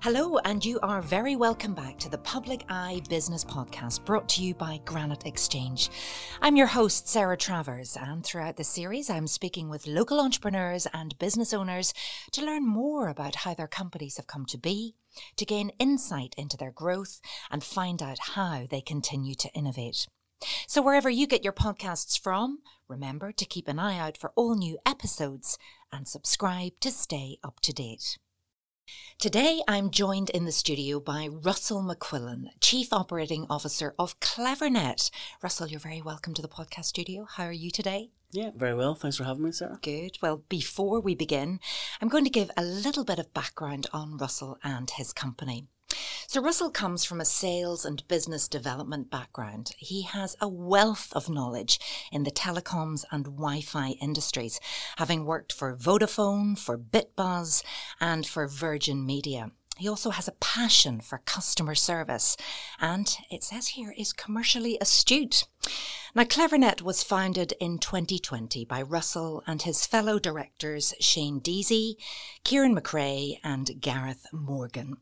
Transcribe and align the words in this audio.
Hello, 0.00 0.38
and 0.44 0.64
you 0.64 0.78
are 0.80 1.02
very 1.02 1.34
welcome 1.34 1.74
back 1.74 1.98
to 1.98 2.08
the 2.08 2.18
Public 2.18 2.64
Eye 2.68 3.02
Business 3.08 3.44
Podcast 3.44 4.04
brought 4.04 4.28
to 4.28 4.44
you 4.44 4.54
by 4.54 4.80
Granite 4.84 5.26
Exchange. 5.26 5.90
I'm 6.40 6.54
your 6.54 6.68
host, 6.68 7.08
Sarah 7.08 7.36
Travers, 7.36 7.96
and 8.00 8.24
throughout 8.24 8.56
the 8.56 8.62
series, 8.62 9.10
I'm 9.10 9.26
speaking 9.26 9.68
with 9.68 9.88
local 9.88 10.20
entrepreneurs 10.20 10.86
and 10.94 11.18
business 11.18 11.52
owners 11.52 11.92
to 12.30 12.46
learn 12.46 12.64
more 12.64 13.08
about 13.08 13.34
how 13.34 13.54
their 13.54 13.66
companies 13.66 14.18
have 14.18 14.28
come 14.28 14.46
to 14.46 14.56
be, 14.56 14.94
to 15.36 15.44
gain 15.44 15.72
insight 15.80 16.32
into 16.38 16.56
their 16.56 16.70
growth, 16.70 17.20
and 17.50 17.64
find 17.64 18.00
out 18.00 18.20
how 18.20 18.68
they 18.70 18.80
continue 18.80 19.34
to 19.34 19.52
innovate. 19.52 20.06
So, 20.68 20.80
wherever 20.80 21.10
you 21.10 21.26
get 21.26 21.42
your 21.42 21.52
podcasts 21.52 22.16
from, 22.16 22.60
remember 22.86 23.32
to 23.32 23.44
keep 23.44 23.66
an 23.66 23.80
eye 23.80 23.98
out 23.98 24.16
for 24.16 24.30
all 24.36 24.54
new 24.54 24.78
episodes 24.86 25.58
and 25.92 26.06
subscribe 26.06 26.78
to 26.82 26.92
stay 26.92 27.38
up 27.42 27.58
to 27.62 27.72
date. 27.72 28.16
Today, 29.18 29.62
I'm 29.66 29.90
joined 29.90 30.30
in 30.30 30.44
the 30.44 30.52
studio 30.52 31.00
by 31.00 31.26
Russell 31.26 31.82
McQuillan, 31.82 32.46
Chief 32.60 32.92
Operating 32.92 33.46
Officer 33.50 33.94
of 33.98 34.20
Clevernet. 34.20 35.10
Russell, 35.42 35.66
you're 35.66 35.80
very 35.80 36.00
welcome 36.00 36.34
to 36.34 36.42
the 36.42 36.48
podcast 36.48 36.84
studio. 36.84 37.26
How 37.28 37.44
are 37.44 37.52
you 37.52 37.70
today? 37.70 38.10
Yeah, 38.30 38.50
very 38.54 38.74
well. 38.74 38.94
Thanks 38.94 39.16
for 39.16 39.24
having 39.24 39.42
me, 39.42 39.52
Sarah. 39.52 39.78
Good. 39.82 40.18
Well, 40.22 40.44
before 40.48 41.00
we 41.00 41.14
begin, 41.14 41.60
I'm 42.00 42.08
going 42.08 42.24
to 42.24 42.30
give 42.30 42.50
a 42.56 42.62
little 42.62 43.04
bit 43.04 43.18
of 43.18 43.34
background 43.34 43.86
on 43.92 44.18
Russell 44.18 44.58
and 44.62 44.90
his 44.90 45.12
company. 45.12 45.66
So, 46.26 46.42
Russell 46.42 46.70
comes 46.70 47.04
from 47.04 47.20
a 47.20 47.24
sales 47.24 47.86
and 47.86 48.06
business 48.06 48.48
development 48.48 49.10
background. 49.10 49.72
He 49.78 50.02
has 50.02 50.36
a 50.40 50.48
wealth 50.48 51.10
of 51.14 51.30
knowledge 51.30 51.80
in 52.12 52.24
the 52.24 52.30
telecoms 52.30 53.04
and 53.10 53.24
Wi 53.24 53.62
Fi 53.62 53.92
industries, 53.92 54.60
having 54.96 55.24
worked 55.24 55.52
for 55.52 55.74
Vodafone, 55.74 56.58
for 56.58 56.76
BitBuzz, 56.76 57.62
and 57.98 58.26
for 58.26 58.46
Virgin 58.46 59.06
Media. 59.06 59.52
He 59.78 59.88
also 59.88 60.10
has 60.10 60.26
a 60.26 60.32
passion 60.32 61.00
for 61.00 61.18
customer 61.18 61.74
service 61.76 62.36
and 62.80 63.16
it 63.30 63.44
says 63.44 63.68
here 63.68 63.94
is 63.96 64.12
commercially 64.12 64.76
astute. 64.80 65.44
Now, 66.14 66.24
Clevernet 66.24 66.82
was 66.82 67.04
founded 67.04 67.52
in 67.60 67.78
2020 67.78 68.64
by 68.64 68.82
Russell 68.82 69.42
and 69.46 69.62
his 69.62 69.86
fellow 69.86 70.18
directors 70.18 70.94
Shane 70.98 71.38
Deasy, 71.38 71.96
Kieran 72.42 72.74
McRae, 72.74 73.38
and 73.44 73.80
Gareth 73.80 74.26
Morgan. 74.32 74.96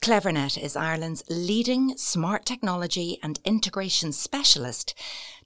Clevernet 0.00 0.62
is 0.62 0.76
Ireland's 0.76 1.24
leading 1.30 1.96
smart 1.96 2.44
technology 2.44 3.18
and 3.22 3.40
integration 3.44 4.12
specialist, 4.12 4.94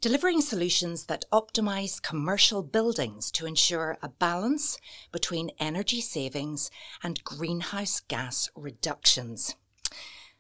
delivering 0.01 0.41
solutions 0.41 1.07
that 1.07 1.25
optimise 1.33 2.01
commercial 2.01 2.63
buildings 2.63 3.31
to 3.33 3.47
ensure 3.47 3.99
a 4.03 4.09
balance 4.09 4.79
between 5.13 5.51
energy 5.59 6.01
savings 6.01 6.71
and 7.03 7.25
greenhouse 7.25 8.01
gas 8.01 8.49
reductions. 8.55 9.57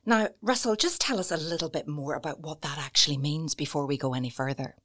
Now, 0.06 0.28
Russell, 0.40 0.76
just 0.76 1.00
tell 1.00 1.18
us 1.18 1.30
a 1.30 1.36
little 1.36 1.68
bit 1.68 1.88
more 1.88 2.14
about 2.14 2.40
what 2.40 2.62
that 2.62 2.78
actually 2.78 3.18
means 3.18 3.54
before 3.54 3.86
we 3.86 3.96
go 3.96 4.14
any 4.14 4.30
further. 4.30 4.76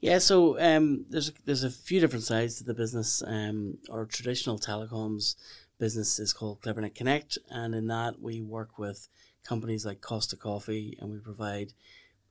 Yeah, 0.00 0.18
so 0.18 0.58
um, 0.58 1.04
there's 1.10 1.30
there's 1.44 1.62
a 1.64 1.70
few 1.70 2.00
different 2.00 2.24
sides 2.24 2.56
to 2.56 2.64
the 2.64 2.72
business. 2.72 3.22
Um, 3.26 3.78
our 3.90 4.06
traditional 4.06 4.58
telecoms 4.58 5.34
business 5.78 6.18
is 6.18 6.32
called 6.32 6.62
Clevernet 6.62 6.94
Connect, 6.94 7.36
and 7.50 7.74
in 7.74 7.86
that 7.88 8.18
we 8.18 8.40
work 8.40 8.78
with 8.78 9.08
companies 9.44 9.84
like 9.84 10.00
Costa 10.00 10.36
Coffee, 10.36 10.96
and 11.00 11.10
we 11.10 11.18
provide 11.18 11.74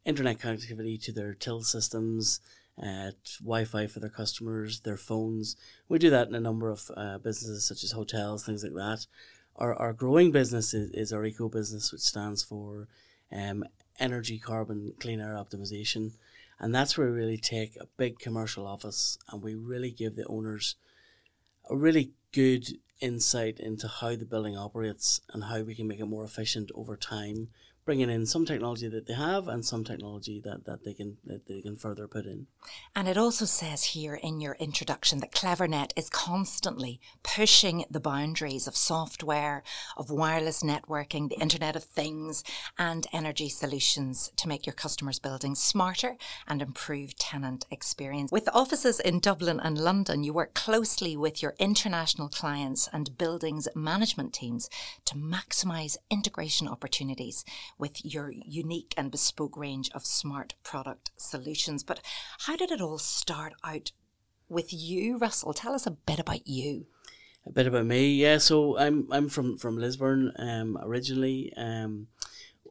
internet 0.09 0.39
connectivity 0.39 1.01
to 1.03 1.11
their 1.11 1.33
till 1.33 1.61
systems, 1.61 2.41
uh, 2.81 3.11
Wi-Fi 3.41 3.87
for 3.87 3.99
their 3.99 4.09
customers, 4.09 4.81
their 4.81 4.97
phones. 4.97 5.55
We 5.87 5.99
do 5.99 6.09
that 6.09 6.27
in 6.27 6.35
a 6.35 6.39
number 6.39 6.69
of 6.69 6.89
uh, 6.97 7.19
businesses 7.19 7.65
such 7.65 7.83
as 7.83 7.91
hotels, 7.91 8.43
things 8.45 8.63
like 8.63 8.73
that. 8.73 9.05
Our, 9.55 9.75
our 9.75 9.93
growing 9.93 10.31
business 10.31 10.73
is, 10.73 10.89
is 10.91 11.13
our 11.13 11.25
eco 11.25 11.47
business, 11.47 11.91
which 11.91 12.01
stands 12.01 12.43
for 12.43 12.87
um, 13.31 13.63
energy, 13.99 14.39
carbon, 14.39 14.93
clean 14.99 15.19
air 15.19 15.35
optimization. 15.35 16.13
And 16.59 16.73
that's 16.73 16.97
where 16.97 17.07
we 17.07 17.13
really 17.13 17.37
take 17.37 17.75
a 17.75 17.87
big 17.97 18.17
commercial 18.19 18.65
office 18.65 19.17
and 19.29 19.43
we 19.43 19.53
really 19.55 19.91
give 19.91 20.15
the 20.15 20.25
owners 20.25 20.75
a 21.69 21.75
really 21.75 22.11
good 22.31 22.67
insight 22.99 23.59
into 23.59 23.87
how 23.87 24.15
the 24.15 24.25
building 24.25 24.57
operates 24.57 25.21
and 25.31 25.45
how 25.45 25.61
we 25.61 25.75
can 25.75 25.87
make 25.87 25.99
it 25.99 26.05
more 26.05 26.25
efficient 26.25 26.71
over 26.75 26.97
time 26.97 27.49
bringing 27.89 28.11
in 28.11 28.23
some 28.23 28.45
technology 28.45 28.87
that 28.87 29.07
they 29.07 29.15
have 29.15 29.47
and 29.47 29.65
some 29.65 29.83
technology 29.83 30.39
that, 30.39 30.63
that 30.63 30.85
they 30.85 30.93
can 30.93 31.17
that 31.25 31.47
they 31.47 31.59
can 31.59 31.75
further 31.75 32.07
put 32.07 32.23
in. 32.23 32.45
And 32.95 33.07
it 33.07 33.17
also 33.17 33.45
says 33.45 33.83
here 33.83 34.13
in 34.13 34.39
your 34.39 34.55
introduction 34.59 35.21
that 35.21 35.31
Clevernet 35.31 35.91
is 35.95 36.07
constantly 36.07 37.01
pushing 37.23 37.85
the 37.89 37.99
boundaries 37.99 38.67
of 38.67 38.75
software, 38.75 39.63
of 39.97 40.11
wireless 40.11 40.61
networking, 40.61 41.29
the 41.29 41.39
Internet 41.39 41.75
of 41.75 41.83
Things, 41.83 42.43
and 42.77 43.07
energy 43.11 43.49
solutions 43.49 44.31
to 44.35 44.47
make 44.47 44.67
your 44.67 44.75
customers' 44.75 45.17
buildings 45.17 45.57
smarter 45.59 46.15
and 46.47 46.61
improve 46.61 47.17
tenant 47.17 47.65
experience. 47.71 48.31
With 48.31 48.49
offices 48.53 48.99
in 48.99 49.19
Dublin 49.19 49.59
and 49.59 49.79
London, 49.79 50.23
you 50.23 50.31
work 50.31 50.53
closely 50.53 51.17
with 51.17 51.41
your 51.41 51.55
international 51.57 52.29
clients 52.29 52.87
and 52.93 53.17
buildings 53.17 53.67
management 53.73 54.31
teams 54.31 54.69
to 55.05 55.15
maximize 55.15 55.97
integration 56.11 56.67
opportunities 56.67 57.43
with 57.79 58.05
your 58.05 58.31
unique 58.45 58.93
and 58.95 59.09
bespoke 59.09 59.57
range 59.57 59.89
of 59.95 60.05
smart 60.05 60.53
product 60.63 61.09
solutions. 61.17 61.81
But 61.81 62.01
how 62.41 62.55
did 62.55 62.69
it 62.69 62.81
all 62.81 62.99
start 62.99 63.53
out 63.63 63.91
with 64.47 64.71
you, 64.71 65.17
Russell? 65.17 65.53
Tell 65.53 65.73
us 65.73 65.87
a 65.87 65.91
bit 65.91 66.19
about 66.19 66.45
you. 66.45 66.85
A 67.47 67.51
bit 67.51 67.65
about 67.65 67.85
me, 67.85 68.13
yeah. 68.13 68.37
So 68.37 68.77
I'm 68.77 69.07
I'm 69.11 69.29
from 69.29 69.57
from 69.57 69.77
Lisburn 69.77 70.33
um, 70.37 70.77
originally. 70.83 71.51
Um, 71.55 72.07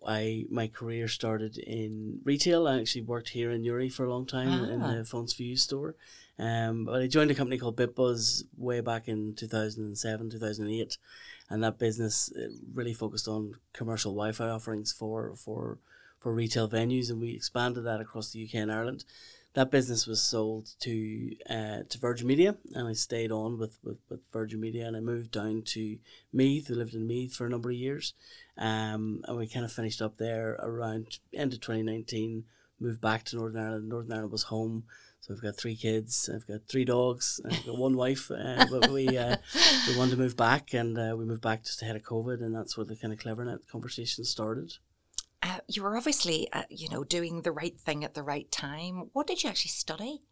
I 0.06 0.44
my 0.50 0.68
career 0.68 1.08
started 1.08 1.56
in 1.56 2.20
retail. 2.22 2.68
I 2.68 2.78
actually 2.78 3.02
worked 3.02 3.30
here 3.30 3.50
in 3.50 3.62
Newry 3.62 3.88
for 3.88 4.04
a 4.04 4.10
long 4.10 4.26
time 4.26 4.48
ah. 4.48 4.70
in 4.70 4.80
the 4.80 5.04
for 5.04 5.24
You 5.42 5.56
store. 5.56 5.96
Um, 6.38 6.84
but 6.84 7.02
I 7.02 7.06
joined 7.08 7.30
a 7.30 7.34
company 7.34 7.58
called 7.58 7.76
BitBuzz 7.76 8.44
way 8.56 8.80
back 8.80 9.08
in 9.08 9.34
2007, 9.34 10.30
2008 10.30 10.98
and 11.50 11.62
that 11.62 11.78
business 11.78 12.32
really 12.72 12.92
focused 12.92 13.28
on 13.28 13.54
commercial 13.72 14.12
Wi-Fi 14.12 14.48
offerings 14.48 14.92
for 14.92 15.34
for 15.34 15.78
for 16.18 16.34
retail 16.34 16.68
venues, 16.68 17.10
and 17.10 17.20
we 17.20 17.30
expanded 17.30 17.84
that 17.84 18.00
across 18.00 18.30
the 18.30 18.44
UK 18.44 18.54
and 18.54 18.72
Ireland. 18.72 19.04
That 19.54 19.70
business 19.70 20.06
was 20.06 20.22
sold 20.22 20.70
to 20.80 21.36
uh, 21.48 21.82
to 21.88 21.98
Virgin 21.98 22.26
Media, 22.26 22.56
and 22.74 22.86
I 22.86 22.92
stayed 22.92 23.32
on 23.32 23.58
with, 23.58 23.78
with, 23.82 23.98
with 24.08 24.20
Virgin 24.32 24.60
Media, 24.60 24.86
and 24.86 24.96
I 24.96 25.00
moved 25.00 25.30
down 25.30 25.62
to 25.66 25.98
Meath. 26.32 26.70
I 26.70 26.74
lived 26.74 26.94
in 26.94 27.06
Meath 27.06 27.34
for 27.34 27.46
a 27.46 27.50
number 27.50 27.70
of 27.70 27.76
years, 27.76 28.14
um, 28.56 29.22
and 29.26 29.36
we 29.36 29.48
kind 29.48 29.64
of 29.64 29.72
finished 29.72 30.02
up 30.02 30.18
there 30.18 30.56
around 30.60 31.18
end 31.34 31.54
of 31.54 31.60
twenty 31.60 31.82
nineteen. 31.82 32.44
Moved 32.80 33.00
back 33.00 33.24
to 33.24 33.36
Northern 33.36 33.64
Ireland. 33.64 33.88
Northern 33.88 34.12
Ireland 34.12 34.30
was 34.32 34.44
home 34.44 34.84
so 35.28 35.34
I've 35.34 35.42
got 35.42 35.56
three 35.56 35.76
kids, 35.76 36.30
I've 36.34 36.46
got 36.46 36.66
three 36.68 36.86
dogs, 36.86 37.38
I've 37.44 37.66
got 37.66 37.76
one 37.76 37.96
wife. 37.96 38.30
Uh, 38.30 38.64
but 38.70 38.90
we 38.90 39.06
uh, 39.08 39.36
we 39.86 39.96
wanted 39.96 40.12
to 40.12 40.16
move 40.16 40.36
back, 40.36 40.72
and 40.72 40.98
uh, 40.98 41.14
we 41.18 41.26
moved 41.26 41.42
back 41.42 41.64
just 41.64 41.82
ahead 41.82 41.96
of 41.96 42.02
COVID, 42.02 42.42
and 42.42 42.54
that's 42.54 42.76
where 42.76 42.86
the 42.86 42.96
kind 42.96 43.12
of 43.12 43.18
clevernet 43.18 43.68
conversation 43.70 44.24
started. 44.24 44.78
Uh, 45.42 45.58
you 45.68 45.82
were 45.82 45.96
obviously, 45.96 46.50
uh, 46.52 46.62
you 46.70 46.88
know, 46.88 47.04
doing 47.04 47.42
the 47.42 47.52
right 47.52 47.78
thing 47.78 48.04
at 48.04 48.14
the 48.14 48.22
right 48.22 48.50
time. 48.50 49.10
What 49.12 49.26
did 49.26 49.42
you 49.44 49.50
actually 49.50 49.68
study? 49.68 50.22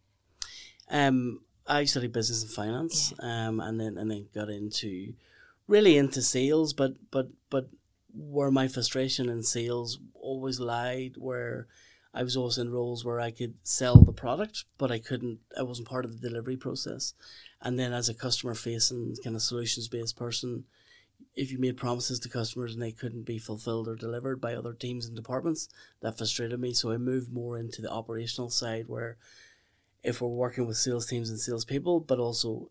Um, 0.91 1.43
I 1.67 1.85
studied 1.85 2.13
business 2.13 2.43
and 2.43 2.51
finance, 2.51 3.13
yeah. 3.21 3.49
um, 3.49 3.61
and 3.61 3.79
then 3.79 3.99
and 3.99 4.11
then 4.11 4.29
got 4.35 4.49
into 4.49 5.13
really 5.69 5.99
into 5.99 6.23
sales, 6.23 6.73
but 6.73 6.95
but 7.11 7.29
but 7.51 7.69
where 8.15 8.51
my 8.51 8.67
frustration 8.67 9.29
in 9.29 9.43
sales 9.43 9.99
always 10.15 10.59
lied, 10.59 11.17
where 11.19 11.67
I 12.17 12.23
was 12.23 12.35
always 12.35 12.57
in 12.57 12.73
roles 12.73 13.05
where 13.05 13.21
I 13.21 13.31
could 13.31 13.57
sell 13.63 14.01
the 14.01 14.13
product, 14.13 14.65
but 14.79 14.91
I 14.91 14.99
couldn't. 14.99 15.41
I 15.57 15.63
wasn't 15.63 15.89
part 15.89 16.07
of 16.07 16.13
the 16.19 16.29
delivery 16.29 16.57
process. 16.57 17.13
And 17.61 17.79
then, 17.79 17.93
as 17.93 18.09
a 18.09 18.15
customer 18.15 18.55
facing 18.55 19.17
kind 19.23 19.37
of 19.37 19.43
solutions 19.43 19.87
based 19.87 20.17
person, 20.17 20.65
if 21.35 21.53
you 21.53 21.59
made 21.59 21.77
promises 21.77 22.19
to 22.21 22.31
customers 22.31 22.73
and 22.73 22.83
they 22.83 22.91
couldn't 22.91 23.27
be 23.27 23.39
fulfilled 23.39 23.87
or 23.87 23.97
delivered 23.97 24.41
by 24.41 24.55
other 24.55 24.73
teams 24.73 25.05
and 25.05 25.15
departments, 25.15 25.69
that 26.01 26.17
frustrated 26.17 26.59
me. 26.59 26.73
So 26.73 26.91
I 26.91 26.97
moved 26.97 27.31
more 27.31 27.59
into 27.59 27.83
the 27.83 27.91
operational 27.91 28.49
side, 28.49 28.85
where 28.89 29.19
if 30.03 30.23
we're 30.23 30.29
working 30.29 30.67
with 30.67 30.79
sales 30.79 31.07
teams 31.07 31.29
and 31.29 31.39
salespeople, 31.39 32.01
but 32.01 32.19
also 32.19 32.71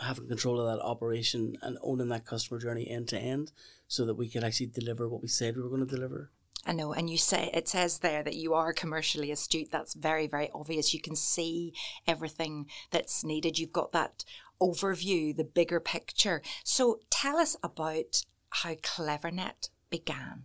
having 0.00 0.28
control 0.28 0.60
of 0.60 0.66
that 0.66 0.82
operation 0.82 1.58
and 1.60 1.76
owning 1.82 2.08
that 2.08 2.24
customer 2.24 2.58
journey 2.58 2.88
end 2.88 3.08
to 3.08 3.18
end, 3.18 3.52
so 3.86 4.06
that 4.06 4.14
we 4.14 4.30
could 4.30 4.44
actually 4.44 4.66
deliver 4.66 5.06
what 5.06 5.20
we 5.20 5.28
said 5.28 5.56
we 5.56 5.62
were 5.62 5.68
going 5.68 5.86
to 5.86 5.94
deliver. 5.94 6.30
I 6.66 6.72
know, 6.72 6.92
and 6.92 7.08
you 7.08 7.16
say 7.18 7.50
it 7.54 7.68
says 7.68 7.98
there 7.98 8.22
that 8.22 8.36
you 8.36 8.52
are 8.54 8.72
commercially 8.72 9.30
astute. 9.30 9.70
That's 9.70 9.94
very, 9.94 10.26
very 10.26 10.50
obvious. 10.54 10.92
You 10.92 11.00
can 11.00 11.16
see 11.16 11.72
everything 12.06 12.66
that's 12.90 13.24
needed. 13.24 13.58
You've 13.58 13.72
got 13.72 13.92
that 13.92 14.24
overview, 14.60 15.34
the 15.34 15.44
bigger 15.44 15.80
picture. 15.80 16.42
So 16.64 17.00
tell 17.10 17.36
us 17.36 17.56
about 17.62 18.24
how 18.50 18.74
Clevernet 18.74 19.70
began. 19.90 20.44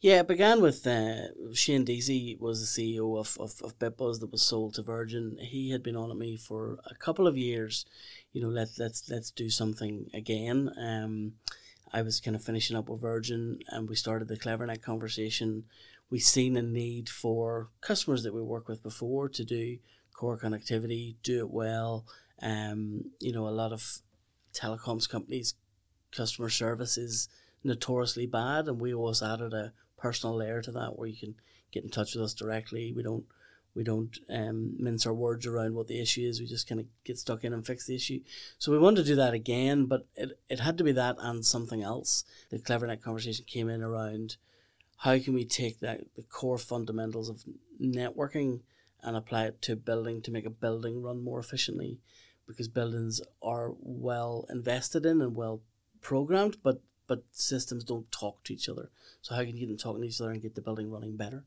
Yeah, 0.00 0.20
it 0.20 0.28
began 0.28 0.60
with 0.60 0.86
uh, 0.86 1.28
Shane 1.54 1.84
Deasy 1.84 2.36
was 2.38 2.60
the 2.60 2.98
CEO 2.98 3.18
of, 3.18 3.38
of, 3.40 3.54
of 3.62 3.78
BitBuzz 3.78 4.20
that 4.20 4.30
was 4.30 4.42
sold 4.42 4.74
to 4.74 4.82
Virgin. 4.82 5.38
He 5.40 5.70
had 5.70 5.82
been 5.82 5.96
on 5.96 6.10
at 6.10 6.18
me 6.18 6.36
for 6.36 6.78
a 6.84 6.94
couple 6.94 7.26
of 7.26 7.38
years. 7.38 7.86
You 8.30 8.42
know, 8.42 8.48
let 8.48 8.78
let's 8.78 9.08
let's 9.08 9.30
do 9.30 9.48
something 9.48 10.10
again. 10.12 10.70
Um, 10.78 11.32
I 11.94 12.02
was 12.02 12.20
kind 12.20 12.34
of 12.34 12.42
finishing 12.42 12.76
up 12.76 12.88
with 12.88 13.00
Virgin, 13.00 13.60
and 13.68 13.88
we 13.88 13.94
started 13.94 14.26
the 14.26 14.36
CleverNet 14.36 14.82
conversation. 14.82 15.66
We 16.10 16.18
seen 16.18 16.56
a 16.56 16.62
need 16.62 17.08
for 17.08 17.70
customers 17.80 18.24
that 18.24 18.34
we 18.34 18.42
worked 18.42 18.66
with 18.66 18.82
before 18.82 19.28
to 19.28 19.44
do 19.44 19.78
core 20.12 20.36
connectivity, 20.36 21.14
do 21.22 21.38
it 21.38 21.52
well. 21.52 22.04
Um, 22.42 23.12
you 23.20 23.32
know, 23.32 23.46
a 23.46 23.50
lot 23.50 23.72
of 23.72 23.98
telecoms 24.52 25.08
companies, 25.08 25.54
customer 26.10 26.48
service 26.48 26.98
is 26.98 27.28
notoriously 27.62 28.26
bad, 28.26 28.66
and 28.66 28.80
we 28.80 28.92
always 28.92 29.22
added 29.22 29.52
a 29.52 29.72
personal 29.96 30.36
layer 30.36 30.62
to 30.62 30.72
that 30.72 30.98
where 30.98 31.06
you 31.06 31.16
can 31.16 31.36
get 31.70 31.84
in 31.84 31.90
touch 31.90 32.16
with 32.16 32.24
us 32.24 32.34
directly. 32.34 32.92
We 32.92 33.04
don't 33.04 33.26
we 33.74 33.82
don't 33.82 34.18
um, 34.30 34.76
mince 34.78 35.06
our 35.06 35.14
words 35.14 35.46
around 35.46 35.74
what 35.74 35.88
the 35.88 36.00
issue 36.00 36.22
is. 36.22 36.40
We 36.40 36.46
just 36.46 36.68
kind 36.68 36.80
of 36.80 36.86
get 37.04 37.18
stuck 37.18 37.42
in 37.42 37.52
and 37.52 37.66
fix 37.66 37.86
the 37.86 37.96
issue. 37.96 38.20
So 38.58 38.70
we 38.70 38.78
wanted 38.78 39.02
to 39.02 39.08
do 39.08 39.16
that 39.16 39.34
again, 39.34 39.86
but 39.86 40.06
it, 40.14 40.38
it 40.48 40.60
had 40.60 40.78
to 40.78 40.84
be 40.84 40.92
that 40.92 41.16
and 41.18 41.44
something 41.44 41.82
else. 41.82 42.24
The 42.50 42.58
CleverNet 42.58 43.02
conversation 43.02 43.44
came 43.48 43.68
in 43.68 43.82
around 43.82 44.36
how 44.98 45.18
can 45.18 45.34
we 45.34 45.44
take 45.44 45.80
that 45.80 46.02
the 46.16 46.22
core 46.22 46.58
fundamentals 46.58 47.28
of 47.28 47.44
networking 47.80 48.60
and 49.02 49.16
apply 49.16 49.46
it 49.46 49.60
to 49.62 49.76
building 49.76 50.22
to 50.22 50.30
make 50.30 50.46
a 50.46 50.50
building 50.50 51.02
run 51.02 51.22
more 51.22 51.38
efficiently 51.38 51.98
because 52.46 52.68
buildings 52.68 53.20
are 53.42 53.72
well 53.80 54.46
invested 54.48 55.04
in 55.04 55.20
and 55.20 55.34
well 55.34 55.60
programmed 56.00 56.56
but 56.62 56.80
but 57.06 57.22
systems 57.32 57.84
don't 57.84 58.10
talk 58.10 58.42
to 58.44 58.54
each 58.54 58.68
other 58.68 58.90
so 59.20 59.34
how 59.34 59.42
can 59.42 59.54
you 59.54 59.60
get 59.60 59.68
them 59.68 59.76
talking 59.76 60.00
to 60.00 60.08
each 60.08 60.20
other 60.20 60.30
and 60.30 60.42
get 60.42 60.54
the 60.54 60.62
building 60.62 60.90
running 60.90 61.16
better 61.16 61.44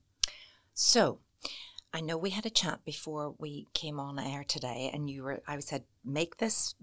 so 0.73 1.19
I 1.97 1.99
know 1.99 2.15
we 2.15 2.29
had 2.29 2.45
a 2.45 2.51
chat 2.51 2.85
before 2.85 3.33
we 3.39 3.65
came 3.73 3.99
on 3.99 4.19
air 4.19 4.43
today, 4.47 4.91
and 4.93 5.09
you 5.09 5.23
were, 5.23 5.41
I 5.47 5.59
said, 5.61 5.83
make 6.05 6.37
this 6.37 6.75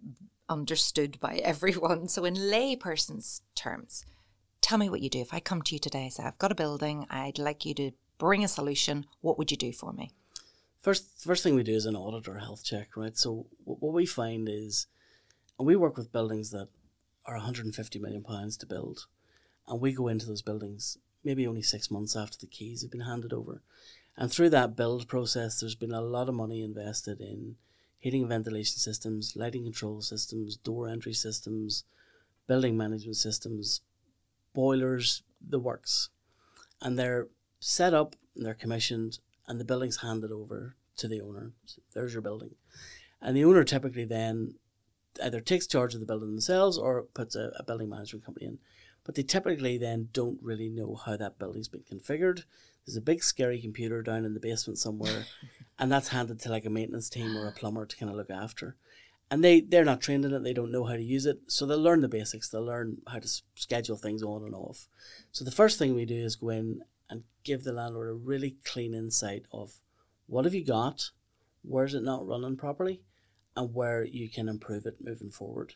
understood 0.48 1.20
by 1.20 1.34
everyone. 1.44 2.08
So, 2.08 2.24
in 2.24 2.34
layperson's 2.34 3.42
terms, 3.54 4.04
tell 4.60 4.76
me 4.76 4.90
what 4.90 5.02
you 5.02 5.08
do. 5.08 5.20
If 5.20 5.32
I 5.32 5.38
come 5.38 5.62
to 5.62 5.72
you 5.76 5.78
today 5.78 6.02
and 6.02 6.12
say, 6.12 6.24
I've 6.24 6.38
got 6.38 6.50
a 6.50 6.56
building, 6.56 7.06
I'd 7.10 7.38
like 7.38 7.64
you 7.64 7.74
to 7.74 7.92
bring 8.18 8.42
a 8.42 8.48
solution, 8.48 9.06
what 9.20 9.38
would 9.38 9.52
you 9.52 9.56
do 9.56 9.72
for 9.72 9.92
me? 9.92 10.10
First, 10.82 11.22
first 11.24 11.44
thing 11.44 11.54
we 11.54 11.62
do 11.62 11.76
is 11.76 11.86
an 11.86 11.94
audit 11.94 12.26
or 12.26 12.38
health 12.38 12.64
check, 12.64 12.96
right? 12.96 13.16
So 13.16 13.46
what 13.62 13.94
we 13.94 14.06
find 14.06 14.48
is, 14.48 14.88
and 15.60 15.66
we 15.68 15.76
work 15.76 15.96
with 15.96 16.10
buildings 16.10 16.50
that 16.50 16.66
are 17.24 17.36
150 17.36 18.00
million 18.00 18.24
pounds 18.24 18.56
to 18.56 18.66
build, 18.66 19.06
and 19.68 19.80
we 19.80 19.92
go 19.92 20.08
into 20.08 20.26
those 20.26 20.42
buildings 20.42 20.98
maybe 21.24 21.46
only 21.46 21.62
six 21.62 21.90
months 21.90 22.14
after 22.14 22.36
the 22.36 22.46
keys 22.46 22.82
have 22.82 22.90
been 22.90 23.00
handed 23.00 23.32
over, 23.32 23.62
and 24.16 24.30
through 24.30 24.50
that 24.50 24.76
build 24.76 25.08
process, 25.08 25.60
there's 25.60 25.74
been 25.74 25.92
a 25.92 26.00
lot 26.00 26.28
of 26.28 26.34
money 26.34 26.62
invested 26.62 27.20
in 27.20 27.56
heating 27.98 28.22
and 28.22 28.30
ventilation 28.30 28.78
systems, 28.78 29.34
lighting 29.34 29.64
control 29.64 30.02
systems, 30.02 30.56
door 30.56 30.88
entry 30.88 31.14
systems, 31.14 31.84
building 32.46 32.76
management 32.76 33.16
systems, 33.16 33.80
boilers, 34.52 35.22
the 35.40 35.58
works, 35.58 36.10
and 36.80 36.98
they're 36.98 37.28
set 37.60 37.94
up, 37.94 38.14
they're 38.36 38.54
commissioned, 38.54 39.18
and 39.48 39.58
the 39.58 39.64
building's 39.64 40.02
handed 40.02 40.30
over 40.30 40.76
to 40.96 41.08
the 41.08 41.20
owner. 41.20 41.52
So 41.64 41.82
there's 41.94 42.12
your 42.12 42.22
building. 42.22 42.54
And 43.20 43.36
the 43.36 43.44
owner 43.44 43.64
typically 43.64 44.04
then 44.04 44.54
either 45.22 45.40
takes 45.40 45.66
charge 45.66 45.94
of 45.94 46.00
the 46.00 46.06
building 46.06 46.30
themselves 46.30 46.76
or 46.76 47.02
puts 47.14 47.34
a, 47.34 47.52
a 47.56 47.62
building 47.62 47.88
management 47.88 48.24
company 48.24 48.46
in. 48.46 48.58
But 49.04 49.14
they 49.14 49.22
typically 49.22 49.78
then 49.78 50.08
don't 50.12 50.38
really 50.42 50.68
know 50.68 51.00
how 51.04 51.16
that 51.16 51.38
building's 51.38 51.68
been 51.68 51.82
configured. 51.82 52.44
There's 52.86 52.96
a 52.96 53.02
big 53.02 53.22
scary 53.22 53.60
computer 53.60 54.02
down 54.02 54.24
in 54.24 54.34
the 54.34 54.40
basement 54.40 54.78
somewhere, 54.78 55.24
and 55.78 55.90
that's 55.90 56.08
handed 56.08 56.40
to 56.40 56.50
like 56.50 56.64
a 56.64 56.70
maintenance 56.70 57.08
team 57.08 57.36
or 57.36 57.48
a 57.48 57.52
plumber 57.52 57.86
to 57.86 57.96
kind 57.96 58.10
of 58.10 58.16
look 58.16 58.30
after. 58.30 58.76
And 59.30 59.42
they, 59.42 59.60
they're 59.60 59.84
not 59.84 60.02
trained 60.02 60.24
in 60.24 60.34
it, 60.34 60.42
they 60.44 60.52
don't 60.52 60.70
know 60.70 60.84
how 60.84 60.96
to 60.96 61.02
use 61.02 61.24
it, 61.24 61.40
so 61.48 61.64
they'll 61.64 61.80
learn 61.80 62.02
the 62.02 62.08
basics, 62.08 62.48
they'll 62.48 62.64
learn 62.64 62.98
how 63.08 63.18
to 63.18 63.28
schedule 63.54 63.96
things 63.96 64.22
on 64.22 64.44
and 64.44 64.54
off. 64.54 64.86
So 65.32 65.44
the 65.44 65.50
first 65.50 65.78
thing 65.78 65.94
we 65.94 66.04
do 66.04 66.24
is 66.24 66.36
go 66.36 66.50
in 66.50 66.82
and 67.08 67.24
give 67.42 67.64
the 67.64 67.72
landlord 67.72 68.10
a 68.10 68.12
really 68.12 68.56
clean 68.64 68.94
insight 68.94 69.44
of 69.52 69.76
what 70.26 70.44
have 70.44 70.54
you 70.54 70.64
got, 70.64 71.10
where's 71.62 71.94
it 71.94 72.02
not 72.02 72.26
running 72.26 72.56
properly, 72.56 73.00
and 73.56 73.74
where 73.74 74.04
you 74.04 74.28
can 74.28 74.48
improve 74.48 74.84
it 74.84 74.96
moving 75.00 75.30
forward. 75.30 75.74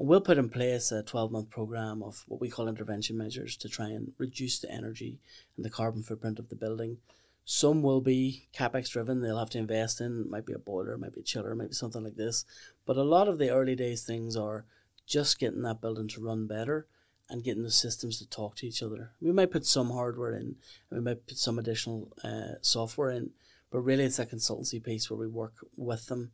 We'll 0.00 0.20
put 0.20 0.38
in 0.38 0.48
place 0.48 0.92
a 0.92 1.02
12 1.02 1.32
month 1.32 1.50
program 1.50 2.04
of 2.04 2.22
what 2.28 2.40
we 2.40 2.48
call 2.48 2.68
intervention 2.68 3.18
measures 3.18 3.56
to 3.56 3.68
try 3.68 3.88
and 3.88 4.12
reduce 4.16 4.60
the 4.60 4.70
energy 4.70 5.18
and 5.56 5.64
the 5.64 5.70
carbon 5.70 6.04
footprint 6.04 6.38
of 6.38 6.50
the 6.50 6.54
building. 6.54 6.98
Some 7.44 7.82
will 7.82 8.00
be 8.00 8.46
capex 8.56 8.90
driven, 8.90 9.20
they'll 9.20 9.40
have 9.40 9.50
to 9.50 9.58
invest 9.58 10.00
in, 10.00 10.30
might 10.30 10.46
be 10.46 10.52
a 10.52 10.58
boiler, 10.58 10.96
might 10.96 11.14
be 11.14 11.20
a 11.22 11.24
chiller, 11.24 11.52
maybe 11.56 11.72
something 11.72 12.04
like 12.04 12.14
this. 12.14 12.44
But 12.86 12.96
a 12.96 13.02
lot 13.02 13.26
of 13.26 13.38
the 13.38 13.50
early 13.50 13.74
days 13.74 14.04
things 14.04 14.36
are 14.36 14.66
just 15.04 15.40
getting 15.40 15.62
that 15.62 15.80
building 15.80 16.06
to 16.08 16.20
run 16.20 16.46
better 16.46 16.86
and 17.28 17.42
getting 17.42 17.64
the 17.64 17.70
systems 17.72 18.18
to 18.18 18.28
talk 18.28 18.54
to 18.56 18.68
each 18.68 18.84
other. 18.84 19.10
We 19.20 19.32
might 19.32 19.50
put 19.50 19.66
some 19.66 19.90
hardware 19.90 20.32
in, 20.32 20.54
we 20.92 21.00
might 21.00 21.26
put 21.26 21.38
some 21.38 21.58
additional 21.58 22.12
uh, 22.22 22.60
software 22.62 23.10
in, 23.10 23.30
but 23.72 23.80
really 23.80 24.04
it's 24.04 24.20
a 24.20 24.26
consultancy 24.26 24.80
piece 24.80 25.10
where 25.10 25.18
we 25.18 25.26
work 25.26 25.54
with 25.76 26.06
them 26.06 26.30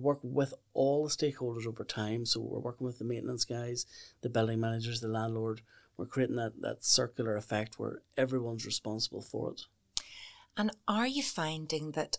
work 0.00 0.18
with 0.22 0.54
all 0.74 1.04
the 1.04 1.10
stakeholders 1.10 1.66
over 1.66 1.84
time. 1.84 2.24
So 2.26 2.40
we're 2.40 2.58
working 2.58 2.86
with 2.86 2.98
the 2.98 3.04
maintenance 3.04 3.44
guys, 3.44 3.86
the 4.20 4.28
building 4.28 4.60
managers, 4.60 5.00
the 5.00 5.08
landlord. 5.08 5.62
We're 5.96 6.06
creating 6.06 6.36
that, 6.36 6.60
that 6.62 6.84
circular 6.84 7.36
effect 7.36 7.78
where 7.78 8.02
everyone's 8.16 8.66
responsible 8.66 9.22
for 9.22 9.52
it. 9.52 9.62
And 10.56 10.70
are 10.86 11.06
you 11.06 11.22
finding 11.22 11.92
that 11.92 12.18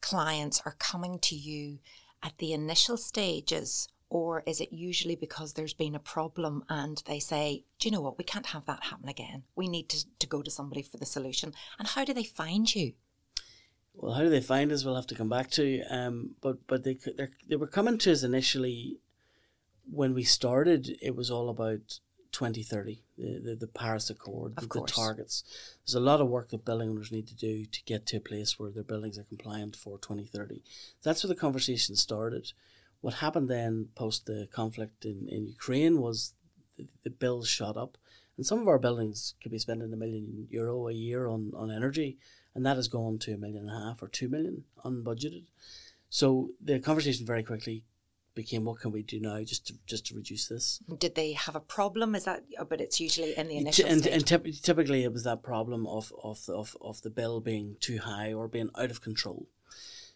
clients 0.00 0.60
are 0.64 0.76
coming 0.78 1.18
to 1.20 1.34
you 1.34 1.78
at 2.22 2.38
the 2.38 2.52
initial 2.52 2.96
stages 2.96 3.88
or 4.12 4.42
is 4.46 4.60
it 4.60 4.72
usually 4.72 5.16
because 5.16 5.54
there's 5.54 5.72
been 5.72 5.94
a 5.94 5.98
problem 5.98 6.64
and 6.68 7.02
they 7.06 7.18
say, 7.18 7.64
do 7.78 7.88
you 7.88 7.92
know 7.92 8.02
what, 8.02 8.18
we 8.18 8.24
can't 8.24 8.46
have 8.46 8.66
that 8.66 8.84
happen 8.84 9.08
again. 9.08 9.44
We 9.56 9.68
need 9.68 9.88
to, 9.88 10.04
to 10.18 10.26
go 10.26 10.42
to 10.42 10.50
somebody 10.50 10.82
for 10.82 10.98
the 10.98 11.06
solution. 11.06 11.54
And 11.78 11.88
how 11.88 12.04
do 12.04 12.12
they 12.12 12.24
find 12.24 12.74
you? 12.74 12.92
Well, 13.94 14.14
how 14.14 14.22
do 14.22 14.30
they 14.30 14.40
find 14.40 14.72
us? 14.72 14.84
We'll 14.84 14.96
have 14.96 15.06
to 15.08 15.14
come 15.14 15.28
back 15.28 15.50
to. 15.52 15.82
Um, 15.90 16.36
but 16.40 16.66
but 16.66 16.84
they 16.84 16.98
they 17.48 17.56
were 17.56 17.66
coming 17.66 17.98
to 17.98 18.12
us 18.12 18.22
initially. 18.22 18.98
When 19.90 20.14
we 20.14 20.22
started, 20.22 20.96
it 21.02 21.16
was 21.16 21.30
all 21.30 21.48
about 21.48 21.98
2030, 22.32 23.02
the, 23.18 23.40
the, 23.44 23.56
the 23.56 23.66
Paris 23.66 24.08
Accord, 24.10 24.56
the, 24.56 24.66
the, 24.66 24.86
targets. 24.86 25.44
There's 25.84 25.94
a 25.94 26.00
lot 26.00 26.20
of 26.20 26.28
work 26.28 26.48
that 26.48 26.64
building 26.64 26.88
owners 26.88 27.12
need 27.12 27.28
to 27.28 27.36
do 27.36 27.66
to 27.66 27.84
get 27.84 28.06
to 28.06 28.16
a 28.16 28.20
place 28.20 28.58
where 28.58 28.70
their 28.70 28.82
buildings 28.82 29.18
are 29.18 29.24
compliant 29.24 29.76
for 29.76 29.98
2030. 29.98 30.62
That's 31.02 31.22
where 31.22 31.28
the 31.28 31.38
conversation 31.38 31.94
started. 31.94 32.52
What 33.00 33.14
happened 33.14 33.48
then 33.48 33.88
post 33.94 34.26
the 34.26 34.48
conflict 34.50 35.04
in, 35.04 35.28
in 35.28 35.46
Ukraine 35.46 36.00
was 36.00 36.32
the, 36.78 36.86
the 37.04 37.10
bills 37.10 37.48
shot 37.48 37.76
up. 37.76 37.98
And 38.36 38.46
some 38.46 38.60
of 38.60 38.68
our 38.68 38.78
buildings 38.78 39.34
could 39.42 39.52
be 39.52 39.58
spending 39.58 39.92
a 39.92 39.96
million 39.96 40.46
euro 40.50 40.88
a 40.88 40.92
year 40.92 41.28
on, 41.28 41.52
on 41.54 41.70
energy, 41.70 42.18
and 42.54 42.64
that 42.66 42.76
has 42.76 42.88
gone 42.88 43.18
to 43.18 43.32
a 43.32 43.36
million 43.38 43.68
and 43.68 43.70
a 43.70 43.86
half 43.86 44.02
or 44.02 44.08
two 44.08 44.28
million 44.28 44.64
unbudgeted. 44.84 45.44
So 46.10 46.50
the 46.60 46.78
conversation 46.78 47.24
very 47.24 47.42
quickly 47.42 47.84
became 48.34 48.64
what 48.64 48.80
can 48.80 48.92
we 48.92 49.02
do 49.02 49.20
now 49.20 49.42
just 49.42 49.66
to 49.66 49.74
just 49.86 50.06
to 50.06 50.14
reduce 50.14 50.48
this 50.48 50.80
did 50.98 51.14
they 51.14 51.32
have 51.32 51.54
a 51.54 51.60
problem 51.60 52.14
is 52.14 52.24
that 52.24 52.42
oh, 52.58 52.64
but 52.64 52.80
it's 52.80 53.00
usually 53.00 53.36
in 53.36 53.48
the 53.48 53.56
initial 53.56 53.86
and, 53.86 54.00
stage. 54.00 54.12
and 54.32 54.62
typically 54.62 55.04
it 55.04 55.12
was 55.12 55.24
that 55.24 55.42
problem 55.42 55.86
of 55.86 56.12
of 56.22 56.44
the, 56.46 56.54
of, 56.54 56.76
of 56.80 57.02
the 57.02 57.10
bill 57.10 57.40
being 57.40 57.76
too 57.80 57.98
high 57.98 58.32
or 58.32 58.48
being 58.48 58.70
out 58.78 58.90
of 58.90 59.02
control 59.02 59.46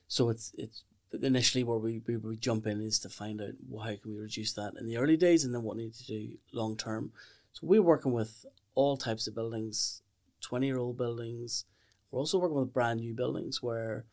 so 0.08 0.30
it's 0.30 0.52
it's 0.56 0.82
initially 1.22 1.62
where 1.62 1.78
we, 1.78 2.02
we, 2.06 2.16
we 2.16 2.36
jump 2.36 2.66
in 2.66 2.80
is 2.80 2.98
to 2.98 3.08
find 3.08 3.40
out 3.40 3.52
well, 3.68 3.84
how 3.84 3.94
can 3.96 4.14
we 4.14 4.20
reduce 4.20 4.52
that 4.54 4.72
in 4.78 4.86
the 4.86 4.96
early 4.96 5.16
days 5.16 5.44
and 5.44 5.54
then 5.54 5.62
what 5.62 5.76
we 5.76 5.84
need 5.84 5.94
to 5.94 6.06
do 6.06 6.38
long 6.52 6.76
term 6.76 7.12
so 7.52 7.60
we're 7.66 7.82
working 7.82 8.12
with 8.12 8.44
all 8.74 8.96
types 8.96 9.26
of 9.26 9.34
buildings 9.34 10.02
20 10.40 10.66
year 10.66 10.78
old 10.78 10.96
buildings 10.96 11.64
we're 12.10 12.20
also 12.20 12.38
working 12.38 12.58
with 12.58 12.72
brand 12.72 13.00
new 13.00 13.14
buildings 13.14 13.62
where 13.62 14.04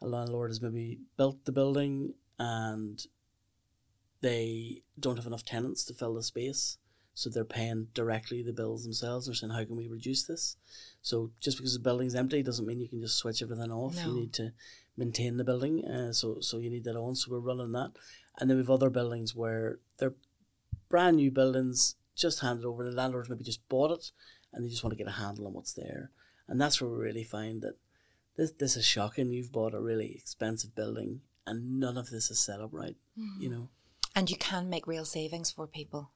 a 0.00 0.06
landlord 0.06 0.50
has 0.50 0.62
maybe 0.62 0.98
built 1.16 1.44
the 1.44 1.52
building 1.52 2.14
and 2.38 3.06
they 4.20 4.82
don't 4.98 5.16
have 5.16 5.26
enough 5.26 5.44
tenants 5.44 5.84
to 5.84 5.94
fill 5.94 6.14
the 6.14 6.22
space. 6.22 6.78
So 7.14 7.28
they're 7.28 7.44
paying 7.44 7.88
directly 7.94 8.42
the 8.44 8.52
bills 8.52 8.84
themselves. 8.84 9.26
They're 9.26 9.34
saying, 9.34 9.52
how 9.52 9.64
can 9.64 9.76
we 9.76 9.88
reduce 9.88 10.24
this? 10.24 10.56
So 11.02 11.32
just 11.40 11.56
because 11.56 11.74
the 11.74 11.80
building's 11.80 12.14
empty 12.14 12.44
doesn't 12.44 12.66
mean 12.66 12.80
you 12.80 12.88
can 12.88 13.00
just 13.00 13.18
switch 13.18 13.42
everything 13.42 13.72
off. 13.72 13.96
No. 13.96 14.06
You 14.06 14.20
need 14.20 14.32
to 14.34 14.52
maintain 14.96 15.36
the 15.36 15.42
building. 15.42 15.84
Uh, 15.84 16.12
so 16.12 16.38
so 16.40 16.58
you 16.58 16.70
need 16.70 16.84
that 16.84 16.96
on. 16.96 17.16
So 17.16 17.32
we're 17.32 17.40
running 17.40 17.72
that. 17.72 17.90
And 18.38 18.48
then 18.48 18.56
we 18.56 18.62
have 18.62 18.70
other 18.70 18.90
buildings 18.90 19.34
where 19.34 19.80
they're 19.98 20.14
brand 20.88 21.16
new 21.16 21.32
buildings, 21.32 21.96
just 22.14 22.40
handed 22.40 22.64
over. 22.64 22.84
The 22.84 22.92
landlords 22.92 23.28
maybe 23.28 23.42
just 23.42 23.68
bought 23.68 23.90
it 23.90 24.12
and 24.52 24.64
they 24.64 24.68
just 24.68 24.84
want 24.84 24.92
to 24.92 25.02
get 25.02 25.08
a 25.08 25.16
handle 25.16 25.46
on 25.46 25.54
what's 25.54 25.72
there. 25.72 26.12
And 26.48 26.60
that's 26.60 26.80
where 26.80 26.90
we 26.90 26.96
really 26.96 27.24
find 27.24 27.62
that 27.62 27.76
this 28.36 28.52
this 28.52 28.76
is 28.76 28.86
shocking. 28.86 29.32
You've 29.32 29.52
bought 29.52 29.74
a 29.74 29.80
really 29.80 30.14
expensive 30.16 30.74
building 30.74 31.20
and 31.48 31.80
none 31.80 31.96
of 31.96 32.10
this 32.10 32.30
is 32.30 32.38
set 32.38 32.60
up 32.60 32.70
right. 32.72 32.96
Mm. 33.18 33.40
You 33.40 33.50
know. 33.50 33.68
And 34.14 34.30
you 34.30 34.36
can 34.36 34.68
make 34.68 34.86
real 34.86 35.04
savings 35.04 35.50
for 35.50 35.66
people. 35.66 36.10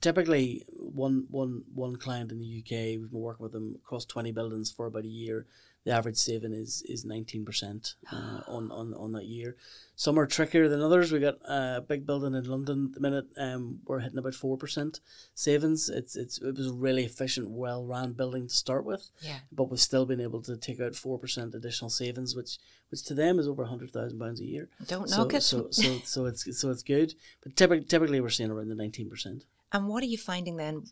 typically, 0.00 0.64
one 0.94 1.26
one 1.30 1.62
one 1.74 1.96
client 1.96 2.30
in 2.32 2.38
the 2.40 2.58
UK, 2.60 2.98
we've 3.00 3.10
been 3.10 3.20
working 3.20 3.42
with 3.42 3.52
them 3.52 3.74
across 3.84 4.04
twenty 4.04 4.32
buildings 4.32 4.70
for 4.70 4.86
about 4.86 5.04
a 5.04 5.08
year. 5.08 5.46
the 5.84 5.90
average 5.92 6.16
saving 6.16 6.52
is 6.54 6.82
is 6.88 7.04
nineteen 7.04 7.44
percent 7.44 7.94
uh, 8.12 8.40
on 8.48 8.70
on 8.70 8.94
on 8.94 9.12
that 9.12 9.26
year. 9.26 9.56
Some 9.96 10.18
are 10.18 10.26
trickier 10.26 10.68
than 10.68 10.80
others. 10.80 11.12
We 11.12 11.20
got 11.20 11.38
a 11.48 11.80
big 11.86 12.04
building 12.06 12.34
in 12.34 12.44
London 12.44 12.86
at 12.88 12.94
the 12.94 13.00
minute. 13.00 13.26
Um, 13.36 13.80
we're 13.86 14.00
hitting 14.00 14.18
about 14.18 14.34
four 14.34 14.56
percent 14.56 15.00
savings. 15.34 15.88
It's 15.88 16.16
it's 16.16 16.38
it 16.40 16.56
was 16.56 16.68
a 16.68 16.72
really 16.72 17.04
efficient, 17.04 17.50
well 17.50 17.84
run 17.84 18.12
building 18.12 18.48
to 18.48 18.54
start 18.54 18.84
with. 18.84 19.10
Yeah. 19.20 19.38
But 19.52 19.70
we've 19.70 19.80
still 19.80 20.06
been 20.06 20.20
able 20.20 20.42
to 20.42 20.56
take 20.56 20.80
out 20.80 20.94
four 20.96 21.18
percent 21.18 21.54
additional 21.54 21.90
savings, 21.90 22.34
which 22.34 22.58
which 22.90 23.02
to 23.04 23.14
them 23.14 23.38
is 23.38 23.46
over 23.48 23.62
a 23.62 23.66
hundred 23.68 23.90
thousand 23.90 24.18
pounds 24.18 24.40
a 24.40 24.44
year. 24.46 24.68
Don't 24.86 25.08
So 25.08 25.18
knock 25.18 25.34
it. 25.34 25.42
so 25.42 25.68
so 25.70 25.98
so 26.04 26.26
it's 26.26 26.58
so 26.60 26.70
it's 26.70 26.82
good. 26.82 27.14
But 27.42 27.56
typically 27.56 27.84
typically 27.84 28.20
we're 28.20 28.30
seeing 28.30 28.50
around 28.50 28.68
the 28.68 28.74
nineteen 28.74 29.10
percent. 29.10 29.44
And 29.74 29.88
what 29.88 30.02
are 30.02 30.06
you 30.06 30.16
finding 30.16 30.56
then 30.56 30.84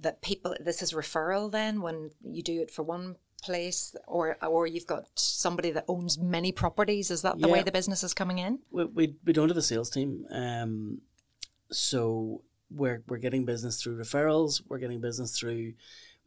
that 0.00 0.22
people 0.22 0.54
this 0.60 0.80
is 0.82 0.92
referral 0.92 1.50
then 1.50 1.82
when 1.82 2.10
you 2.22 2.42
do 2.42 2.60
it 2.62 2.70
for 2.70 2.84
one 2.84 3.16
place 3.42 3.96
or 4.06 4.36
or 4.46 4.66
you've 4.66 4.86
got 4.86 5.06
somebody 5.16 5.72
that 5.72 5.84
owns 5.88 6.18
many 6.18 6.52
properties 6.52 7.10
is 7.10 7.22
that 7.22 7.40
the 7.40 7.48
way 7.48 7.62
the 7.62 7.72
business 7.72 8.04
is 8.04 8.14
coming 8.14 8.38
in? 8.38 8.60
we, 8.70 8.84
we, 8.84 9.16
we 9.24 9.32
don't 9.32 9.48
have 9.48 9.56
a 9.56 9.62
sales 9.62 9.90
team. 9.90 10.24
Um, 10.30 11.00
so 11.70 12.42
we're, 12.70 13.02
we're 13.08 13.18
getting 13.18 13.44
business 13.44 13.82
through 13.82 13.98
referrals. 13.98 14.62
We're 14.68 14.78
getting 14.78 15.00
business 15.00 15.38
through 15.38 15.74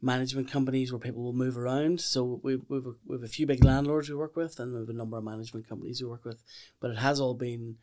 management 0.00 0.50
companies 0.50 0.92
where 0.92 0.98
people 0.98 1.22
will 1.22 1.32
move 1.32 1.56
around. 1.56 2.00
So 2.00 2.40
we've, 2.42 2.62
we've, 2.68 2.86
a, 2.86 2.92
we've 3.06 3.22
a 3.22 3.28
few 3.28 3.46
big 3.46 3.64
landlords 3.64 4.08
we 4.08 4.16
work 4.16 4.36
with 4.36 4.58
and 4.58 4.72
we 4.72 4.80
have 4.80 4.88
a 4.88 4.92
number 4.92 5.16
of 5.16 5.24
management 5.24 5.68
companies 5.68 6.02
we 6.02 6.08
work 6.08 6.24
with. 6.24 6.42
But 6.80 6.90
it 6.90 6.98
has 6.98 7.20
all 7.20 7.34
been 7.34 7.76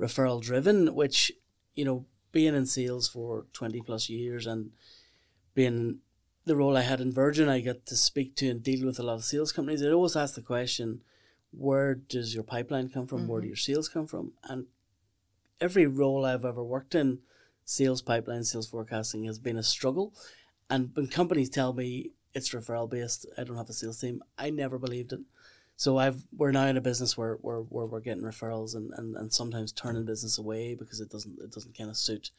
referral 0.00 0.40
driven, 0.40 0.94
which, 0.94 1.32
you 1.74 1.84
know, 1.84 2.06
being 2.34 2.54
in 2.56 2.66
sales 2.66 3.08
for 3.08 3.46
20 3.52 3.80
plus 3.82 4.10
years 4.10 4.44
and 4.44 4.72
being 5.54 6.00
the 6.44 6.56
role 6.56 6.76
I 6.76 6.82
had 6.82 7.00
in 7.00 7.12
Virgin, 7.12 7.48
I 7.48 7.60
get 7.60 7.86
to 7.86 7.96
speak 7.96 8.34
to 8.36 8.50
and 8.50 8.60
deal 8.60 8.84
with 8.84 8.98
a 8.98 9.04
lot 9.04 9.14
of 9.14 9.24
sales 9.24 9.52
companies. 9.52 9.82
I 9.82 9.90
always 9.90 10.16
ask 10.16 10.34
the 10.34 10.42
question, 10.42 11.02
where 11.52 11.94
does 11.94 12.34
your 12.34 12.42
pipeline 12.42 12.88
come 12.88 13.06
from? 13.06 13.28
Where 13.28 13.40
do 13.40 13.44
mm-hmm. 13.44 13.50
your 13.50 13.56
sales 13.56 13.88
come 13.88 14.08
from? 14.08 14.32
And 14.42 14.66
every 15.60 15.86
role 15.86 16.26
I've 16.26 16.44
ever 16.44 16.62
worked 16.62 16.96
in, 16.96 17.20
sales 17.64 18.02
pipeline, 18.02 18.42
sales 18.42 18.68
forecasting 18.68 19.24
has 19.24 19.38
been 19.38 19.56
a 19.56 19.62
struggle. 19.62 20.12
And 20.68 20.90
when 20.94 21.06
companies 21.06 21.50
tell 21.50 21.72
me 21.72 22.10
it's 22.34 22.50
referral 22.50 22.90
based, 22.90 23.26
I 23.38 23.44
don't 23.44 23.56
have 23.56 23.70
a 23.70 23.72
sales 23.72 24.00
team, 24.00 24.24
I 24.36 24.50
never 24.50 24.76
believed 24.76 25.12
it. 25.12 25.20
So 25.76 25.98
I've 25.98 26.22
we're 26.36 26.52
now 26.52 26.66
in 26.66 26.76
a 26.76 26.80
business 26.80 27.16
where, 27.18 27.34
where, 27.42 27.58
where 27.58 27.86
we're 27.86 28.00
getting 28.00 28.22
referrals 28.22 28.74
and, 28.76 28.92
and, 28.96 29.16
and 29.16 29.32
sometimes 29.32 29.72
turning 29.72 30.04
business 30.04 30.38
away 30.38 30.74
because 30.74 31.00
it 31.00 31.10
doesn't 31.10 31.38
it 31.40 31.52
doesn't 31.52 31.76
kind 31.76 31.90
of 31.90 31.96
suit 31.96 32.30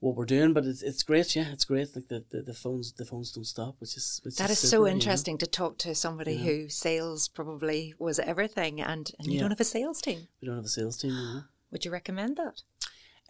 what 0.00 0.16
we're 0.16 0.24
doing. 0.24 0.52
But 0.52 0.64
it's, 0.64 0.82
it's 0.82 1.02
great, 1.04 1.36
yeah, 1.36 1.52
it's 1.52 1.64
great. 1.64 1.94
Like 1.94 2.08
the, 2.08 2.24
the, 2.30 2.42
the 2.42 2.54
phones 2.54 2.92
the 2.92 3.04
phones 3.04 3.30
don't 3.32 3.44
stop, 3.44 3.76
which 3.78 3.96
is 3.96 4.20
which 4.24 4.36
That 4.36 4.50
is 4.50 4.58
super, 4.58 4.70
so 4.70 4.76
you 4.78 4.84
know. 4.90 4.94
interesting 4.96 5.38
to 5.38 5.46
talk 5.46 5.78
to 5.78 5.94
somebody 5.94 6.34
Yeah. 6.34 6.42
who 6.44 6.68
sales 6.68 7.28
probably 7.28 7.94
was 7.98 8.18
everything 8.18 8.80
and, 8.80 9.12
and 9.18 9.28
you 9.28 9.34
Yeah. 9.34 9.40
don't 9.42 9.50
have 9.50 9.60
a 9.60 9.64
sales 9.64 10.00
team. 10.02 10.26
We 10.40 10.46
don't 10.46 10.56
have 10.56 10.64
a 10.64 10.68
sales 10.68 10.96
team. 10.96 11.12
Know? 11.14 11.42
Would 11.70 11.84
you 11.84 11.92
recommend 11.92 12.36
that? 12.36 12.62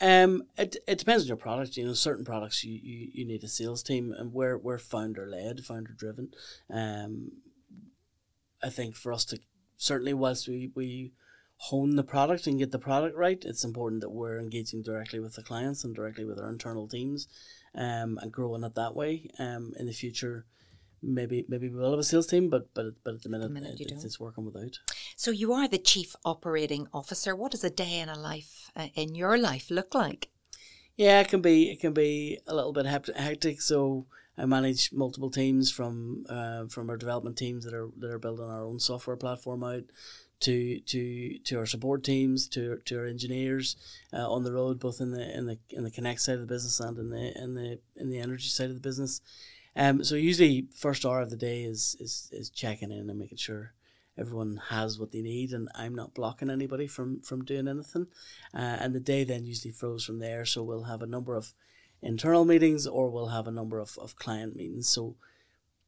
Um, 0.02 0.44
it, 0.56 0.76
it 0.88 0.96
depends 0.98 1.24
on 1.24 1.28
your 1.28 1.36
product. 1.36 1.76
You 1.76 1.84
know, 1.84 1.92
certain 1.92 2.24
products 2.24 2.64
you, 2.64 2.72
you, 2.72 3.10
you 3.12 3.26
need 3.26 3.44
a 3.44 3.48
sales 3.48 3.82
team, 3.82 4.14
and 4.16 4.32
we're 4.32 4.56
we're 4.56 4.78
founder 4.78 5.26
led, 5.28 5.60
founder 5.62 5.92
driven. 5.92 6.32
Um, 6.70 7.32
I 8.62 8.68
think 8.68 8.94
for 8.96 9.12
us 9.12 9.24
to 9.26 9.38
certainly 9.76 10.14
whilst 10.14 10.48
we 10.48 10.70
we 10.74 11.12
hone 11.56 11.96
the 11.96 12.02
product 12.02 12.46
and 12.46 12.58
get 12.58 12.70
the 12.72 12.78
product 12.78 13.16
right, 13.16 13.44
it's 13.44 13.64
important 13.64 14.00
that 14.00 14.10
we're 14.10 14.38
engaging 14.38 14.82
directly 14.82 15.20
with 15.20 15.34
the 15.34 15.42
clients 15.42 15.84
and 15.84 15.94
directly 15.94 16.24
with 16.24 16.38
our 16.38 16.48
internal 16.48 16.88
teams, 16.88 17.28
um, 17.74 18.18
and 18.22 18.32
growing 18.32 18.64
it 18.64 18.74
that 18.74 18.94
way. 18.94 19.28
Um, 19.38 19.72
in 19.78 19.86
the 19.86 19.92
future, 19.92 20.46
maybe 21.02 21.44
maybe 21.48 21.68
we 21.68 21.76
will 21.76 21.90
have 21.90 21.98
a 21.98 22.04
sales 22.04 22.26
team, 22.26 22.48
but 22.48 22.72
but 22.74 22.86
but 23.04 23.14
at 23.14 23.22
the 23.22 23.28
minute, 23.28 23.50
minute 23.50 23.80
it, 23.80 23.90
it's, 23.90 24.04
it's 24.04 24.20
working 24.20 24.44
without. 24.44 24.78
So 25.16 25.30
you 25.30 25.52
are 25.52 25.68
the 25.68 25.78
chief 25.78 26.16
operating 26.24 26.88
officer. 26.92 27.36
What 27.36 27.52
does 27.52 27.64
a 27.64 27.70
day 27.70 28.00
in 28.00 28.08
a 28.08 28.18
life 28.18 28.70
uh, 28.74 28.88
in 28.94 29.14
your 29.14 29.36
life 29.36 29.70
look 29.70 29.94
like? 29.94 30.28
Yeah, 30.96 31.20
it 31.20 31.28
can 31.28 31.40
be 31.40 31.70
it 31.70 31.80
can 31.80 31.92
be 31.92 32.38
a 32.46 32.54
little 32.54 32.72
bit 32.72 32.86
hectic. 32.86 33.60
So 33.60 34.06
I 34.38 34.46
manage 34.46 34.92
multiple 34.92 35.30
teams 35.30 35.70
from 35.70 36.24
uh, 36.28 36.66
from 36.66 36.88
our 36.88 36.96
development 36.96 37.36
teams 37.36 37.64
that 37.64 37.74
are 37.74 37.90
that 37.98 38.10
are 38.10 38.18
building 38.18 38.46
our 38.46 38.64
own 38.64 38.80
software 38.80 39.16
platform 39.16 39.62
out 39.62 39.84
to 40.40 40.80
to 40.80 41.38
to 41.38 41.58
our 41.58 41.66
support 41.66 42.02
teams 42.02 42.48
to 42.48 42.78
to 42.86 42.98
our 42.98 43.06
engineers 43.06 43.76
uh, 44.12 44.30
on 44.30 44.44
the 44.44 44.52
road, 44.52 44.80
both 44.80 45.00
in 45.00 45.10
the 45.10 45.36
in 45.36 45.46
the 45.46 45.58
in 45.70 45.84
the 45.84 45.90
connect 45.90 46.20
side 46.20 46.34
of 46.34 46.40
the 46.40 46.46
business 46.46 46.80
and 46.80 46.98
in 46.98 47.10
the 47.10 47.42
in 47.42 47.54
the 47.54 47.78
in 47.96 48.10
the 48.10 48.18
energy 48.18 48.48
side 48.48 48.70
of 48.70 48.74
the 48.74 48.80
business. 48.80 49.20
Um, 49.76 50.02
so 50.02 50.14
usually 50.14 50.66
first 50.74 51.04
hour 51.04 51.20
of 51.20 51.30
the 51.30 51.36
day 51.36 51.62
is 51.62 51.96
is 52.00 52.28
is 52.32 52.50
checking 52.50 52.90
in 52.90 53.10
and 53.10 53.18
making 53.18 53.38
sure 53.38 53.74
everyone 54.18 54.60
has 54.68 54.98
what 54.98 55.12
they 55.12 55.22
need 55.22 55.52
and 55.52 55.68
I'm 55.74 55.94
not 55.94 56.14
blocking 56.14 56.50
anybody 56.50 56.86
from 56.86 57.20
from 57.20 57.44
doing 57.44 57.68
anything. 57.68 58.06
Uh, 58.54 58.78
and 58.80 58.94
the 58.94 59.00
day 59.00 59.24
then 59.24 59.44
usually 59.44 59.72
flows 59.72 60.04
from 60.04 60.18
there. 60.18 60.44
So 60.44 60.62
we'll 60.62 60.84
have 60.84 61.02
a 61.02 61.06
number 61.06 61.36
of 61.36 61.52
internal 62.02 62.44
meetings 62.44 62.86
or 62.86 63.10
we'll 63.10 63.28
have 63.28 63.46
a 63.46 63.52
number 63.52 63.78
of, 63.78 63.98
of 63.98 64.16
client 64.16 64.56
meetings. 64.56 64.88
So 64.88 65.16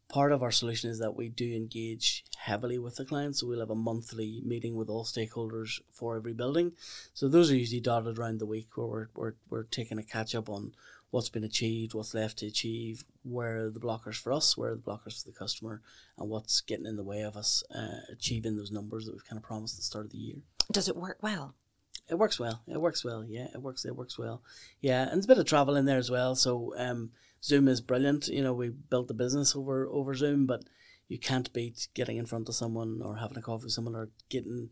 part 0.08 0.32
of 0.32 0.42
our 0.42 0.52
solution 0.52 0.90
is 0.90 0.98
that 0.98 1.16
we 1.16 1.28
do 1.28 1.52
engage 1.54 2.24
heavily 2.36 2.78
with 2.78 2.96
the 2.96 3.04
clients. 3.04 3.40
So 3.40 3.46
we'll 3.46 3.60
have 3.60 3.70
a 3.70 3.74
monthly 3.74 4.42
meeting 4.44 4.76
with 4.76 4.88
all 4.88 5.04
stakeholders 5.04 5.80
for 5.90 6.16
every 6.16 6.34
building. 6.34 6.72
So 7.14 7.28
those 7.28 7.50
are 7.50 7.56
usually 7.56 7.80
dotted 7.80 8.18
around 8.18 8.38
the 8.38 8.46
week 8.46 8.76
where 8.76 8.86
we're, 8.86 9.08
we're, 9.14 9.34
we're 9.48 9.62
taking 9.64 9.98
a 9.98 10.02
catch 10.02 10.34
up 10.34 10.48
on 10.48 10.72
what's 11.10 11.28
been 11.28 11.44
achieved, 11.44 11.94
what's 11.94 12.14
left 12.14 12.38
to 12.38 12.46
achieve, 12.46 13.04
where 13.22 13.66
are 13.66 13.70
the 13.70 13.80
blockers 13.80 14.16
for 14.16 14.32
us, 14.32 14.56
where 14.56 14.70
are 14.70 14.76
the 14.76 14.82
blockers 14.82 15.22
for 15.22 15.30
the 15.30 15.38
customer, 15.38 15.82
and 16.18 16.28
what's 16.28 16.60
getting 16.62 16.86
in 16.86 16.96
the 16.96 17.04
way 17.04 17.20
of 17.20 17.36
us 17.36 17.62
uh, 17.74 18.00
achieving 18.10 18.56
those 18.56 18.72
numbers 18.72 19.04
that 19.04 19.12
we've 19.12 19.26
kind 19.26 19.36
of 19.36 19.42
promised 19.42 19.74
at 19.74 19.78
the 19.78 19.84
start 19.84 20.06
of 20.06 20.12
the 20.12 20.18
year. 20.18 20.36
Does 20.70 20.88
it 20.88 20.96
work 20.96 21.18
well? 21.22 21.54
It 22.08 22.18
works 22.18 22.38
well. 22.38 22.62
It 22.66 22.80
works 22.80 23.04
well. 23.04 23.24
Yeah, 23.24 23.46
it 23.54 23.62
works. 23.62 23.84
It 23.84 23.96
works 23.96 24.18
well. 24.18 24.42
Yeah, 24.80 25.02
and 25.02 25.12
there's 25.12 25.24
a 25.24 25.28
bit 25.28 25.38
of 25.38 25.46
travel 25.46 25.76
in 25.76 25.86
there 25.86 25.98
as 25.98 26.10
well. 26.10 26.34
So 26.34 26.74
um, 26.76 27.10
Zoom 27.42 27.68
is 27.68 27.80
brilliant. 27.80 28.28
You 28.28 28.42
know, 28.42 28.52
we 28.52 28.68
built 28.68 29.08
the 29.08 29.14
business 29.14 29.56
over 29.56 29.86
over 29.88 30.14
Zoom, 30.14 30.46
but 30.46 30.64
you 31.08 31.18
can't 31.18 31.52
beat 31.52 31.88
getting 31.94 32.16
in 32.16 32.26
front 32.26 32.48
of 32.48 32.54
someone 32.54 33.00
or 33.04 33.16
having 33.16 33.38
a 33.38 33.42
coffee 33.42 33.64
with 33.64 33.72
someone 33.72 33.94
or 33.94 34.10
getting. 34.28 34.70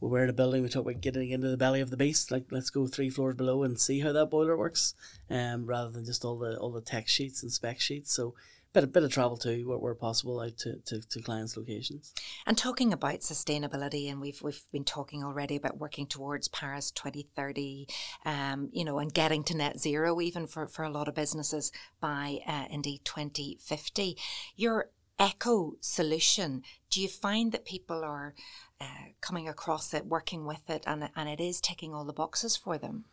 We 0.00 0.10
were 0.10 0.24
in 0.24 0.30
a 0.30 0.34
building. 0.34 0.62
We 0.62 0.68
talk 0.68 0.82
about 0.82 1.00
getting 1.00 1.30
into 1.30 1.48
the 1.48 1.56
belly 1.56 1.80
of 1.80 1.88
the 1.88 1.96
beast. 1.96 2.30
Like, 2.30 2.44
let's 2.50 2.68
go 2.68 2.86
three 2.86 3.08
floors 3.08 3.34
below 3.34 3.62
and 3.62 3.80
see 3.80 4.00
how 4.00 4.12
that 4.12 4.30
boiler 4.30 4.56
works, 4.56 4.94
um, 5.30 5.64
rather 5.64 5.90
than 5.90 6.04
just 6.04 6.24
all 6.24 6.38
the 6.38 6.58
all 6.58 6.70
the 6.70 6.82
tech 6.82 7.08
sheets 7.08 7.42
and 7.42 7.50
spec 7.50 7.80
sheets. 7.80 8.12
So, 8.12 8.34
bit 8.76 8.84
a 8.84 8.88
bit 8.88 9.02
of 9.04 9.10
travel 9.10 9.38
too, 9.38 9.66
where, 9.66 9.78
where 9.78 9.94
possible, 9.94 10.38
out 10.38 10.58
to, 10.58 10.76
to, 10.84 11.00
to 11.00 11.22
clients' 11.22 11.56
locations. 11.56 12.12
And 12.46 12.58
talking 12.58 12.92
about 12.92 13.20
sustainability, 13.20 14.10
and 14.10 14.20
we've 14.20 14.42
we've 14.42 14.62
been 14.70 14.84
talking 14.84 15.24
already 15.24 15.56
about 15.56 15.78
working 15.78 16.06
towards 16.06 16.48
Paris 16.48 16.90
2030, 16.90 17.88
um, 18.26 18.68
you 18.72 18.84
know, 18.84 18.98
and 18.98 19.14
getting 19.14 19.42
to 19.44 19.56
net 19.56 19.80
zero 19.80 20.20
even 20.20 20.46
for, 20.46 20.68
for 20.68 20.84
a 20.84 20.90
lot 20.90 21.08
of 21.08 21.14
businesses 21.14 21.72
by 22.00 22.40
uh, 22.46 22.66
indeed 22.68 23.00
2050. 23.06 24.18
Your 24.56 24.90
eco 25.18 25.76
solution, 25.80 26.62
do 26.90 27.00
you 27.00 27.08
find 27.08 27.52
that 27.52 27.64
people 27.64 28.04
are 28.04 28.34
uh, 28.78 29.08
coming 29.22 29.48
across 29.48 29.94
it, 29.94 30.04
working 30.04 30.44
with 30.44 30.68
it, 30.68 30.84
and 30.86 31.08
and 31.16 31.30
it 31.30 31.40
is 31.40 31.62
ticking 31.62 31.94
all 31.94 32.04
the 32.04 32.12
boxes 32.12 32.58
for 32.58 32.76
them? 32.76 33.06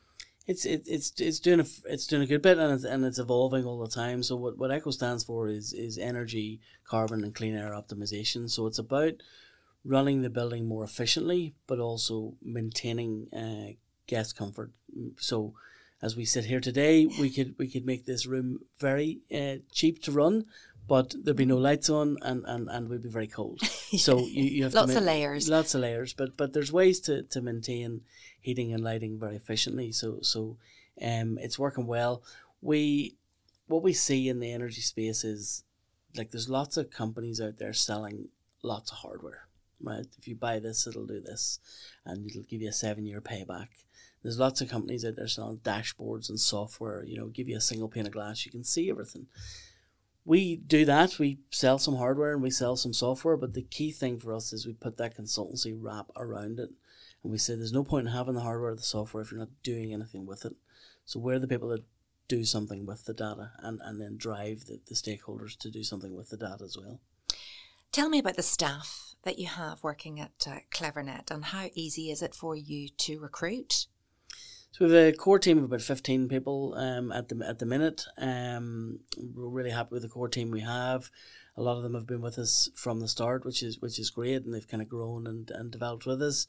It's 0.46 0.66
it, 0.66 0.84
it's 0.86 1.14
it's 1.20 1.40
doing 1.40 1.62
a 1.62 1.66
it's 1.86 2.06
doing 2.06 2.22
a 2.22 2.28
good 2.28 2.42
bit 2.42 2.58
and 2.58 2.74
it's, 2.74 2.84
and 2.84 3.06
it's 3.06 3.20
evolving 3.20 3.66
all 3.66 3.80
the 3.80 3.88
time. 3.88 4.24
So 4.24 4.36
what 4.36 4.58
what 4.58 4.72
ECHO 4.72 4.92
stands 4.92 5.24
for 5.24 5.48
is 5.48 5.74
is 5.74 5.98
energy, 5.98 6.60
carbon, 6.86 7.24
and 7.24 7.34
clean 7.34 7.56
air 7.56 7.72
optimization. 7.72 8.50
So 8.50 8.68
it's 8.68 8.80
about 8.80 9.14
running 9.86 10.22
the 10.22 10.30
building 10.30 10.68
more 10.68 10.84
efficiently, 10.84 11.56
but 11.68 11.80
also 11.80 12.36
maintaining 12.42 13.28
uh, 13.34 13.74
guest 14.08 14.38
comfort. 14.38 14.72
So 15.18 15.54
as 16.02 16.18
we 16.18 16.26
sit 16.26 16.46
here 16.46 16.60
today, 16.60 17.06
we 17.06 17.30
could 17.30 17.56
we 17.58 17.70
could 17.70 17.86
make 17.86 18.06
this 18.06 18.26
room 18.26 18.60
very 18.80 19.22
uh, 19.34 19.64
cheap 19.72 20.04
to 20.04 20.12
run, 20.12 20.46
but 20.88 21.16
there'd 21.24 21.38
be 21.38 21.46
no 21.46 21.58
lights 21.58 21.90
on 21.90 22.18
and, 22.22 22.44
and, 22.46 22.70
and 22.70 22.90
we'd 22.90 23.04
be 23.04 23.10
very 23.10 23.28
cold. 23.28 23.62
So 23.94 24.26
you, 24.26 24.46
you 24.46 24.64
have 24.64 24.74
Lots 24.74 24.94
to 24.94 24.98
of 24.98 25.04
layers. 25.04 25.48
Lots 25.48 25.76
of 25.76 25.82
layers, 25.82 26.14
but 26.14 26.36
but 26.36 26.54
there's 26.54 26.72
ways 26.72 27.00
to, 27.02 27.22
to 27.22 27.42
maintain 27.42 28.02
heating 28.42 28.74
and 28.74 28.84
lighting 28.84 29.20
very 29.20 29.36
efficiently. 29.36 29.92
So 29.92 30.18
so 30.24 30.58
um 31.00 31.38
it's 31.40 31.60
working 31.60 31.86
well. 31.86 32.24
We 32.60 33.18
what 33.68 33.84
we 33.84 33.94
see 33.94 34.28
in 34.28 34.40
the 34.40 34.52
energy 34.52 34.82
space 34.82 35.24
is 35.24 35.64
like 36.18 36.32
there's 36.32 36.50
lots 36.50 36.76
of 36.76 36.90
companies 36.90 37.40
out 37.40 37.60
there 37.60 37.72
selling 37.72 38.30
lots 38.64 38.92
of 38.92 38.98
hardware. 38.98 39.48
Right? 39.80 40.08
If 40.18 40.28
you 40.28 40.34
buy 40.34 40.58
this 40.58 40.88
it'll 40.88 41.06
do 41.06 41.22
this 41.22 41.60
and 42.04 42.28
it'll 42.28 42.42
give 42.42 42.64
you 42.64 42.70
a 42.70 42.74
seven 42.74 43.06
year 43.06 43.22
payback. 43.22 43.68
There's 44.24 44.40
lots 44.40 44.60
of 44.60 44.70
companies 44.70 45.06
out 45.06 45.18
there 45.18 45.28
selling 45.28 45.58
dashboards 45.58 46.30
and 46.30 46.40
software, 46.40 47.04
you 47.04 47.18
know, 47.18 47.28
give 47.28 47.48
you 47.48 47.58
a 47.58 47.62
single 47.62 47.90
pane 47.90 48.08
of 48.08 48.14
glass, 48.14 48.44
you 48.44 48.52
can 48.52 48.64
see 48.64 48.90
everything. 48.90 49.28
We 50.26 50.56
do 50.56 50.86
that, 50.86 51.20
we 51.20 51.40
sell 51.52 51.78
some 51.78 51.98
hardware 51.98 52.34
and 52.34 52.42
we 52.42 52.50
sell 52.50 52.78
some 52.78 52.94
software, 52.94 53.36
but 53.36 53.54
the 53.54 53.62
key 53.62 53.92
thing 53.92 54.20
for 54.20 54.34
us 54.34 54.54
is 54.54 54.66
we 54.66 54.74
put 54.74 54.98
that 54.98 55.18
consultancy 55.18 55.76
wrap 55.78 56.08
around 56.16 56.60
it. 56.60 56.70
And 57.24 57.32
we 57.32 57.38
say 57.38 57.56
there's 57.56 57.74
no 57.74 57.84
point 57.84 58.08
in 58.08 58.14
having 58.14 58.34
the 58.34 58.42
hardware 58.42 58.72
or 58.72 58.76
the 58.76 58.82
software 58.82 59.22
if 59.22 59.32
you're 59.32 59.40
not 59.40 59.64
doing 59.64 59.94
anything 59.94 60.26
with 60.26 60.46
it. 60.46 60.54
So 61.06 61.20
we're 61.20 61.40
the 61.40 61.48
people 61.48 61.70
that 61.70 61.84
do 62.28 62.46
something 62.46 62.86
with 62.86 63.06
the 63.06 63.14
data 63.14 63.52
and, 63.60 63.80
and 63.84 64.00
then 64.00 64.18
drive 64.18 64.66
the, 64.66 64.80
the 64.88 64.96
stakeholders 64.96 65.58
to 65.58 65.70
do 65.70 65.84
something 65.84 66.16
with 66.16 66.30
the 66.30 66.38
data 66.38 66.64
as 66.64 66.78
well. 66.78 67.00
Tell 67.92 68.10
me 68.10 68.20
about 68.20 68.36
the 68.38 68.44
staff 68.44 69.16
that 69.24 69.38
you 69.38 69.48
have 69.48 69.84
working 69.84 70.20
at 70.20 70.48
uh, 70.48 70.56
CleverNet 70.72 71.32
and 71.32 71.46
how 71.46 71.70
easy 71.74 72.12
is 72.12 72.22
it 72.22 72.34
for 72.34 72.56
you 72.56 72.90
to 72.90 73.20
recruit? 73.20 73.88
So 74.74 74.88
we 74.88 74.92
have 74.92 75.14
a 75.14 75.16
core 75.16 75.38
team 75.38 75.60
of 75.60 75.66
about 75.66 75.84
fifteen 75.84 76.28
people 76.28 76.74
um, 76.74 77.12
at 77.12 77.30
the 77.30 77.46
at 77.48 77.60
the 77.60 77.66
minute. 77.68 78.06
Um, 78.18 79.02
we're 79.36 79.48
really 79.48 79.70
happy 79.70 79.90
with 79.92 80.02
the 80.02 80.10
core 80.10 80.28
team 80.28 80.50
we 80.50 80.62
have. 80.62 81.12
A 81.56 81.62
lot 81.62 81.78
of 81.78 81.84
them 81.84 81.94
have 81.94 82.08
been 82.08 82.22
with 82.22 82.40
us 82.40 82.70
from 82.74 83.00
the 83.00 83.08
start, 83.08 83.46
which 83.46 83.62
is 83.62 83.80
which 83.80 84.00
is 84.00 84.10
great, 84.10 84.44
and 84.44 84.52
they've 84.52 84.68
kind 84.68 84.82
of 84.82 84.90
grown 84.90 85.28
and, 85.28 85.52
and 85.52 85.70
developed 85.70 86.08
with 86.08 86.24
us. 86.24 86.48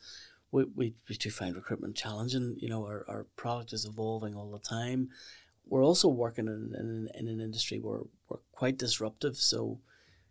We, 0.51 0.65
we, 0.65 0.95
we 1.07 1.17
do 1.17 1.29
find 1.29 1.55
recruitment 1.55 1.97
challenging. 1.97 2.57
You 2.61 2.71
know, 2.71 2.87
our, 2.87 3.05
our 3.09 3.27
product 3.37 3.75
is 3.75 3.85
evolving 3.85 4.35
all 4.35 4.51
the 4.51 4.59
time. 4.59 5.11
We're 5.67 5.85
also 5.85 6.09
working 6.09 6.47
in, 6.47 6.73
in, 6.79 7.09
in 7.15 7.29
an 7.29 7.43
industry 7.43 7.79
where 7.79 8.05
we're 8.31 8.39
quite 8.53 8.79
disruptive. 8.79 9.37
So, 9.37 9.81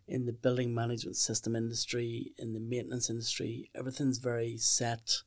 in 0.08 0.26
the 0.26 0.34
building 0.34 0.74
management 0.74 1.18
system 1.18 1.56
industry, 1.56 2.32
in 2.40 2.54
the 2.54 2.60
maintenance 2.60 3.12
industry, 3.12 3.70
everything's 3.76 4.18
very 4.18 4.58
set. 4.58 5.18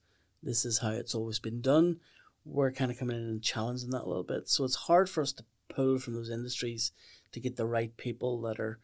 This 0.42 0.64
is 0.64 0.78
how 0.78 0.90
it's 0.90 1.14
always 1.14 1.38
been 1.38 1.60
done 1.60 2.00
we're 2.46 2.72
kind 2.72 2.90
of 2.90 2.98
coming 2.98 3.16
in 3.16 3.22
and 3.22 3.42
challenging 3.42 3.90
that 3.90 4.04
a 4.04 4.08
little 4.08 4.22
bit. 4.22 4.48
So 4.48 4.64
it's 4.64 4.76
hard 4.76 5.10
for 5.10 5.22
us 5.22 5.32
to 5.32 5.44
pull 5.68 5.98
from 5.98 6.14
those 6.14 6.30
industries 6.30 6.92
to 7.32 7.40
get 7.40 7.56
the 7.56 7.66
right 7.66 7.94
people 7.96 8.40
that 8.42 8.60
are 8.60 8.78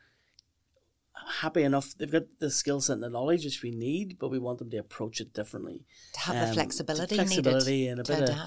happy 1.40 1.62
enough. 1.62 1.94
They've 1.96 2.10
got 2.10 2.24
the 2.38 2.50
skill 2.50 2.80
set 2.80 2.94
and 2.94 3.02
the 3.02 3.10
knowledge 3.10 3.44
which 3.44 3.62
we 3.62 3.70
need, 3.70 4.18
but 4.18 4.30
we 4.30 4.38
want 4.38 4.58
them 4.58 4.70
to 4.70 4.78
approach 4.78 5.20
it 5.20 5.32
differently. 5.32 5.84
To 6.14 6.20
have 6.20 6.36
um, 6.36 6.48
the 6.48 6.54
flexibility, 6.54 7.14
flexibility, 7.14 7.86
and 7.86 8.00
a 8.00 8.04
bit 8.04 8.22
adapt. 8.22 8.40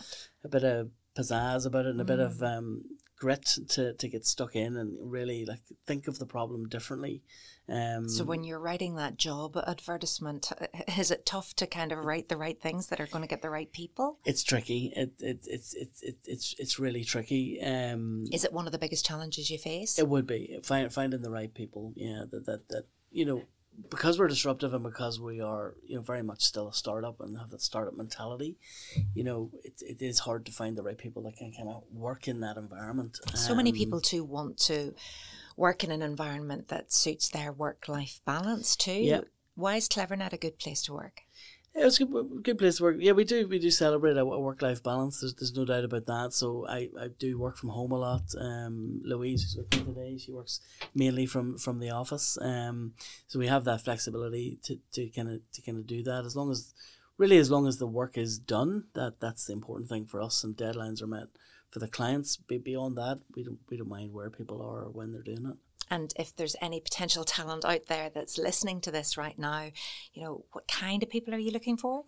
of 0.44 0.46
a 0.46 0.50
bit 0.50 0.64
of 0.64 0.90
pizzazz 1.18 1.66
about 1.66 1.86
it, 1.86 1.92
and 1.92 2.02
a 2.02 2.06
bit 2.06 2.20
of 2.20 2.34
mm. 2.36 2.58
um, 2.58 2.84
grit 3.18 3.58
to, 3.70 3.94
to 3.94 4.08
get 4.08 4.26
stuck 4.26 4.56
in 4.56 4.76
and 4.76 4.98
really 5.00 5.46
like 5.46 5.62
think 5.86 6.08
of 6.08 6.20
the 6.20 6.26
problem 6.26 6.68
differently. 6.68 7.22
Um, 7.68 8.08
so 8.08 8.24
when 8.24 8.44
you're 8.44 8.60
writing 8.60 8.96
that 8.96 9.18
job 9.18 9.58
advertisement, 9.58 10.52
is 10.98 11.12
it 11.12 11.26
tough 11.26 11.56
to 11.56 11.68
kind 11.68 11.92
of 11.92 12.06
write 12.06 12.30
the 12.30 12.38
right 12.38 12.60
things 12.60 12.88
that 12.88 13.00
are 13.00 13.08
going 13.08 13.24
to 13.24 13.28
get 13.28 13.42
the 13.42 13.50
right 13.50 13.72
people? 13.72 14.20
It's 14.26 14.44
tricky. 14.44 14.94
It, 14.96 15.14
it, 15.20 15.40
it's 15.48 15.74
it, 15.74 15.90
it, 16.02 16.18
it's 16.26 16.56
it's 16.60 16.80
really 16.80 17.04
tricky. 17.04 17.62
Um, 17.62 18.26
is 18.32 18.44
it 18.44 18.54
one 18.54 18.66
of 18.66 18.72
the 18.72 18.78
biggest 18.78 19.06
challenges 19.06 19.50
you 19.50 19.58
face? 19.58 19.98
It 19.98 20.08
would 20.08 20.28
be 20.28 20.60
find, 20.64 20.94
finding 20.94 21.22
the 21.22 21.32
right 21.32 21.54
people. 21.54 21.94
Yeah, 21.96 22.24
that 22.32 22.46
that 22.46 22.70
that 22.70 22.84
you 23.12 23.26
know 23.26 23.44
because 23.90 24.18
we're 24.18 24.28
disruptive 24.28 24.74
and 24.74 24.84
because 24.84 25.20
we 25.20 25.42
are 25.42 25.76
you 25.86 25.96
know 25.96 26.02
very 26.02 26.24
much 26.24 26.44
still 26.44 26.68
a 26.68 26.74
startup 26.74 27.20
and 27.20 27.38
have 27.38 27.50
that 27.50 27.62
startup 27.62 27.96
mentality 27.96 28.58
you 29.14 29.24
know 29.24 29.52
it, 29.64 29.74
it 29.82 30.02
is 30.02 30.20
hard 30.20 30.46
to 30.46 30.52
find 30.52 30.78
the 30.78 30.84
right 30.84 30.98
people 30.98 31.22
that 31.24 31.36
can 31.36 31.52
kind 31.52 31.68
of 31.68 31.84
work 31.92 32.28
in 32.28 32.40
that 32.40 32.58
environment 32.58 33.18
so 33.34 33.52
um, 33.52 33.58
many 33.58 33.74
people 33.74 34.00
too 34.00 34.24
want 34.24 34.58
to 34.58 34.94
work 35.56 35.84
in 35.84 35.92
an 35.92 36.02
environment 36.02 36.68
that 36.68 36.92
suits 36.92 37.30
their 37.30 37.52
work 37.52 37.88
life 37.88 38.22
balance 38.26 38.76
too 38.76 38.92
yeah. 38.92 39.22
why 39.56 39.76
is 39.76 39.88
clevernet 39.88 40.34
a 40.34 40.38
good 40.38 40.58
place 40.60 40.82
to 40.82 40.94
work 40.94 41.22
yeah, 41.76 41.88
it's 41.88 42.00
a 42.00 42.06
good, 42.06 42.44
good 42.44 42.58
place 42.58 42.78
to 42.78 42.84
work. 42.84 42.96
Yeah, 43.00 43.12
we 43.12 43.26
do 43.26 43.48
we 43.50 43.60
do 43.60 43.70
celebrate 43.70 44.16
a, 44.16 44.22
a 44.22 44.40
work 44.40 44.62
life 44.62 44.82
balance. 44.82 45.20
There's, 45.20 45.34
there's 45.34 45.54
no 45.54 45.66
doubt 45.66 45.84
about 45.84 46.06
that. 46.06 46.32
So 46.32 46.66
I, 46.70 46.90
I 46.98 47.10
do 47.20 47.38
work 47.38 47.58
from 47.58 47.70
home 47.70 47.92
a 47.92 47.98
lot. 47.98 48.22
Um, 48.40 49.02
Louise 49.04 49.44
is 49.44 49.58
with 49.58 49.74
me 49.74 49.94
today, 49.94 50.18
she 50.18 50.32
works 50.32 50.62
mainly 50.94 51.26
from 51.26 51.58
from 51.58 51.80
the 51.80 51.90
office. 51.90 52.38
Um, 52.40 52.94
so 53.28 53.40
we 53.40 53.48
have 53.48 53.66
that 53.66 53.82
flexibility 53.82 54.58
to 54.64 54.80
to 54.94 55.10
kind 55.10 55.30
of 55.30 55.42
to 55.52 55.62
kind 55.62 55.78
of 55.78 55.86
do 55.86 56.02
that 56.04 56.24
as 56.26 56.34
long 56.34 56.50
as 56.50 56.74
really 57.18 57.38
as 57.38 57.52
long 57.52 57.68
as 57.68 57.78
the 57.78 57.88
work 57.88 58.18
is 58.18 58.40
done. 58.40 58.86
That 58.94 59.20
that's 59.20 59.46
the 59.46 59.54
important 59.54 59.90
thing 59.90 60.06
for 60.06 60.22
us, 60.22 60.46
and 60.46 60.56
deadlines 60.56 61.02
are 61.02 61.08
met 61.08 61.28
for 61.76 61.80
the 61.80 61.88
clients. 61.90 62.38
Beyond 62.38 62.96
that, 62.96 63.20
we 63.36 63.44
don't 63.44 63.60
we 63.70 63.76
don't 63.76 63.90
mind 63.90 64.14
where 64.14 64.30
people 64.30 64.62
are 64.62 64.84
or 64.84 64.90
when 64.90 65.12
they're 65.12 65.22
doing 65.22 65.46
it. 65.46 65.58
And 65.92 66.14
if 66.18 66.34
there's 66.34 66.56
any 66.62 66.80
potential 66.80 67.26
talent 67.26 67.66
out 67.66 67.88
there 67.88 68.10
that's 68.10 68.38
listening 68.38 68.80
to 68.82 68.92
this 68.92 69.18
right 69.18 69.38
now, 69.38 69.72
you 70.14 70.24
know, 70.24 70.46
what 70.54 70.70
kind 70.70 71.04
of 71.04 71.10
people 71.10 71.36
are 71.36 71.38
you 71.38 71.52
looking 71.52 71.76
for? 71.76 72.06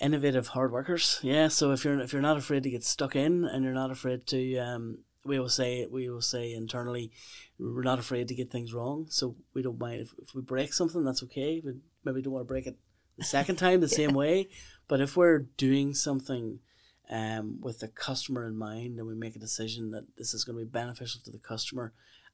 Innovative 0.00 0.48
hard 0.48 0.72
workers. 0.72 1.20
Yeah. 1.22 1.48
So 1.48 1.72
if 1.72 1.84
you're 1.84 2.00
if 2.00 2.14
you're 2.14 2.22
not 2.22 2.38
afraid 2.38 2.62
to 2.62 2.70
get 2.70 2.84
stuck 2.84 3.14
in 3.14 3.44
and 3.44 3.64
you're 3.64 3.74
not 3.74 3.90
afraid 3.90 4.26
to 4.28 4.56
um 4.56 5.00
we 5.26 5.38
will 5.38 5.50
say 5.50 5.84
we 5.84 6.08
will 6.08 6.22
say 6.22 6.54
internally 6.54 7.12
we're 7.58 7.82
not 7.82 7.98
afraid 7.98 8.28
to 8.28 8.34
get 8.34 8.50
things 8.50 8.72
wrong. 8.72 9.08
So 9.10 9.36
we 9.52 9.60
don't 9.60 9.78
mind 9.78 10.00
if, 10.00 10.14
if 10.22 10.34
we 10.34 10.40
break 10.40 10.72
something, 10.72 11.04
that's 11.04 11.22
okay. 11.24 11.60
We 11.62 11.74
maybe 12.02 12.22
don't 12.22 12.32
want 12.32 12.46
to 12.46 12.48
break 12.48 12.66
it 12.66 12.78
the 13.18 13.24
second 13.26 13.56
time 13.56 13.82
the 13.82 13.88
same 14.00 14.14
way. 14.14 14.48
But 14.88 15.02
if 15.02 15.18
we're 15.18 15.40
doing 15.40 15.92
something 15.92 16.60
um, 17.10 17.58
with 17.60 17.80
the 17.80 17.88
customer 17.88 18.46
in 18.46 18.56
mind 18.56 18.98
and 18.98 19.06
we 19.06 19.14
make 19.14 19.36
a 19.36 19.40
decision 19.40 19.90
that 19.92 20.16
this 20.16 20.34
is 20.34 20.44
going 20.44 20.58
to 20.58 20.64
be 20.64 20.70
beneficial 20.70 21.20
to 21.24 21.30
the 21.30 21.38
customer 21.38 21.92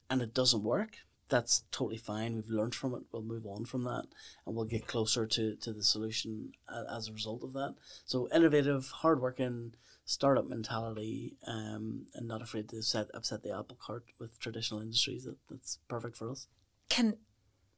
and 0.09 0.21
it 0.21 0.33
doesn't 0.33 0.63
work, 0.63 0.97
that's 1.29 1.63
totally 1.71 1.97
fine. 1.97 2.35
We've 2.35 2.49
learned 2.49 2.75
from 2.75 2.93
it. 2.93 3.01
We'll 3.11 3.23
move 3.23 3.45
on 3.45 3.65
from 3.65 3.83
that 3.83 4.05
and 4.45 4.55
we'll 4.55 4.65
get 4.65 4.87
closer 4.87 5.25
to, 5.25 5.55
to 5.55 5.73
the 5.73 5.83
solution 5.83 6.51
as 6.91 7.07
a 7.07 7.13
result 7.13 7.43
of 7.43 7.53
that. 7.53 7.75
So, 8.05 8.27
innovative, 8.33 8.89
hardworking, 8.89 9.73
startup 10.05 10.47
mentality, 10.47 11.37
um, 11.47 12.07
and 12.13 12.27
not 12.27 12.41
afraid 12.41 12.69
to 12.69 12.81
set, 12.81 13.07
upset 13.13 13.43
the 13.43 13.57
apple 13.57 13.77
cart 13.81 14.05
with 14.19 14.39
traditional 14.39 14.81
industries. 14.81 15.23
That, 15.23 15.37
that's 15.49 15.79
perfect 15.87 16.17
for 16.17 16.29
us. 16.29 16.47
Can 16.89 17.17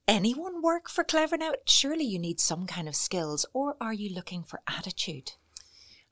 anyone 0.07 0.61
work 0.61 0.89
for 0.89 1.03
CleverNet? 1.03 1.55
Surely 1.65 2.05
you 2.05 2.19
need 2.19 2.39
some 2.39 2.65
kind 2.65 2.87
of 2.87 2.95
skills, 2.95 3.45
or 3.53 3.77
are 3.79 3.93
you 3.93 4.13
looking 4.13 4.43
for 4.43 4.61
attitude? 4.67 5.33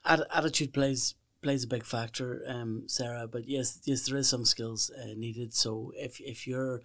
Attitude 0.06 0.74
plays 0.74 1.16
plays 1.42 1.64
a 1.64 1.68
big 1.68 1.86
factor, 1.86 2.44
um, 2.48 2.84
Sarah. 2.88 3.28
But 3.28 3.48
yes, 3.48 3.80
yes, 3.84 4.06
there 4.06 4.18
is 4.18 4.30
some 4.30 4.46
skills 4.46 4.92
uh, 4.92 5.14
needed. 5.16 5.54
So 5.54 5.92
if 5.96 6.20
if 6.20 6.48
you're 6.48 6.82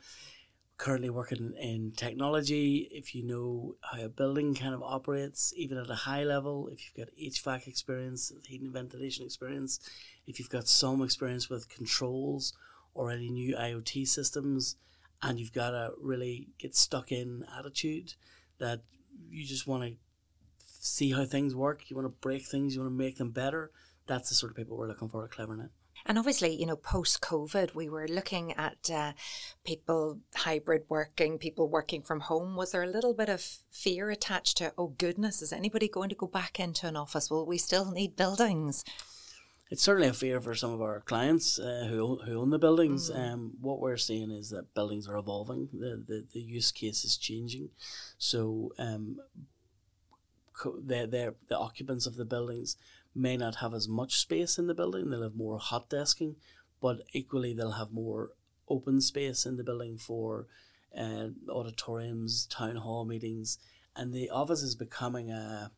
currently 0.79 1.11
working 1.11 1.55
in 1.61 1.93
technology, 1.97 2.89
if 2.93 3.15
you 3.15 3.25
know 3.25 3.75
how 3.83 4.05
a 4.05 4.09
building 4.09 4.55
kind 4.55 4.75
of 4.75 4.83
operates, 4.83 5.53
even 5.57 5.77
at 5.77 5.91
a 5.91 5.95
high 5.95 6.23
level, 6.23 6.69
if 6.69 6.81
you've 6.85 7.07
got 7.07 7.15
HVAC 7.17 7.67
experience, 7.67 8.33
heating 8.45 8.67
and 8.67 8.75
ventilation 8.75 9.25
experience, 9.25 9.81
if 10.27 10.39
you've 10.39 10.51
got 10.51 10.69
some 10.69 11.03
experience 11.03 11.51
with 11.51 11.69
controls 11.69 12.53
or 12.95 13.11
any 13.11 13.29
new 13.29 13.57
IoT 13.57 14.07
systems, 14.07 14.77
and 15.21 15.41
you've 15.41 15.53
got 15.53 15.75
a 15.75 15.91
really 16.01 16.49
get 16.59 16.77
stuck 16.77 17.11
in 17.11 17.45
attitude 17.59 18.15
that 18.59 18.83
you 19.29 19.45
just 19.45 19.67
want 19.67 19.83
to 19.83 19.97
see 20.89 21.13
how 21.13 21.25
things 21.25 21.55
work, 21.55 21.91
you 21.91 21.97
want 21.97 22.09
to 22.09 22.17
break 22.21 22.47
things, 22.47 22.75
you 22.75 22.81
want 22.81 22.93
to 22.93 22.97
make 22.97 23.19
them 23.19 23.31
better 23.31 23.71
that's 24.09 24.31
the 24.31 24.35
sort 24.35 24.51
of 24.51 24.57
people 24.57 24.77
we're 24.77 24.89
looking 24.89 25.09
for 25.09 25.25
at 25.25 25.31
CleverNet. 25.31 25.69
And 26.07 26.19
obviously, 26.19 26.55
you 26.55 26.65
know, 26.65 26.77
post 26.77 27.21
COVID, 27.21 27.75
we 27.75 27.89
were 27.89 28.09
looking 28.09 28.53
at 28.53 28.91
uh, 28.93 29.13
people 29.65 30.21
hybrid 30.35 30.85
working, 30.89 31.39
people 31.39 31.69
working 31.69 32.03
from 32.03 32.21
home. 32.21 32.57
Was 32.57 32.73
there 32.73 32.83
a 32.83 32.91
little 32.91 33.15
bit 33.15 33.29
of 33.29 33.43
fear 33.71 34.09
attached 34.11 34.57
to, 34.59 34.73
oh 34.79 34.95
goodness, 34.99 35.43
is 35.43 35.53
anybody 35.53 35.89
going 35.89 36.09
to 36.09 36.15
go 36.15 36.27
back 36.27 36.59
into 36.59 36.87
an 36.87 36.97
office? 36.97 37.31
Will 37.31 37.45
we 37.45 37.59
still 37.59 37.91
need 37.91 38.17
buildings? 38.17 38.85
It's 39.71 39.83
certainly 39.83 40.09
a 40.09 40.15
fear 40.15 40.41
for 40.41 40.55
some 40.55 40.73
of 40.73 40.81
our 40.81 41.01
clients 41.01 41.59
uh, 41.59 41.87
who, 41.91 42.21
who 42.25 42.41
own 42.41 42.51
the 42.51 42.59
buildings. 42.59 43.11
Mm. 43.11 43.33
Um, 43.33 43.53
what 43.61 43.81
we're 43.81 43.99
seeing 43.99 44.31
is 44.31 44.49
that 44.49 44.73
buildings 44.75 45.07
are 45.09 45.17
evolving, 45.19 45.69
the, 45.73 46.03
the, 46.07 46.25
the 46.33 46.41
use 46.41 46.73
case 46.73 47.05
is 47.05 47.19
changing. 47.19 47.69
So, 48.17 48.73
um, 48.79 49.19
the, 50.65 51.07
the, 51.07 51.35
the 51.49 51.59
occupants 51.59 52.07
of 52.07 52.17
the 52.17 52.25
buildings 52.25 52.77
may 53.15 53.37
not 53.37 53.57
have 53.57 53.75
as 53.75 53.89
much 53.89 54.19
space 54.19 54.59
in 54.59 54.67
the 54.67 54.75
building. 54.75 55.11
They'll 55.11 55.23
have 55.23 55.35
more 55.37 55.59
hot 55.59 55.91
desking, 55.91 56.37
but 56.81 57.01
equally 57.13 57.55
they'll 57.55 57.73
have 57.73 57.93
more 57.93 58.31
open 58.69 59.01
space 59.01 59.47
in 59.47 59.57
the 59.57 59.65
building 59.65 59.99
for 59.99 60.47
uh, 60.97 61.29
auditoriums, 61.49 62.47
town 62.47 62.77
hall 62.77 63.05
meetings, 63.05 63.59
and 63.97 64.13
the 64.13 64.31
office 64.31 64.63
is 64.63 64.75
becoming 64.75 65.31
a 65.31 65.71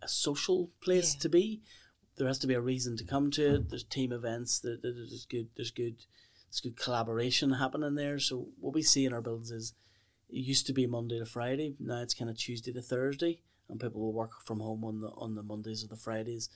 a 0.00 0.08
social 0.08 0.70
place 0.80 1.14
yeah. 1.14 1.20
to 1.22 1.28
be. 1.28 1.60
There 2.16 2.26
has 2.28 2.38
to 2.40 2.46
be 2.46 2.54
a 2.54 2.60
reason 2.60 2.96
to 2.98 3.04
come 3.04 3.30
to 3.32 3.54
it. 3.54 3.70
There's 3.70 3.84
team 3.84 4.12
events. 4.12 4.60
There's 4.60 5.26
good. 5.28 5.48
There's 5.56 5.70
good. 5.70 5.96
There's 6.48 6.60
good 6.60 6.76
collaboration 6.76 7.52
happening 7.52 7.94
there. 7.94 8.18
So 8.18 8.48
what 8.60 8.74
we 8.74 8.82
see 8.82 9.04
in 9.04 9.12
our 9.12 9.20
buildings 9.20 9.50
is 9.50 9.74
it 10.28 10.36
used 10.36 10.66
to 10.66 10.72
be 10.72 10.86
Monday 10.86 11.18
to 11.18 11.26
Friday. 11.26 11.74
Now 11.80 12.02
it's 12.02 12.14
kind 12.14 12.30
of 12.30 12.36
Tuesday 12.36 12.72
to 12.72 12.82
Thursday 12.82 13.40
and 13.68 13.80
people 13.80 14.00
will 14.00 14.12
work 14.12 14.42
from 14.44 14.60
home 14.60 14.84
on 14.84 15.00
the 15.00 15.08
on 15.08 15.34
the 15.34 15.42
Mondays 15.42 15.84
or 15.84 15.88
the 15.88 15.96
Fridays, 15.96 16.48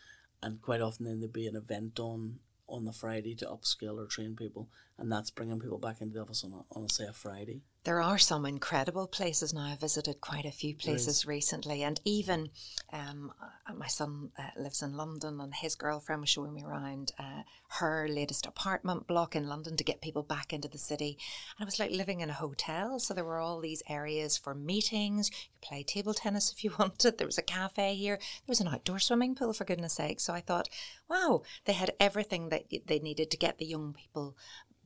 and 0.42 0.60
quite 0.60 0.80
often 0.80 1.06
then 1.06 1.20
there'll 1.20 1.32
be 1.32 1.46
an 1.46 1.56
event 1.56 1.98
on 2.00 2.38
on 2.68 2.84
the 2.84 2.92
Friday 2.92 3.34
to 3.34 3.46
upskill 3.46 3.98
or 3.98 4.06
train 4.06 4.34
people, 4.34 4.68
and 4.98 5.10
that's 5.10 5.30
bringing 5.30 5.60
people 5.60 5.78
back 5.78 6.00
into 6.00 6.14
the 6.14 6.22
office 6.22 6.44
on 6.44 6.52
a, 6.52 6.78
on 6.78 6.84
a, 6.84 6.88
say 6.88 7.04
a 7.04 7.12
Friday. 7.12 7.62
There 7.84 8.00
are 8.00 8.18
some 8.18 8.46
incredible 8.46 9.08
places 9.08 9.52
now. 9.52 9.62
I've 9.62 9.80
visited 9.80 10.20
quite 10.20 10.44
a 10.44 10.52
few 10.52 10.72
places 10.72 11.26
recently, 11.26 11.82
and 11.82 12.00
even 12.04 12.50
um, 12.92 13.32
uh, 13.42 13.74
my 13.74 13.88
son 13.88 14.30
uh, 14.38 14.50
lives 14.56 14.82
in 14.82 14.96
London, 14.96 15.40
and 15.40 15.52
his 15.52 15.74
girlfriend 15.74 16.20
was 16.20 16.30
showing 16.30 16.54
me 16.54 16.62
around 16.62 17.10
uh, 17.18 17.42
her 17.80 18.06
latest 18.08 18.46
apartment 18.46 19.08
block 19.08 19.34
in 19.34 19.48
London 19.48 19.76
to 19.76 19.82
get 19.82 20.00
people 20.00 20.22
back 20.22 20.52
into 20.52 20.68
the 20.68 20.78
city. 20.78 21.18
And 21.58 21.64
it 21.64 21.66
was 21.66 21.80
like 21.80 21.90
living 21.90 22.20
in 22.20 22.30
a 22.30 22.34
hotel. 22.34 23.00
So 23.00 23.14
there 23.14 23.24
were 23.24 23.38
all 23.38 23.60
these 23.60 23.82
areas 23.88 24.38
for 24.38 24.54
meetings. 24.54 25.28
You 25.30 25.48
could 25.60 25.68
play 25.68 25.82
table 25.82 26.14
tennis 26.14 26.52
if 26.52 26.62
you 26.62 26.72
wanted. 26.78 27.18
There 27.18 27.26
was 27.26 27.38
a 27.38 27.42
cafe 27.42 27.96
here. 27.96 28.16
There 28.16 28.52
was 28.52 28.60
an 28.60 28.68
outdoor 28.68 29.00
swimming 29.00 29.34
pool, 29.34 29.52
for 29.52 29.64
goodness 29.64 29.94
sake. 29.94 30.20
So 30.20 30.32
I 30.32 30.40
thought, 30.40 30.68
wow, 31.10 31.42
they 31.64 31.72
had 31.72 31.94
everything 31.98 32.50
that 32.50 32.66
they 32.86 33.00
needed 33.00 33.28
to 33.32 33.36
get 33.36 33.58
the 33.58 33.66
young 33.66 33.92
people 33.92 34.36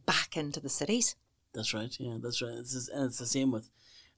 back 0.07 0.35
into 0.35 0.61
the 0.61 0.71
cities. 0.71 1.15
That's 1.57 1.75
right. 1.75 1.95
Yeah, 1.99 2.19
that's 2.23 2.43
right. 2.43 2.53
It's 2.53 2.75
just, 2.75 2.91
and 2.91 3.07
it's 3.07 3.19
the 3.19 3.27
same 3.27 3.51
with 3.51 3.69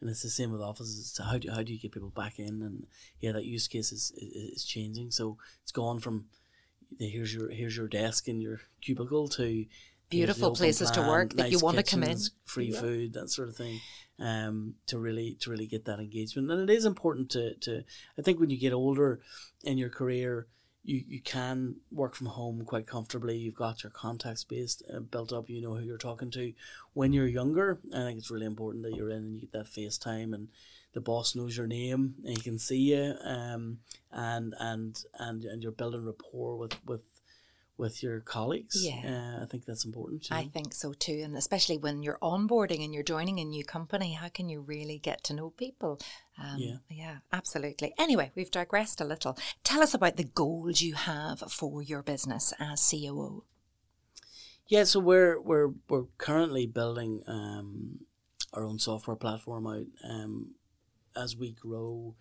and 0.00 0.10
it's 0.10 0.22
the 0.22 0.30
same 0.30 0.52
with 0.52 0.60
offices. 0.60 1.12
So 1.14 1.24
how 1.24 1.38
do 1.38 1.50
how 1.50 1.62
do 1.62 1.72
you 1.72 1.78
get 1.78 1.92
people 1.92 2.10
back 2.10 2.38
in? 2.38 2.62
And 2.62 2.86
yeah, 3.20 3.32
that 3.32 3.44
use 3.44 3.68
case 3.68 3.92
is 3.92 4.12
is, 4.16 4.52
is 4.52 4.64
changing. 4.64 5.10
So 5.10 5.38
it's 5.62 5.72
gone 5.72 6.00
from 6.00 6.26
here's 6.98 7.34
your 7.34 7.50
here's 7.50 7.76
your 7.76 7.88
desk 7.88 8.28
in 8.28 8.40
your 8.40 8.60
cubicle 8.80 9.28
to 9.28 9.66
beautiful 10.10 10.52
places 10.52 10.90
plan, 10.90 11.04
to 11.04 11.10
work 11.10 11.30
that 11.30 11.44
nice 11.44 11.52
you 11.52 11.58
want 11.58 11.76
to 11.76 11.82
come 11.82 12.02
in, 12.02 12.18
free 12.44 12.72
yeah. 12.72 12.80
food, 12.80 13.12
that 13.14 13.30
sort 13.30 13.48
of 13.48 13.56
thing. 13.56 13.80
Um, 14.20 14.74
to 14.88 14.98
really 14.98 15.36
to 15.40 15.50
really 15.50 15.68
get 15.68 15.84
that 15.84 16.00
engagement, 16.00 16.50
and 16.50 16.68
it 16.68 16.72
is 16.74 16.84
important 16.84 17.30
to 17.30 17.54
to. 17.54 17.84
I 18.18 18.22
think 18.22 18.40
when 18.40 18.50
you 18.50 18.58
get 18.58 18.72
older 18.72 19.20
in 19.62 19.78
your 19.78 19.90
career, 19.90 20.48
you, 20.88 21.04
you 21.06 21.20
can 21.20 21.76
work 21.92 22.14
from 22.14 22.28
home 22.28 22.64
quite 22.64 22.86
comfortably. 22.86 23.36
You've 23.36 23.54
got 23.54 23.82
your 23.82 23.90
contacts 23.90 24.42
based 24.42 24.82
uh, 24.92 25.00
built 25.00 25.34
up. 25.34 25.50
You 25.50 25.60
know 25.60 25.74
who 25.74 25.84
you're 25.84 25.98
talking 25.98 26.30
to. 26.30 26.54
When 26.94 27.12
you're 27.12 27.26
younger, 27.26 27.78
I 27.94 27.98
think 27.98 28.18
it's 28.18 28.30
really 28.30 28.46
important 28.46 28.84
that 28.84 28.96
you're 28.96 29.10
in 29.10 29.18
and 29.18 29.34
you 29.34 29.42
get 29.42 29.52
that 29.52 29.66
FaceTime 29.66 30.32
and 30.32 30.48
the 30.94 31.02
boss 31.02 31.36
knows 31.36 31.58
your 31.58 31.66
name 31.66 32.14
and 32.24 32.34
he 32.34 32.42
can 32.42 32.58
see 32.58 32.78
you. 32.78 33.14
Um, 33.22 33.80
and 34.10 34.54
and 34.58 35.04
and 35.18 35.44
and 35.44 35.62
you're 35.62 35.72
building 35.72 36.06
rapport 36.06 36.56
with 36.56 36.74
with 36.86 37.02
with 37.78 38.02
your 38.02 38.20
colleagues. 38.20 38.84
Yeah, 38.84 39.36
uh, 39.38 39.42
I 39.42 39.46
think 39.46 39.64
that's 39.64 39.84
important. 39.84 40.30
Know? 40.30 40.36
I 40.36 40.48
think 40.48 40.74
so 40.74 40.92
too, 40.92 41.22
and 41.24 41.36
especially 41.36 41.78
when 41.78 42.02
you're 42.02 42.18
onboarding 42.20 42.84
and 42.84 42.92
you're 42.92 43.02
joining 43.02 43.38
a 43.38 43.44
new 43.44 43.64
company, 43.64 44.12
how 44.12 44.28
can 44.28 44.48
you 44.48 44.60
really 44.60 44.98
get 44.98 45.22
to 45.24 45.34
know 45.34 45.50
people? 45.50 46.00
Um, 46.42 46.56
yeah, 46.58 46.76
yeah, 46.90 47.16
absolutely. 47.32 47.94
Anyway, 47.98 48.32
we've 48.34 48.50
digressed 48.50 49.00
a 49.00 49.04
little. 49.04 49.38
Tell 49.64 49.82
us 49.82 49.94
about 49.94 50.16
the 50.16 50.24
goals 50.24 50.82
you 50.82 50.94
have 50.94 51.40
for 51.50 51.82
your 51.82 52.02
business 52.02 52.52
as 52.58 52.90
COO. 52.90 53.44
Yeah, 54.66 54.84
so 54.84 55.00
we're 55.00 55.40
we're 55.40 55.70
we're 55.88 56.06
currently 56.18 56.66
building 56.66 57.22
um, 57.26 58.00
our 58.52 58.64
own 58.64 58.78
software 58.78 59.16
platform 59.16 59.66
out 59.66 59.86
um, 60.04 60.54
as 61.16 61.36
we 61.36 61.52
grow 61.52 62.14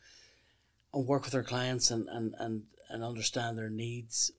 and 0.94 1.08
work 1.08 1.26
with 1.26 1.36
our 1.36 1.44
clients 1.44 1.92
and, 1.92 2.08
and, 2.10 2.34
and, 2.40 2.64
and 2.90 3.04
understand 3.04 3.58
their 3.58 3.70
needs 3.70 4.32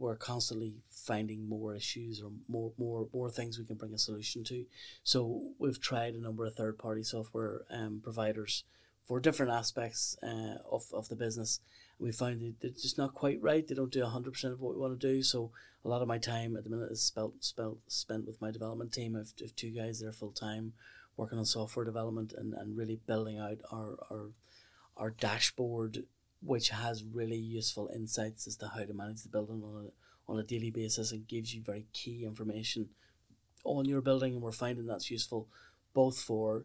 we're 0.00 0.16
constantly 0.16 0.72
finding 0.90 1.46
more 1.46 1.74
issues 1.76 2.22
or 2.22 2.30
more 2.48 2.72
more 2.78 3.06
more 3.12 3.30
things 3.30 3.58
we 3.58 3.66
can 3.66 3.76
bring 3.76 3.94
a 3.94 3.98
solution 3.98 4.42
to. 4.44 4.64
So 5.04 5.52
we've 5.58 5.80
tried 5.80 6.14
a 6.14 6.20
number 6.20 6.46
of 6.46 6.54
third 6.54 6.78
party 6.78 7.02
software 7.02 7.62
um, 7.70 8.00
providers 8.02 8.64
for 9.06 9.20
different 9.20 9.52
aspects 9.52 10.16
uh, 10.22 10.56
of, 10.70 10.86
of 10.92 11.08
the 11.08 11.16
business. 11.16 11.60
And 11.98 12.06
we 12.06 12.12
find 12.12 12.40
that 12.40 12.60
they're 12.60 12.70
just 12.70 12.96
not 12.96 13.14
quite 13.14 13.42
right. 13.42 13.66
They 13.66 13.74
don't 13.74 13.92
do 13.92 14.02
hundred 14.04 14.32
percent 14.32 14.54
of 14.54 14.60
what 14.60 14.74
we 14.74 14.80
want 14.80 14.98
to 14.98 15.06
do. 15.06 15.22
So 15.22 15.50
a 15.84 15.88
lot 15.88 16.02
of 16.02 16.08
my 16.08 16.18
time 16.18 16.56
at 16.56 16.64
the 16.64 16.70
minute 16.70 16.90
is 16.90 17.02
spent 17.02 17.44
spent 17.44 17.76
spent 17.86 18.26
with 18.26 18.40
my 18.40 18.50
development 18.50 18.92
team. 18.92 19.14
I've, 19.14 19.34
I've 19.42 19.54
two 19.54 19.70
guys 19.70 20.00
there 20.00 20.12
full 20.12 20.32
time 20.32 20.72
working 21.16 21.38
on 21.38 21.44
software 21.44 21.84
development 21.84 22.32
and, 22.32 22.54
and 22.54 22.76
really 22.76 22.98
building 23.06 23.38
out 23.38 23.58
our, 23.70 23.98
our 24.10 24.30
our 24.96 25.10
dashboard 25.10 26.04
which 26.42 26.70
has 26.70 27.04
really 27.04 27.36
useful 27.36 27.90
insights 27.94 28.46
as 28.46 28.56
to 28.56 28.68
how 28.68 28.84
to 28.84 28.94
manage 28.94 29.22
the 29.22 29.28
building 29.28 29.62
on 29.62 29.86
a, 29.86 30.32
on 30.32 30.38
a 30.38 30.42
daily 30.42 30.70
basis 30.70 31.12
and 31.12 31.28
gives 31.28 31.54
you 31.54 31.62
very 31.62 31.86
key 31.92 32.24
information 32.24 32.88
on 33.64 33.84
your 33.84 34.00
building. 34.00 34.34
And 34.34 34.42
we're 34.42 34.52
finding 34.52 34.86
that's 34.86 35.10
useful 35.10 35.48
both 35.92 36.18
for 36.18 36.64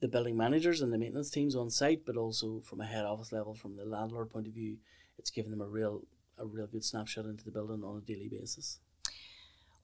the 0.00 0.08
building 0.08 0.36
managers 0.36 0.82
and 0.82 0.92
the 0.92 0.98
maintenance 0.98 1.30
teams 1.30 1.54
on 1.54 1.70
site, 1.70 2.04
but 2.04 2.16
also 2.16 2.60
from 2.60 2.80
a 2.80 2.86
head 2.86 3.04
office 3.04 3.32
level, 3.32 3.54
from 3.54 3.76
the 3.76 3.84
landlord 3.84 4.30
point 4.30 4.48
of 4.48 4.52
view, 4.52 4.78
it's 5.16 5.30
giving 5.30 5.50
them 5.50 5.60
a 5.60 5.66
real 5.66 6.02
a 6.38 6.46
real 6.46 6.66
good 6.66 6.84
snapshot 6.84 7.26
into 7.26 7.44
the 7.44 7.50
building 7.50 7.84
on 7.84 7.98
a 7.98 8.00
daily 8.00 8.28
basis. 8.28 8.80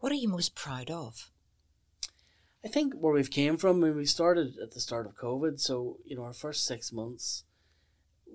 What 0.01 0.11
are 0.11 0.17
you 0.17 0.29
most 0.29 0.55
proud 0.55 0.91
of? 0.91 1.31
I 2.65 2.69
think 2.69 2.95
where 2.95 3.13
we've 3.13 3.31
came 3.31 3.57
from 3.57 3.81
when 3.81 3.95
we 3.95 4.07
started 4.07 4.57
at 4.61 4.73
the 4.73 4.81
start 4.81 5.07
of 5.07 5.15
COVID. 5.15 5.61
So 5.61 5.99
you 6.05 6.17
know, 6.17 6.25
our 6.25 6.33
first 6.33 6.67
six 6.67 6.93
months 6.93 7.45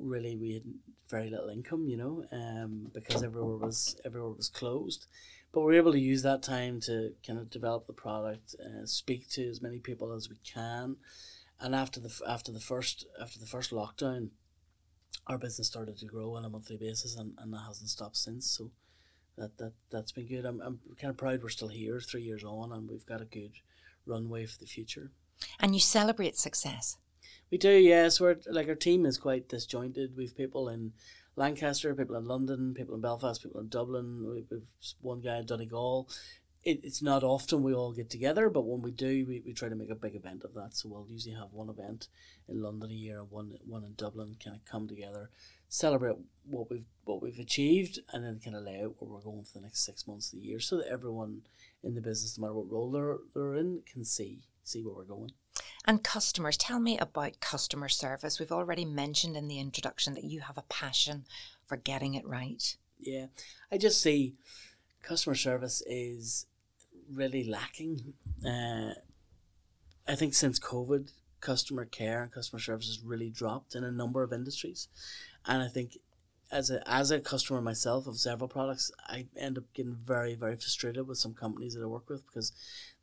really 0.04 0.36
we 0.36 0.54
had 0.54 0.63
very 1.10 1.30
little 1.30 1.50
income, 1.50 1.88
you 1.88 1.98
know, 1.98 2.26
um, 2.32 2.92
because 2.94 3.24
everywhere 3.24 3.58
was 3.58 4.00
everywhere 4.06 4.32
was 4.32 4.50
closed. 4.50 5.08
But 5.52 5.62
we 5.62 5.76
are 5.76 5.78
able 5.78 5.92
to 5.92 6.00
use 6.00 6.24
that 6.24 6.42
time 6.42 6.80
to 6.82 7.12
kind 7.26 7.38
of 7.38 7.50
develop 7.50 7.86
the 7.86 7.94
product, 7.94 8.56
uh, 8.60 8.86
speak 8.86 9.30
to 9.32 9.48
as 9.48 9.62
many 9.62 9.80
people 9.80 10.13
as 10.13 10.30
we 10.30 10.38
can, 10.38 10.96
and 11.60 11.76
after 11.76 12.00
the 12.00 12.13
after 12.28 12.52
the 12.52 12.60
first 12.60 13.06
after 13.22 13.39
the 13.39 13.46
first 13.46 13.72
lockdown, 13.72 14.30
our 15.28 15.38
business 15.38 15.68
started 15.68 15.98
to 15.98 16.06
grow 16.06 16.36
on 16.36 16.46
a 16.46 16.50
monthly 16.50 16.78
basis, 16.78 17.16
and, 17.16 17.34
and 17.38 17.54
that 17.54 17.63
hasn't 17.68 17.89
stopped 17.89 18.18
since. 18.18 18.50
So 18.50 18.72
that 19.38 19.58
that 19.58 19.74
that's 19.92 20.12
been 20.12 20.28
good. 20.28 20.46
I'm 20.46 20.62
I'm 20.62 20.80
kind 21.00 21.12
of 21.12 21.18
proud 21.18 21.44
we're 21.44 21.50
still 21.50 21.68
here, 21.70 22.00
three 22.00 22.24
years 22.24 22.44
on, 22.44 22.72
and 22.72 22.89
we've 22.89 23.06
got 23.06 23.22
a 23.22 23.26
good 23.26 23.54
runway 24.06 24.46
for 24.46 24.58
the 24.60 24.66
future. 24.66 25.12
And 25.60 25.74
you 25.74 25.80
celebrate 25.80 26.38
success. 26.38 26.98
We 27.54 27.60
do, 27.60 27.70
yes. 27.70 28.20
We're 28.20 28.38
like 28.48 28.68
our 28.68 28.74
team 28.74 29.06
is 29.06 29.20
quite 29.20 29.48
disjointed. 29.48 30.18
We've 30.18 30.36
people 30.36 30.70
in 30.70 30.92
Lancaster, 31.36 31.94
people 31.94 32.16
in 32.16 32.26
London, 32.26 32.74
people 32.74 32.96
in 32.96 33.02
Belfast, 33.02 33.44
people 33.44 33.62
in 33.62 33.68
Dublin. 33.68 34.28
We've 34.28 34.63
one 35.02 35.22
guy 35.22 35.38
in 35.38 35.46
Donegal. 35.46 36.10
It, 36.63 36.80
it's 36.82 37.04
not 37.04 37.24
often 37.24 37.62
we 37.62 37.76
all 37.76 37.92
get 37.94 38.10
together, 38.10 38.50
but 38.50 38.66
when 38.66 38.82
we 38.82 38.89
do, 38.89 39.28
we, 39.28 39.44
we 39.46 39.54
try 39.54 39.70
to 39.70 39.76
make 39.76 39.92
a 39.92 39.96
big 39.96 40.16
event 40.16 40.44
of 40.44 40.56
that. 40.56 40.76
So 40.76 40.89
we'll 40.89 41.06
usually 41.08 41.36
have 41.36 41.54
one 41.54 41.70
event 41.70 42.08
in 42.50 42.60
London 42.60 42.89
a 42.89 42.94
year 42.96 43.20
and 43.20 43.30
one 43.30 43.56
one 43.68 43.84
in 43.84 43.94
Dublin, 43.98 44.36
kind 44.44 44.56
of 44.56 44.66
come 44.66 44.88
together, 44.88 45.30
celebrate 45.70 46.18
what 46.50 46.72
we've 46.72 46.88
what 47.04 47.22
we've 47.22 47.38
achieved, 47.38 48.00
and 48.13 48.26
then 48.26 48.42
kind 48.44 48.56
of 48.56 48.63
lay 48.63 48.82
out 48.82 48.96
where 48.98 49.12
we're 49.12 49.20
going 49.20 49.44
for 49.44 49.60
the 49.60 49.63
next 49.63 49.86
six 49.86 50.08
months 50.08 50.34
of 50.34 50.39
the 50.39 50.46
year, 50.46 50.60
so 50.60 50.78
that 50.78 50.88
everyone 50.88 51.42
in 51.84 51.94
the 51.94 52.02
business, 52.02 52.36
no 52.36 52.48
matter 52.48 52.56
what 52.56 52.72
role 52.72 52.89
they're, 52.89 53.18
they're 53.36 53.54
in, 53.54 53.84
can 53.86 54.04
see 54.04 54.39
see 54.63 54.82
where 54.82 54.96
we're 54.96 55.04
going. 55.04 55.34
And 55.86 56.04
customers, 56.04 56.56
tell 56.56 56.80
me 56.80 56.98
about 56.98 57.41
customer 57.41 57.89
service. 57.89 58.39
We've 58.39 58.52
already 58.52 58.86
mentioned 58.86 59.36
in 59.36 59.48
the 59.48 59.60
introduction 59.60 60.13
that 60.13 60.24
you 60.24 60.41
have 60.41 60.58
a 60.58 60.63
passion 60.63 61.26
for 61.65 61.76
getting 61.76 62.13
it 62.13 62.26
right. 62.26 62.78
Yeah, 63.00 63.28
I 63.72 63.78
just 63.78 64.02
see 64.02 64.36
customer 65.02 65.36
service 65.36 65.84
is 65.86 66.46
really 67.12 67.43
lacking. 67.43 68.13
Uh, 68.46 68.93
I 70.08 70.15
think 70.15 70.34
since 70.34 70.60
COVID, 70.60 71.12
customer 71.41 71.84
care 71.84 72.24
and 72.24 72.32
customer 72.32 72.60
service 72.60 72.88
has 72.88 73.02
really 73.04 73.30
dropped 73.30 73.76
in 73.76 73.84
a 73.84 73.91
number 73.91 74.24
of 74.24 74.32
industries, 74.32 74.88
and 75.46 75.62
I 75.62 75.67
think 75.67 75.98
as 76.52 76.69
a 76.69 76.88
as 76.89 77.12
a 77.12 77.19
customer 77.19 77.62
myself 77.62 78.08
of 78.08 78.17
several 78.17 78.48
products, 78.48 78.91
I 79.08 79.28
end 79.38 79.58
up 79.58 79.65
getting 79.74 79.96
very 79.96 80.36
very 80.36 80.56
frustrated 80.56 81.08
with 81.08 81.17
some 81.17 81.34
companies 81.34 81.74
that 81.74 81.84
I 81.84 81.88
work 81.88 82.10
with 82.10 82.26
because 82.26 82.54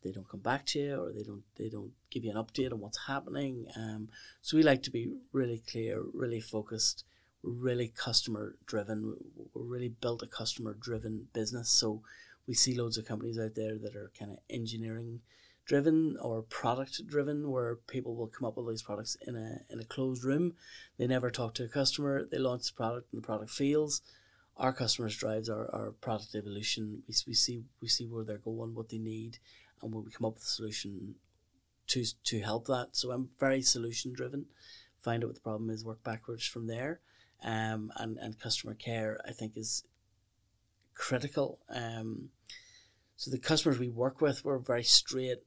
they 0.03 0.13
don't 0.13 0.29
come 0.29 0.41
back 0.41 0.67
to 0.67 0.79
you 0.79 1.03
or 1.03 1.13
they 1.13 1.23
don't 1.23 1.43
they 1.57 1.69
don't 1.69 1.93
give 2.11 2.25
you 2.25 2.31
an 2.31 2.43
update 2.43 2.73
on 2.73 2.81
what's 2.81 3.07
happening. 3.07 3.67
Um, 3.77 4.09
so 4.43 4.57
we 4.57 4.63
like 4.63 4.83
to 4.85 4.91
be 4.91 5.13
really 5.33 5.63
clear, 5.71 6.03
really 6.13 6.41
focused, 6.41 7.05
really 7.43 7.89
customer 7.89 8.57
driven. 8.67 9.17
We're 9.55 9.63
really 9.63 9.89
built 9.89 10.23
a 10.23 10.27
customer 10.27 10.75
driven 10.75 11.29
business. 11.33 11.71
So 11.71 12.03
we 12.47 12.55
see 12.55 12.77
loads 12.77 12.99
of 12.99 13.07
companies 13.07 13.39
out 13.39 13.55
there 13.55 13.79
that 13.79 13.95
are 13.95 14.11
kind 14.19 14.33
of 14.33 14.39
engineering 14.49 15.21
driven 15.71 16.17
or 16.21 16.43
product 16.43 17.07
driven 17.07 17.49
where 17.49 17.77
people 17.77 18.17
will 18.17 18.27
come 18.27 18.45
up 18.45 18.57
with 18.57 18.69
these 18.69 18.83
products 18.83 19.17
in 19.25 19.37
a 19.37 19.73
in 19.73 19.79
a 19.79 19.85
closed 19.85 20.25
room. 20.25 20.55
They 20.99 21.07
never 21.07 21.31
talk 21.31 21.55
to 21.55 21.65
a 21.65 21.69
customer, 21.69 22.25
they 22.25 22.39
launch 22.39 22.67
the 22.67 22.73
product 22.73 23.13
and 23.13 23.23
the 23.23 23.27
product 23.27 23.51
fails. 23.51 24.03
Our 24.57 24.73
customers 24.73 25.17
drives 25.17 25.49
our, 25.49 25.73
our 25.73 25.93
product 25.93 26.35
evolution. 26.35 27.05
We, 27.07 27.15
we 27.29 27.35
see 27.35 27.63
we 27.81 27.87
see 27.87 28.07
where 28.07 28.25
they're 28.25 28.39
going, 28.39 28.75
what 28.75 28.89
they 28.89 28.99
need, 28.99 29.39
and 29.83 29.95
we 29.95 30.11
come 30.11 30.27
up 30.27 30.35
with 30.35 30.43
a 30.43 30.47
solution 30.47 31.15
to 31.89 32.05
to 32.25 32.41
help 32.41 32.67
that. 32.67 32.89
So 32.93 33.11
I'm 33.11 33.31
very 33.39 33.63
solution 33.63 34.13
driven. 34.13 34.47
Find 34.99 35.23
out 35.23 35.29
what 35.29 35.37
the 35.37 35.43
problem 35.43 35.71
is, 35.71 35.85
work 35.85 36.03
backwards 36.05 36.47
from 36.47 36.67
there. 36.67 37.01
Um, 37.43 37.91
and, 37.97 38.19
and 38.19 38.39
customer 38.39 38.75
care 38.75 39.19
I 39.27 39.33
think 39.33 39.57
is 39.57 39.85
critical. 40.95 41.59
Um, 41.71 42.29
so 43.17 43.31
the 43.31 43.39
customers 43.39 43.79
we 43.79 43.89
work 43.89 44.21
with, 44.21 44.45
we're 44.45 44.59
very 44.59 44.85
straight 44.85 45.39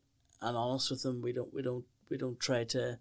and 0.42 0.58
honest 0.58 0.90
with 0.90 1.04
them. 1.04 1.22
We 1.22 1.34
don't 1.34 1.54
we 1.54 1.62
don't 1.62 1.86
we 2.10 2.18
don't 2.18 2.40
try 2.40 2.64
to 2.66 3.00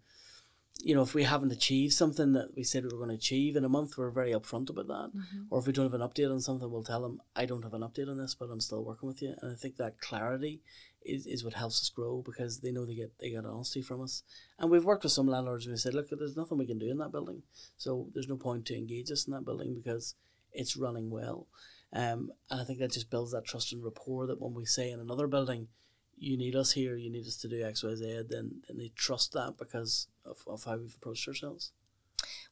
you 0.80 0.94
know, 0.94 1.02
if 1.02 1.14
we 1.14 1.22
haven't 1.22 1.52
achieved 1.52 1.92
something 1.92 2.32
that 2.32 2.48
we 2.56 2.64
said 2.64 2.82
we 2.82 2.90
were 2.90 3.04
going 3.04 3.10
to 3.10 3.14
achieve 3.14 3.56
in 3.56 3.64
a 3.64 3.68
month, 3.68 3.96
we're 3.96 4.10
very 4.10 4.32
upfront 4.32 4.70
about 4.70 4.88
that. 4.88 5.10
Mm-hmm. 5.16 5.42
Or 5.50 5.60
if 5.60 5.66
we 5.66 5.72
don't 5.72 5.84
have 5.84 6.00
an 6.00 6.06
update 6.06 6.30
on 6.30 6.40
something, 6.40 6.70
we'll 6.70 6.82
tell 6.82 7.02
them, 7.02 7.20
I 7.36 7.46
don't 7.46 7.62
have 7.62 7.74
an 7.74 7.82
update 7.82 8.08
on 8.08 8.18
this, 8.18 8.34
but 8.34 8.50
I'm 8.50 8.60
still 8.60 8.84
working 8.84 9.06
with 9.06 9.22
you. 9.22 9.34
And 9.40 9.52
I 9.52 9.54
think 9.54 9.76
that 9.76 10.00
clarity 10.00 10.60
is, 11.04 11.26
is 11.26 11.44
what 11.44 11.54
helps 11.54 11.80
us 11.80 11.88
grow 11.88 12.22
because 12.22 12.60
they 12.60 12.72
know 12.72 12.84
they 12.84 12.94
get 12.94 13.12
they 13.18 13.30
get 13.30 13.44
honesty 13.44 13.82
from 13.82 14.02
us. 14.02 14.22
And 14.58 14.70
we've 14.70 14.84
worked 14.84 15.04
with 15.04 15.12
some 15.12 15.26
landlords 15.26 15.66
and 15.66 15.72
we 15.72 15.78
said, 15.78 15.94
look, 15.94 16.08
there's 16.10 16.36
nothing 16.36 16.58
we 16.58 16.66
can 16.66 16.78
do 16.78 16.90
in 16.90 16.98
that 16.98 17.12
building, 17.12 17.42
so 17.76 18.08
there's 18.14 18.28
no 18.28 18.36
point 18.36 18.66
to 18.66 18.76
engage 18.76 19.10
us 19.10 19.26
in 19.26 19.32
that 19.32 19.44
building 19.44 19.74
because 19.74 20.14
it's 20.52 20.76
running 20.76 21.10
well. 21.10 21.46
Um, 21.92 22.32
and 22.50 22.60
I 22.60 22.64
think 22.64 22.78
that 22.78 22.92
just 22.92 23.10
builds 23.10 23.32
that 23.32 23.44
trust 23.44 23.72
and 23.72 23.84
rapport 23.84 24.26
that 24.26 24.40
when 24.40 24.54
we 24.54 24.64
say 24.64 24.90
in 24.90 25.00
another 25.00 25.26
building, 25.26 25.68
you 26.16 26.38
need 26.38 26.56
us 26.56 26.72
here, 26.72 26.96
you 26.96 27.10
need 27.10 27.26
us 27.26 27.36
to 27.38 27.48
do 27.48 27.64
X, 27.64 27.82
Y, 27.82 27.94
Z, 27.94 28.22
then, 28.28 28.62
then 28.66 28.78
they 28.78 28.92
trust 28.94 29.32
that 29.32 29.56
because 29.58 30.08
of, 30.24 30.38
of 30.46 30.64
how 30.64 30.76
we've 30.76 30.94
approached 30.94 31.28
ourselves. 31.28 31.72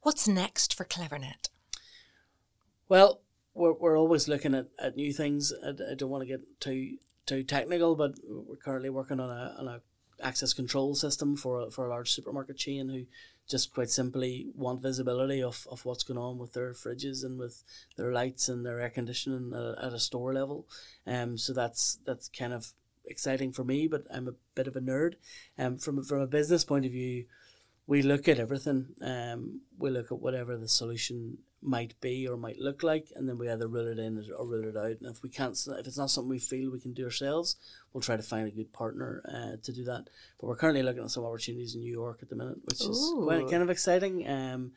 What's 0.03 0.29
next 0.29 0.75
for 0.75 0.85
Clevernet? 0.85 1.49
Well, 2.89 3.23
we're, 3.55 3.73
we're 3.73 3.99
always 3.99 4.29
looking 4.29 4.55
at, 4.55 4.67
at 4.79 4.97
new 4.97 5.13
things. 5.13 5.53
I, 5.65 5.71
I 5.93 5.95
don't 5.95 6.11
want 6.11 6.23
to 6.23 6.29
get 6.29 6.61
too 6.61 6.97
too 7.31 7.45
technical, 7.45 7.95
but 7.95 8.15
we're 8.25 8.57
currently 8.57 8.91
working 8.91 9.21
on 9.21 9.31
a 9.31 9.55
on 9.59 9.69
a, 9.69 9.81
access 10.23 10.53
control 10.53 10.95
system 10.95 11.35
for 11.35 11.63
a, 11.63 11.71
for 11.71 11.87
a 11.87 11.89
large 11.89 12.11
supermarket 12.11 12.59
chain 12.59 12.91
who 12.91 13.07
just 13.49 13.73
quite 13.73 13.89
simply 13.89 14.51
want 14.55 14.83
visibility 14.83 15.43
of, 15.43 15.67
of 15.71 15.85
what's 15.87 16.05
going 16.05 16.19
on 16.19 16.37
with 16.37 16.53
their 16.53 16.75
fridges 16.75 17.25
and 17.25 17.39
with 17.39 17.65
their 17.97 18.13
lights 18.13 18.47
and 18.47 18.67
their 18.67 18.79
air 18.81 18.91
conditioning 18.91 19.53
at, 19.55 19.87
at 19.87 19.93
a 19.95 19.99
store 19.99 20.35
level. 20.35 20.69
Um, 21.07 21.39
so 21.39 21.55
that's 21.55 21.99
that's 22.05 22.29
kind 22.29 22.53
of 22.53 22.73
exciting 23.07 23.53
for 23.53 23.65
me, 23.65 23.89
but 23.89 24.03
I'm 24.13 24.29
a 24.29 24.35
bit 24.55 24.67
of 24.67 24.77
a 24.77 24.81
nerd. 24.81 25.15
Um, 25.59 25.79
from 25.79 26.03
from 26.05 26.21
a 26.21 26.27
business 26.27 26.65
point 26.65 26.85
of 26.85 26.93
view, 26.93 27.25
we 27.87 28.03
look 28.03 28.29
at 28.29 28.39
everything. 28.39 28.89
Um, 29.01 29.63
we 29.79 29.91
look 29.91 30.13
at 30.13 30.21
whatever 30.21 30.57
the 30.57 30.69
solution 30.69 31.39
might 31.63 32.01
be 32.01 32.27
or 32.27 32.37
might 32.37 32.59
look 32.59 32.83
like, 32.83 33.09
and 33.15 33.29
then 33.29 33.39
we 33.39 33.51
either 33.51 33.69
rule 33.69 33.87
it 33.87 33.99
in 33.99 34.25
or 34.37 34.47
rule 34.47 34.69
it 34.69 34.77
out. 34.77 35.01
And 35.01 35.15
if 35.15 35.23
we 35.23 35.29
can't, 35.29 35.59
if 35.79 35.87
it's 35.87 35.99
not 35.99 36.11
something 36.11 36.31
we 36.31 36.39
feel 36.39 36.71
we 36.71 36.81
can 36.81 36.95
do 36.95 37.05
ourselves, 37.05 37.57
we'll 37.93 38.03
try 38.03 38.17
to 38.17 38.23
find 38.23 38.49
a 38.49 38.51
good 38.51 38.73
partner 38.73 39.23
uh, 39.29 39.57
to 39.63 39.73
do 39.73 39.85
that. 39.85 40.09
But 40.41 40.47
we're 40.47 40.57
currently 40.57 40.83
looking 40.83 41.05
at 41.05 41.11
some 41.11 41.25
opportunities 41.25 41.75
in 41.75 41.83
New 41.83 41.93
York 41.93 42.21
at 42.23 42.31
the 42.31 42.37
minute, 42.37 42.59
which 42.65 42.81
is 42.81 43.13
quite, 43.25 43.51
kind 43.51 43.63
of 43.63 43.71
exciting. 43.71 44.29
Um, 44.29 44.73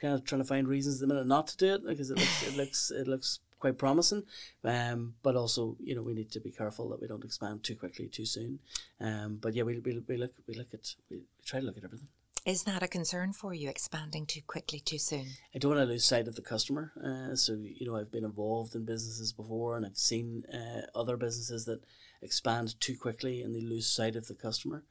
kind 0.00 0.14
of 0.14 0.24
trying 0.24 0.40
to 0.40 0.46
find 0.46 0.66
reasons 0.66 1.00
at 1.00 1.08
the 1.08 1.14
minute 1.14 1.26
not 1.26 1.46
to 1.46 1.56
do 1.56 1.74
it 1.74 1.86
because 1.86 2.10
it 2.10 2.18
looks 2.18 2.42
it 2.42 2.56
looks 2.56 2.90
it 2.90 3.06
looks 3.06 3.38
quite 3.58 3.78
promising. 3.78 4.24
Um, 4.64 5.14
but 5.22 5.36
also 5.36 5.76
you 5.80 5.94
know 5.94 6.02
we 6.02 6.14
need 6.14 6.32
to 6.32 6.40
be 6.40 6.50
careful 6.50 6.88
that 6.88 7.00
we 7.00 7.06
don't 7.06 7.24
expand 7.24 7.62
too 7.62 7.76
quickly 7.76 8.08
too 8.08 8.26
soon. 8.26 8.58
Um, 9.00 9.38
but 9.40 9.54
yeah, 9.54 9.62
we, 9.62 9.78
we, 9.78 10.02
we 10.06 10.16
look 10.16 10.32
we 10.48 10.54
look 10.54 10.74
at 10.74 10.94
we, 11.10 11.18
we 11.18 11.44
try 11.44 11.60
to 11.60 11.66
look 11.66 11.76
at 11.76 11.84
everything. 11.84 12.08
Is 12.44 12.64
that 12.64 12.82
a 12.82 12.88
concern 12.88 13.32
for 13.32 13.54
you, 13.54 13.70
expanding 13.70 14.26
too 14.26 14.42
quickly 14.46 14.78
too 14.78 14.98
soon? 14.98 15.28
I 15.54 15.58
don't 15.58 15.74
want 15.74 15.80
to 15.80 15.90
lose 15.90 16.04
sight 16.04 16.28
of 16.28 16.36
the 16.36 16.42
customer. 16.42 16.92
Uh, 17.02 17.34
so 17.36 17.54
you 17.54 17.86
know, 17.86 17.96
I've 17.96 18.12
been 18.12 18.24
involved 18.24 18.74
in 18.74 18.84
businesses 18.84 19.32
before, 19.32 19.78
and 19.78 19.86
I've 19.86 19.96
seen 19.96 20.44
uh, 20.52 20.82
other 20.94 21.16
businesses 21.16 21.64
that 21.64 21.80
expand 22.20 22.78
too 22.80 22.98
quickly 22.98 23.40
and 23.40 23.54
they 23.54 23.62
lose 23.62 23.86
sight 23.86 24.14
of 24.14 24.28
the 24.28 24.34
customer. 24.34 24.82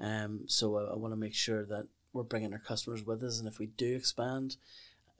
Um, 0.00 0.44
so 0.46 0.78
I, 0.78 0.92
I 0.92 0.96
want 0.96 1.12
to 1.12 1.20
make 1.20 1.34
sure 1.34 1.66
that 1.66 1.86
we're 2.14 2.22
bringing 2.22 2.54
our 2.54 2.58
customers 2.58 3.04
with 3.04 3.22
us, 3.22 3.38
and 3.38 3.46
if 3.46 3.58
we 3.58 3.66
do 3.66 3.94
expand, 3.94 4.56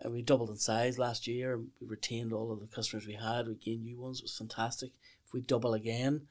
uh, 0.02 0.08
we 0.08 0.22
doubled 0.22 0.48
in 0.48 0.56
size 0.56 0.98
last 0.98 1.26
year. 1.26 1.58
We 1.58 1.86
retained 1.86 2.32
all 2.32 2.52
of 2.52 2.60
the 2.60 2.74
customers 2.74 3.06
we 3.06 3.14
had. 3.16 3.46
We 3.46 3.54
gained 3.56 3.84
new 3.84 4.00
ones. 4.00 4.20
It 4.20 4.24
was 4.24 4.38
fantastic. 4.38 4.92
If 5.26 5.34
we 5.34 5.42
double 5.42 5.74
again, 5.74 6.22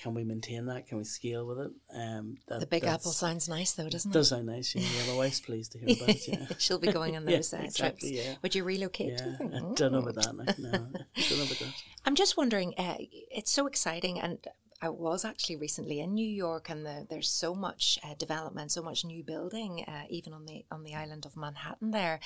can 0.00 0.14
we 0.14 0.24
maintain 0.24 0.66
that? 0.66 0.86
Can 0.86 0.98
we 0.98 1.04
scale 1.04 1.46
with 1.46 1.58
it? 1.58 1.70
Um, 1.94 2.36
that, 2.48 2.60
the 2.60 2.66
Big 2.66 2.84
Apple 2.84 3.12
sounds 3.12 3.48
nice, 3.48 3.72
though, 3.72 3.88
doesn't 3.88 4.10
it? 4.10 4.14
does 4.14 4.28
sound 4.28 4.46
nice. 4.46 4.74
Yeah, 4.74 4.82
yeah, 4.82 5.12
my 5.12 5.18
wife's 5.18 5.40
pleased 5.40 5.72
to 5.72 5.78
hear 5.78 5.96
about 5.96 6.08
it. 6.10 6.28
Yeah. 6.28 6.46
She'll 6.58 6.78
be 6.78 6.92
going 6.92 7.16
on 7.16 7.22
Yeah, 7.28 7.36
those 7.36 7.54
uh, 7.54 7.58
exactly, 7.58 8.12
trips. 8.12 8.26
yeah. 8.26 8.34
Would 8.42 8.54
you 8.54 8.64
relocate? 8.64 9.18
do 9.18 9.24
you? 9.24 9.50
I 9.54 9.74
don't 9.74 9.92
know 9.92 9.98
about 9.98 10.14
that. 10.14 10.34
Now. 10.58 10.70
No, 10.70 10.70
don't 10.70 11.38
know 11.38 11.44
about 11.44 11.58
that. 11.58 11.74
I'm 12.04 12.14
just 12.14 12.36
wondering, 12.36 12.74
uh, 12.78 12.96
it's 12.98 13.50
so 13.50 13.66
exciting, 13.66 14.20
and 14.20 14.38
I 14.82 14.90
was 14.90 15.24
actually 15.24 15.56
recently 15.56 16.00
in 16.00 16.14
New 16.14 16.28
York, 16.28 16.68
and 16.68 16.84
the, 16.84 17.06
there's 17.08 17.28
so 17.30 17.54
much 17.54 17.98
uh, 18.04 18.14
development, 18.18 18.72
so 18.72 18.82
much 18.82 19.04
new 19.04 19.22
building, 19.24 19.84
uh, 19.88 20.04
even 20.10 20.32
on 20.32 20.44
the 20.46 20.64
on 20.70 20.84
the 20.84 20.94
island 20.94 21.24
of 21.26 21.36
Manhattan. 21.36 21.90
There, 21.92 22.20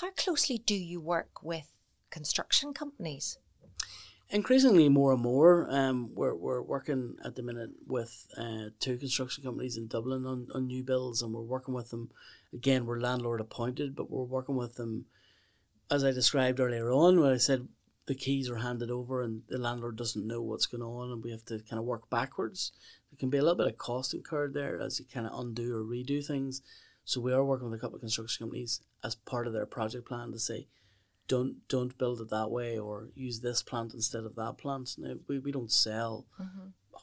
how 0.00 0.10
closely 0.10 0.58
do 0.58 0.74
you 0.74 1.00
work 1.00 1.42
with 1.42 1.68
construction 2.10 2.72
companies? 2.74 3.38
Increasingly, 4.28 4.88
more 4.88 5.12
and 5.12 5.22
more, 5.22 5.68
um, 5.70 6.10
we're, 6.12 6.34
we're 6.34 6.60
working 6.60 7.16
at 7.24 7.36
the 7.36 7.44
minute 7.44 7.70
with 7.86 8.26
uh, 8.36 8.70
two 8.80 8.96
construction 8.98 9.44
companies 9.44 9.76
in 9.76 9.86
Dublin 9.86 10.26
on, 10.26 10.48
on 10.52 10.66
new 10.66 10.82
builds, 10.82 11.22
and 11.22 11.32
we're 11.32 11.42
working 11.42 11.74
with 11.74 11.90
them. 11.90 12.10
Again, 12.52 12.86
we're 12.86 12.98
landlord 12.98 13.40
appointed, 13.40 13.94
but 13.94 14.10
we're 14.10 14.24
working 14.24 14.56
with 14.56 14.74
them, 14.74 15.04
as 15.92 16.02
I 16.02 16.10
described 16.10 16.58
earlier 16.58 16.90
on, 16.90 17.20
when 17.20 17.32
I 17.32 17.36
said 17.36 17.68
the 18.06 18.16
keys 18.16 18.50
are 18.50 18.56
handed 18.56 18.90
over 18.90 19.22
and 19.22 19.42
the 19.48 19.58
landlord 19.58 19.96
doesn't 19.96 20.26
know 20.26 20.42
what's 20.42 20.66
going 20.66 20.82
on, 20.82 21.12
and 21.12 21.22
we 21.22 21.30
have 21.30 21.44
to 21.44 21.60
kind 21.60 21.78
of 21.78 21.84
work 21.84 22.10
backwards. 22.10 22.72
There 23.12 23.18
can 23.18 23.30
be 23.30 23.38
a 23.38 23.42
little 23.42 23.56
bit 23.56 23.68
of 23.68 23.78
cost 23.78 24.12
incurred 24.12 24.54
there 24.54 24.80
as 24.80 24.98
you 24.98 25.06
kind 25.06 25.28
of 25.28 25.38
undo 25.38 25.72
or 25.76 25.84
redo 25.84 26.24
things. 26.24 26.62
So 27.04 27.20
we 27.20 27.32
are 27.32 27.44
working 27.44 27.70
with 27.70 27.78
a 27.78 27.80
couple 27.80 27.94
of 27.94 28.00
construction 28.00 28.44
companies 28.44 28.80
as 29.04 29.14
part 29.14 29.46
of 29.46 29.52
their 29.52 29.66
project 29.66 30.08
plan 30.08 30.32
to 30.32 30.40
say, 30.40 30.66
don't 31.28 31.66
don't 31.68 31.98
build 31.98 32.20
it 32.20 32.30
that 32.30 32.50
way 32.50 32.78
or 32.78 33.08
use 33.14 33.40
this 33.40 33.62
plant 33.62 33.94
instead 33.94 34.24
of 34.24 34.36
that 34.36 34.58
plant. 34.58 34.94
Now, 34.98 35.14
we, 35.28 35.38
we 35.38 35.52
don't 35.52 35.72
sell 35.72 36.26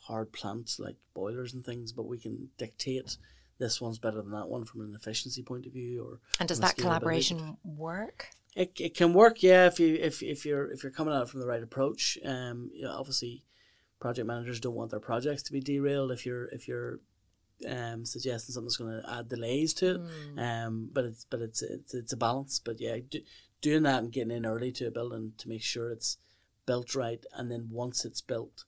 hard 0.08 0.32
plants 0.32 0.80
like 0.80 0.96
boilers 1.14 1.54
and 1.54 1.66
things, 1.66 1.92
but 1.92 2.08
we 2.08 2.18
can 2.18 2.50
dictate 2.58 3.18
this 3.60 3.80
one's 3.80 4.00
better 4.00 4.22
than 4.22 4.32
that 4.32 4.50
one 4.50 4.66
from 4.66 4.82
an 4.82 4.96
efficiency 4.96 5.44
point 5.44 5.66
of 5.66 5.74
view 5.74 6.04
or 6.04 6.20
And 6.40 6.50
does 6.50 6.60
that 6.60 6.76
collaboration 6.78 7.58
work? 7.64 8.30
It, 8.56 8.74
it 8.80 8.96
can 8.96 9.14
work, 9.14 9.42
yeah, 9.42 9.66
if 9.66 9.80
you 9.80 9.96
if, 9.96 10.22
if 10.22 10.46
you're 10.46 10.70
if 10.72 10.84
you're 10.84 10.92
coming 10.92 11.14
at 11.14 11.24
it 11.24 11.30
from 11.30 11.40
the 11.40 11.48
right 11.48 11.64
approach. 11.64 12.18
Um, 12.24 12.70
you 12.74 12.84
know, 12.84 12.92
obviously, 12.92 13.44
project 14.00 14.28
managers 14.28 14.60
don't 14.60 14.76
want 14.76 14.92
their 14.92 15.00
projects 15.00 15.44
to 15.44 15.52
be 15.52 15.60
derailed 15.60 16.12
if 16.12 16.26
you're 16.26 16.46
if 16.46 16.68
you're 16.68 17.00
um 17.68 18.06
suggesting 18.06 18.54
something's 18.54 18.78
going 18.78 19.02
to 19.02 19.10
add 19.10 19.30
delays 19.30 19.74
to 19.76 19.96
it. 19.96 20.02
Um, 20.40 20.90
but 20.92 21.06
it's 21.06 21.26
but 21.30 21.42
it's 21.42 21.62
it's, 21.62 21.94
it's 21.94 22.14
a 22.14 22.18
balance. 22.18 22.60
But 22.60 22.80
yeah, 22.80 22.98
do, 23.10 23.20
doing 23.64 23.82
that 23.84 24.04
and 24.04 24.12
getting 24.12 24.36
in 24.36 24.46
early 24.46 24.72
to 24.74 24.86
a 24.86 24.92
building 24.92 25.34
to 25.40 25.50
make 25.50 25.64
sure 25.64 25.90
it's 25.90 26.18
built 26.68 26.94
right, 26.94 27.26
and 27.34 27.50
then 27.50 27.70
once 27.72 28.06
it's 28.06 28.22
built, 28.22 28.66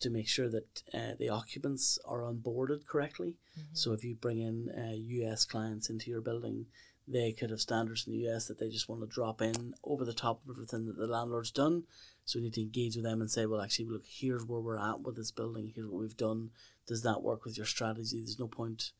to 0.00 0.10
make 0.10 0.28
sure 0.28 0.50
that 0.50 0.82
uh, 0.92 1.14
the 1.18 1.30
occupants 1.30 1.98
are 2.04 2.20
onboarded 2.20 2.86
correctly. 2.86 3.36
So 3.72 3.92
if 3.92 4.04
you 4.04 4.14
bring 4.14 4.38
in 4.38 4.68
uh, 4.68 4.92
US 4.94 5.46
clients 5.46 5.88
into 5.88 6.10
your 6.10 6.20
building, 6.20 6.66
they 7.08 7.32
could 7.32 7.50
have 7.50 7.60
standards 7.60 8.06
in 8.06 8.12
the 8.12 8.28
US 8.28 8.46
that 8.48 8.58
they 8.58 8.68
just 8.68 8.88
want 8.88 9.00
to 9.00 9.06
drop 9.06 9.40
in 9.40 9.74
over 9.84 10.04
the 10.04 10.12
top 10.12 10.42
of 10.44 10.50
everything 10.50 10.86
that 10.86 10.98
the 10.98 11.06
landlord's 11.06 11.50
done. 11.50 11.84
So 12.24 12.38
we 12.38 12.44
need 12.44 12.54
to 12.54 12.62
engage 12.62 12.96
with 12.96 13.04
them 13.04 13.20
and 13.20 13.30
say, 13.30 13.46
well, 13.46 13.62
actually, 13.62 13.86
look, 13.86 14.02
here's 14.06 14.44
where 14.44 14.60
we're 14.60 14.78
at 14.78 15.00
with 15.00 15.16
this 15.16 15.30
building. 15.30 15.72
Here's 15.74 15.86
what 15.86 16.00
we've 16.00 16.16
done. 16.16 16.50
Does 16.86 17.02
that 17.02 17.22
work 17.22 17.44
with 17.44 17.56
your 17.56 17.66
strategy? 17.66 18.18
There's 18.20 18.38
no 18.38 18.48
point. 18.48 18.90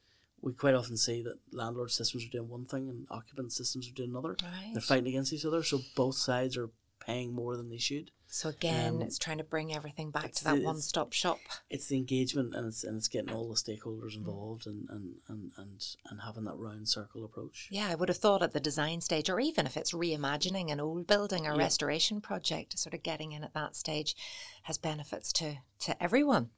We 0.41 0.53
quite 0.53 0.75
often 0.75 0.97
see 0.97 1.23
that 1.23 1.39
landlord 1.51 1.91
systems 1.91 2.25
are 2.25 2.31
doing 2.31 2.49
one 2.49 2.67
thing 2.67 2.89
and 2.89 3.07
occupant 3.11 3.53
systems 3.53 3.89
are 3.89 3.95
doing 3.95 4.11
another. 4.11 4.37
Right. 4.43 4.71
They're 4.73 4.83
fighting 4.83 5.09
against 5.09 5.33
each 5.33 5.45
other, 5.45 5.63
so 5.63 5.81
both 5.97 6.17
sides 6.17 6.57
are 6.57 6.71
paying 7.01 7.33
more 7.35 7.57
than 7.57 7.69
they 7.71 7.79
should. 7.79 8.11
So 8.29 8.49
again, 8.49 8.97
Um, 8.97 9.03
it's 9.03 9.19
trying 9.19 9.39
to 9.39 9.45
bring 9.45 9.73
everything 9.73 10.11
back 10.11 10.33
to 10.33 10.45
that 10.45 10.63
one-stop 10.63 11.13
shop. 11.13 11.39
It's 11.71 11.87
the 11.87 11.97
engagement 11.97 12.55
and 12.57 12.67
it's 12.67 12.83
and 12.83 12.97
it's 12.97 13.07
getting 13.07 13.33
all 13.33 13.49
the 13.49 13.55
stakeholders 13.55 14.17
involved 14.17 14.67
and, 14.67 14.89
and, 14.91 15.15
and, 15.29 15.53
and, 15.57 15.87
and 16.11 16.21
having 16.23 16.45
that 16.45 16.57
round 16.57 16.89
circle 16.89 17.25
approach. 17.25 17.69
Yeah, 17.71 17.89
I 17.89 17.95
would 17.95 18.09
have 18.09 18.19
thought 18.19 18.43
at 18.43 18.53
the 18.53 18.59
design 18.61 19.01
stage, 19.01 19.31
or 19.31 19.39
even 19.39 19.65
if 19.67 19.77
it's 19.77 19.93
reimagining 19.93 20.73
an 20.73 20.81
old 20.81 21.07
building 21.07 21.47
or 21.47 21.53
Yeah. 21.53 21.59
restoration 21.59 22.21
project, 22.21 22.77
sort 22.79 22.95
of 22.95 23.05
getting 23.05 23.31
in 23.33 23.45
at 23.45 23.55
that 23.55 23.77
stage 23.77 24.17
has 24.65 24.77
benefits 24.79 25.33
to 25.35 25.59
to 25.81 26.03
everyone. 26.03 26.51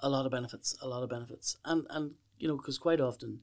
a 0.00 0.08
lot 0.08 0.26
of 0.26 0.30
benefits, 0.32 0.76
a 0.80 0.86
lot 0.88 1.02
of 1.02 1.10
benefits, 1.10 1.56
and 1.64 1.86
and 1.90 2.14
you 2.38 2.48
know 2.48 2.56
because 2.56 2.78
quite 2.78 3.00
often 3.00 3.40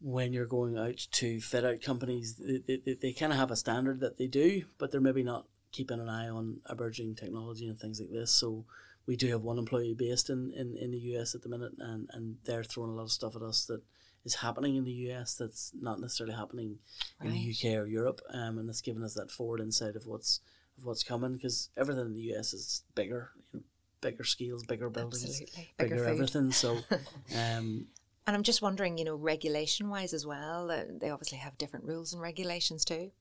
when 0.00 0.32
you're 0.32 0.46
going 0.46 0.76
out 0.76 1.06
to 1.12 1.40
fit 1.40 1.64
out 1.64 1.80
companies, 1.80 2.34
they, 2.36 2.78
they, 2.84 2.94
they, 3.00 3.12
kind 3.12 3.32
of 3.32 3.38
have 3.38 3.52
a 3.52 3.56
standard 3.56 4.00
that 4.00 4.18
they 4.18 4.26
do, 4.26 4.64
but 4.76 4.90
they're 4.90 5.00
maybe 5.00 5.22
not 5.22 5.46
keeping 5.70 6.00
an 6.00 6.08
eye 6.08 6.28
on 6.28 6.58
emerging 6.68 7.14
technology 7.14 7.68
and 7.68 7.78
things 7.78 8.00
like 8.00 8.10
this. 8.10 8.32
So 8.32 8.64
we 9.06 9.16
do 9.16 9.28
have 9.28 9.42
one 9.42 9.58
employee 9.58 9.94
based 9.94 10.28
in, 10.28 10.52
in, 10.56 10.76
in 10.76 10.90
the 10.90 10.98
US 11.16 11.34
at 11.36 11.42
the 11.42 11.48
minute, 11.48 11.72
and, 11.78 12.08
and 12.12 12.36
they're 12.44 12.64
throwing 12.64 12.90
a 12.90 12.94
lot 12.94 13.04
of 13.04 13.12
stuff 13.12 13.36
at 13.36 13.42
us 13.42 13.64
that 13.66 13.82
is 14.24 14.36
happening 14.36 14.76
in 14.76 14.84
the 14.84 15.10
US 15.10 15.34
that's 15.34 15.72
not 15.80 16.00
necessarily 16.00 16.34
happening 16.34 16.78
in 17.22 17.32
the 17.32 17.54
UK 17.54 17.76
or 17.76 17.86
Europe, 17.86 18.20
um, 18.32 18.58
and 18.58 18.68
it's 18.68 18.80
given 18.80 19.02
us 19.02 19.14
that 19.14 19.30
forward 19.30 19.60
insight 19.60 19.96
of 19.96 20.06
what's 20.06 20.40
of 20.78 20.84
what's 20.84 21.02
coming 21.02 21.34
because 21.34 21.68
everything 21.76 22.06
in 22.06 22.14
the 22.14 22.34
US 22.34 22.52
is 22.52 22.82
bigger, 22.94 23.30
bigger 24.02 24.24
scales, 24.24 24.62
bigger 24.64 24.90
buildings, 24.90 25.24
Absolutely. 25.24 25.72
bigger, 25.78 25.94
Bigger 25.94 26.06
everything. 26.08 26.52
So, 26.52 26.76
um, 27.34 27.86
And 28.26 28.36
I'm 28.36 28.42
just 28.42 28.60
wondering, 28.60 28.98
you 28.98 29.04
know, 29.06 29.14
regulation 29.16 29.88
wise 29.88 30.12
as 30.12 30.26
well, 30.26 30.70
uh, 30.70 30.82
they 30.90 31.08
obviously 31.08 31.38
have 31.38 31.56
different 31.56 31.86
rules 31.86 32.12
and 32.12 32.20
regulations 32.20 32.84
too. 32.84 33.12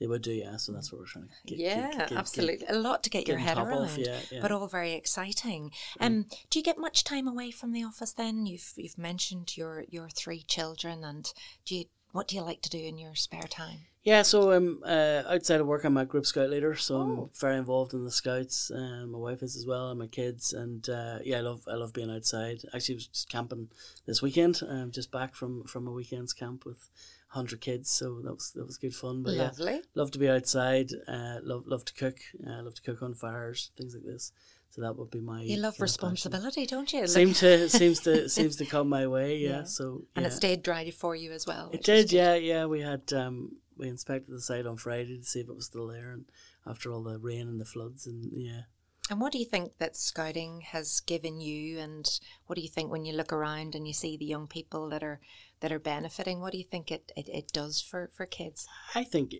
they 0.00 0.06
would 0.06 0.22
do, 0.22 0.32
yeah. 0.32 0.56
So 0.56 0.72
that's 0.72 0.90
what 0.90 1.00
we're 1.00 1.06
trying 1.06 1.28
to 1.28 1.34
get. 1.46 1.58
yeah, 1.58 1.80
get- 1.82 1.98
get- 1.98 2.08
get- 2.08 2.18
absolutely. 2.18 2.66
a 2.68 2.74
lot 2.74 3.02
to 3.04 3.10
get 3.10 3.28
your 3.28 3.38
head 3.38 3.58
around, 3.58 3.84
of, 3.84 3.98
yeah, 3.98 4.18
yeah. 4.30 4.40
but 4.40 4.50
all 4.50 4.66
very 4.68 4.92
exciting. 4.94 5.70
Um, 6.00 6.26
do 6.50 6.58
you 6.58 6.62
get 6.62 6.78
much 6.78 7.04
time 7.04 7.28
away 7.28 7.50
from 7.50 7.72
the 7.72 7.84
office 7.84 8.12
then? 8.12 8.46
You've 8.46 8.72
you've 8.76 8.98
mentioned 8.98 9.56
your 9.56 9.84
your 9.90 10.08
three 10.08 10.42
children, 10.42 11.04
and 11.04 11.32
do 11.66 11.76
you 11.76 11.84
what 12.12 12.28
do 12.28 12.36
you 12.36 12.42
like 12.42 12.62
to 12.62 12.70
do 12.70 12.78
in 12.78 12.98
your 12.98 13.14
spare 13.14 13.42
time? 13.48 13.80
Yeah, 14.04 14.22
so 14.22 14.52
um, 14.52 14.80
uh, 14.84 15.22
outside 15.28 15.60
of 15.60 15.66
work, 15.68 15.84
I'm 15.84 15.96
a 15.96 16.04
group 16.04 16.26
scout 16.26 16.50
leader, 16.50 16.74
so 16.74 16.96
Oh. 16.96 17.00
I'm 17.00 17.30
very 17.38 17.56
involved 17.56 17.94
in 17.94 18.04
the 18.04 18.10
scouts. 18.10 18.68
Um, 18.74 19.12
my 19.12 19.18
wife 19.18 19.42
is 19.42 19.54
as 19.54 19.64
well, 19.64 19.90
and 19.90 19.98
my 20.00 20.08
kids, 20.08 20.52
and 20.52 20.88
uh, 20.88 21.18
yeah, 21.24 21.38
I 21.38 21.40
love 21.40 21.62
I 21.68 21.74
love 21.74 21.92
being 21.92 22.10
outside. 22.10 22.62
Actually, 22.74 22.94
I 22.94 22.96
was 22.96 23.06
just 23.06 23.28
camping 23.28 23.68
this 24.06 24.20
weekend. 24.20 24.60
I'm 24.68 24.90
just 24.90 25.12
back 25.12 25.36
from 25.36 25.64
from 25.64 25.86
a 25.86 25.92
weekend's 25.92 26.32
camp 26.32 26.64
with 26.66 26.90
hundred 27.28 27.60
kids, 27.60 27.90
so 27.90 28.20
that 28.24 28.34
was 28.34 28.50
that 28.56 28.66
was 28.66 28.76
good 28.76 28.94
fun. 28.94 29.22
But 29.22 29.34
yeah, 29.34 29.78
love 29.94 30.10
to 30.10 30.18
be 30.18 30.28
outside. 30.28 30.90
Uh, 31.06 31.36
love 31.44 31.68
love 31.68 31.84
to 31.84 31.94
cook. 31.94 32.18
Uh, 32.44 32.60
love 32.62 32.74
to 32.74 32.82
cook 32.82 33.02
on 33.02 33.14
fires, 33.14 33.70
things 33.78 33.94
like 33.94 34.04
this. 34.04 34.32
So 34.74 34.80
that 34.80 34.96
would 34.96 35.10
be 35.10 35.20
my. 35.20 35.42
You 35.42 35.58
love 35.58 35.78
responsibility, 35.80 36.64
don't 36.66 36.90
you? 36.94 37.02
Look- 37.02 37.10
Seem 37.10 37.34
to 37.34 37.68
seems 37.68 38.00
to 38.00 38.28
seems 38.28 38.56
to 38.56 38.64
come 38.64 38.88
my 38.88 39.06
way. 39.06 39.36
Yeah. 39.36 39.50
Yeah. 39.50 39.62
So 39.64 40.04
and 40.16 40.24
it 40.26 40.32
stayed 40.32 40.62
dry 40.62 40.90
for 40.90 41.14
you 41.14 41.30
as 41.32 41.46
well. 41.46 41.68
It 41.72 41.84
did, 41.84 42.10
yeah, 42.10 42.34
yeah. 42.36 42.64
We 42.64 42.80
had 42.80 43.12
um, 43.12 43.58
we 43.76 43.88
inspected 43.88 44.34
the 44.34 44.40
site 44.40 44.64
on 44.66 44.78
Friday 44.78 45.18
to 45.18 45.24
see 45.24 45.40
if 45.40 45.48
it 45.48 45.54
was 45.54 45.66
still 45.66 45.88
there, 45.88 46.10
and 46.12 46.24
after 46.66 46.90
all 46.90 47.02
the 47.02 47.18
rain 47.18 47.48
and 47.48 47.60
the 47.60 47.66
floods, 47.66 48.06
and 48.06 48.30
yeah, 48.34 48.62
And 49.10 49.20
what 49.20 49.32
do 49.32 49.38
you 49.38 49.44
think 49.44 49.76
that 49.76 49.94
scouting 49.94 50.62
has 50.62 51.00
given 51.00 51.40
you? 51.42 51.78
And 51.78 52.08
what 52.46 52.56
do 52.56 52.62
you 52.62 52.68
think 52.70 52.90
when 52.90 53.04
you 53.04 53.12
look 53.12 53.32
around 53.32 53.74
and 53.74 53.86
you 53.86 53.92
see 53.92 54.16
the 54.16 54.24
young 54.24 54.46
people 54.46 54.88
that 54.88 55.02
are 55.02 55.20
that 55.60 55.70
are 55.72 55.78
benefiting? 55.78 56.40
What 56.40 56.52
do 56.52 56.58
you 56.58 56.64
think 56.64 56.90
it, 56.90 57.12
it, 57.14 57.28
it 57.28 57.52
does 57.52 57.82
for, 57.82 58.08
for 58.16 58.24
kids? 58.24 58.66
I 58.94 59.04
think 59.04 59.34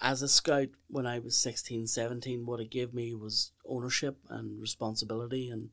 as 0.00 0.22
a 0.22 0.28
scout 0.28 0.68
when 0.88 1.06
I 1.06 1.18
was 1.18 1.36
16, 1.36 1.86
17, 1.86 2.46
what 2.46 2.60
it 2.60 2.70
gave 2.70 2.92
me 2.92 3.14
was 3.14 3.52
ownership 3.66 4.18
and 4.28 4.60
responsibility 4.60 5.48
and 5.48 5.70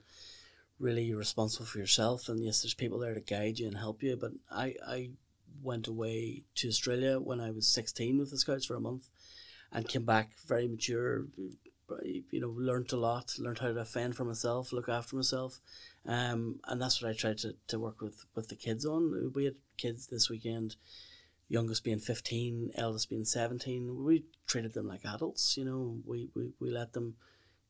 really 0.79 1.03
you're 1.03 1.17
responsible 1.17 1.65
for 1.65 1.79
yourself. 1.79 2.27
And 2.27 2.43
yes, 2.43 2.62
there's 2.62 2.73
people 2.73 2.99
there 2.99 3.13
to 3.13 3.21
guide 3.21 3.60
you 3.60 3.67
and 3.67 3.77
help 3.77 4.01
you. 4.03 4.15
But 4.15 4.31
I, 4.49 4.75
I 4.86 5.10
went 5.62 5.88
away 5.88 6.43
to 6.55 6.67
Australia 6.67 7.19
when 7.19 7.39
I 7.39 7.51
was 7.51 7.67
16 7.67 8.17
with 8.17 8.31
the 8.31 8.38
Scouts 8.38 8.65
for 8.65 8.75
a 8.75 8.81
month 8.81 9.10
and 9.71 9.88
came 9.88 10.05
back 10.05 10.31
very 10.47 10.67
mature, 10.67 11.25
you 12.03 12.23
know, 12.39 12.49
learned 12.49 12.91
a 12.91 12.97
lot, 12.97 13.36
learned 13.38 13.60
how 13.60 13.71
to 13.71 13.86
fend 13.86 14.15
for 14.15 14.25
myself, 14.25 14.73
look 14.73 14.89
after 14.89 15.15
myself. 15.15 15.60
Um, 16.05 16.60
and 16.67 16.81
that's 16.81 17.01
what 17.01 17.10
I 17.10 17.13
tried 17.13 17.38
to, 17.39 17.55
to 17.67 17.79
work 17.79 18.01
with, 18.01 18.25
with 18.36 18.49
the 18.49 18.55
kids 18.55 18.86
on. 18.86 19.31
We 19.36 19.45
had 19.45 19.55
kids 19.77 20.07
this 20.07 20.29
weekend 20.29 20.75
youngest 21.51 21.83
being 21.83 21.99
15, 21.99 22.71
eldest 22.75 23.09
being 23.09 23.25
17. 23.25 24.03
We 24.05 24.23
treated 24.47 24.73
them 24.73 24.87
like 24.87 25.05
adults, 25.05 25.57
you 25.57 25.65
know. 25.65 25.99
We, 26.05 26.29
we, 26.33 26.53
we 26.59 26.71
let 26.71 26.93
them 26.93 27.15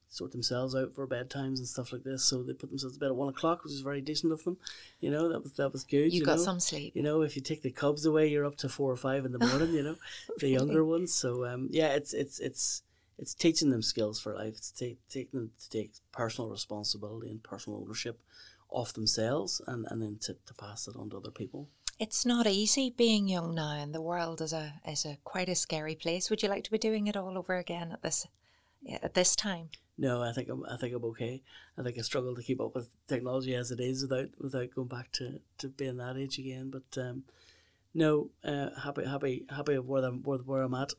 sort 0.07 0.31
themselves 0.33 0.75
out 0.75 0.93
for 0.93 1.07
bedtimes 1.07 1.57
and 1.57 1.67
stuff 1.67 1.91
like 1.91 2.03
this. 2.03 2.23
So 2.23 2.43
they 2.43 2.53
put 2.53 2.69
themselves 2.69 2.95
to 2.95 2.99
bed 2.99 3.07
at 3.07 3.15
one 3.15 3.29
o'clock, 3.29 3.63
which 3.63 3.73
is 3.73 3.81
very 3.81 4.01
decent 4.01 4.33
of 4.33 4.43
them. 4.43 4.57
You 4.99 5.09
know, 5.09 5.29
that 5.29 5.41
was 5.41 5.53
that 5.53 5.71
was 5.71 5.83
good. 5.83 6.13
You, 6.13 6.19
you 6.19 6.25
got 6.25 6.37
know? 6.37 6.43
some 6.43 6.59
sleep. 6.59 6.95
You 6.95 7.01
know, 7.01 7.21
if 7.23 7.35
you 7.35 7.41
take 7.41 7.63
the 7.63 7.71
cubs 7.71 8.05
away, 8.05 8.27
you're 8.27 8.45
up 8.45 8.57
to 8.57 8.69
four 8.69 8.91
or 8.91 8.97
five 8.97 9.25
in 9.25 9.31
the 9.31 9.39
morning. 9.39 9.73
You 9.73 9.83
know, 9.83 9.95
the 10.37 10.49
younger 10.49 10.85
ones. 10.85 11.13
So 11.13 11.45
um, 11.45 11.67
yeah, 11.71 11.89
it's 11.89 12.13
it's 12.13 12.39
it's 12.39 12.83
it's 13.17 13.33
teaching 13.33 13.71
them 13.71 13.81
skills 13.81 14.21
for 14.21 14.35
life. 14.35 14.57
It's 14.57 14.71
t- 14.71 14.99
taking 15.09 15.39
them 15.39 15.51
to 15.59 15.69
take 15.69 15.93
personal 16.11 16.51
responsibility 16.51 17.31
and 17.31 17.41
personal 17.41 17.79
ownership 17.79 18.21
of 18.71 18.93
themselves, 18.93 19.59
and 19.65 19.87
and 19.89 20.03
then 20.03 20.19
to, 20.21 20.37
to 20.45 20.53
pass 20.53 20.87
it 20.87 20.95
on 20.95 21.09
to 21.09 21.17
other 21.17 21.31
people. 21.31 21.67
It's 22.01 22.25
not 22.25 22.47
easy 22.47 22.89
being 22.89 23.27
young 23.27 23.53
now, 23.53 23.73
and 23.73 23.93
the 23.93 24.01
world 24.01 24.41
is 24.41 24.53
a 24.53 24.73
is 24.87 25.05
a 25.05 25.19
quite 25.23 25.47
a 25.49 25.53
scary 25.53 25.93
place. 25.93 26.31
Would 26.31 26.41
you 26.41 26.49
like 26.49 26.63
to 26.63 26.71
be 26.71 26.79
doing 26.79 27.05
it 27.05 27.15
all 27.15 27.37
over 27.37 27.57
again 27.57 27.91
at 27.91 28.01
this 28.01 28.25
at 29.03 29.13
this 29.13 29.35
time? 29.35 29.69
No, 29.99 30.23
I 30.23 30.31
think 30.31 30.49
I'm 30.49 30.65
I 30.65 30.77
think 30.77 30.95
I'm 30.95 31.05
okay. 31.05 31.43
I 31.77 31.83
think 31.83 31.99
I 31.99 32.01
struggle 32.01 32.33
to 32.33 32.41
keep 32.41 32.59
up 32.59 32.73
with 32.73 32.89
technology 33.07 33.53
as 33.53 33.69
it 33.69 33.79
is 33.79 34.01
without 34.01 34.29
without 34.39 34.73
going 34.73 34.87
back 34.87 35.11
to, 35.11 35.41
to 35.59 35.67
being 35.67 35.97
that 35.97 36.17
age 36.17 36.39
again. 36.39 36.71
But 36.71 36.99
um, 36.99 37.25
no, 37.93 38.31
uh, 38.43 38.71
happy 38.83 39.05
happy 39.05 39.45
happy 39.55 39.77
where 39.77 40.03
I'm 40.03 40.23
where, 40.23 40.39
where 40.39 40.63
I'm 40.63 40.73
at. 40.73 40.93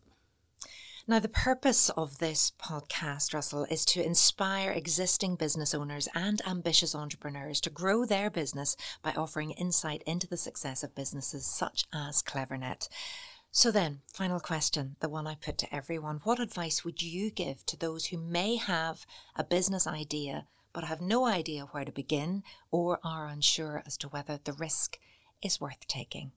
Now, 1.05 1.19
the 1.19 1.29
purpose 1.29 1.91
of 1.91 2.19
this 2.19 2.53
podcast, 2.61 3.35
Russell, 3.35 3.65
is 3.65 3.85
to 3.87 4.05
inspire 4.05 4.71
existing 4.71 5.35
business 5.35 5.75
owners 5.75 6.09
and 6.15 6.41
ambitious 6.47 6.95
entrepreneurs 6.95 7.61
to 7.63 7.71
grow 7.71 8.05
their 8.05 8.31
business 8.31 8.77
by 9.03 9.11
offering 9.17 9.51
insight 9.51 10.05
into 10.07 10.29
the 10.29 10.37
success 10.37 10.85
of 10.85 10.95
businesses 10.95 11.45
such 11.45 11.87
as 11.93 12.23
Clevernet. 12.23 12.89
So, 13.51 13.73
then, 13.73 14.03
final 14.15 14.39
question, 14.39 14.95
the 15.01 15.09
one 15.09 15.27
I 15.27 15.35
put 15.35 15.59
to 15.59 15.75
everyone 15.75 16.21
What 16.23 16.39
advice 16.39 16.85
would 16.85 17.03
you 17.03 17.33
give 17.33 17.67
to 17.67 17.77
those 17.77 18.07
who 18.07 18.19
may 18.19 18.55
have 18.55 19.05
a 19.35 19.43
business 19.43 19.89
idea 19.89 20.47
but 20.73 20.85
have 20.85 21.01
no 21.01 21.27
idea 21.27 21.67
where 21.73 21.85
to 21.85 21.93
begin 21.93 22.45
or 22.71 23.01
are 23.03 23.27
unsure 23.27 23.83
as 23.85 23.97
to 23.99 24.09
whether 24.09 24.39
the 24.43 24.53
risk 24.53 25.01
is 25.43 25.61
worth 25.61 25.89
taking? 25.89 26.31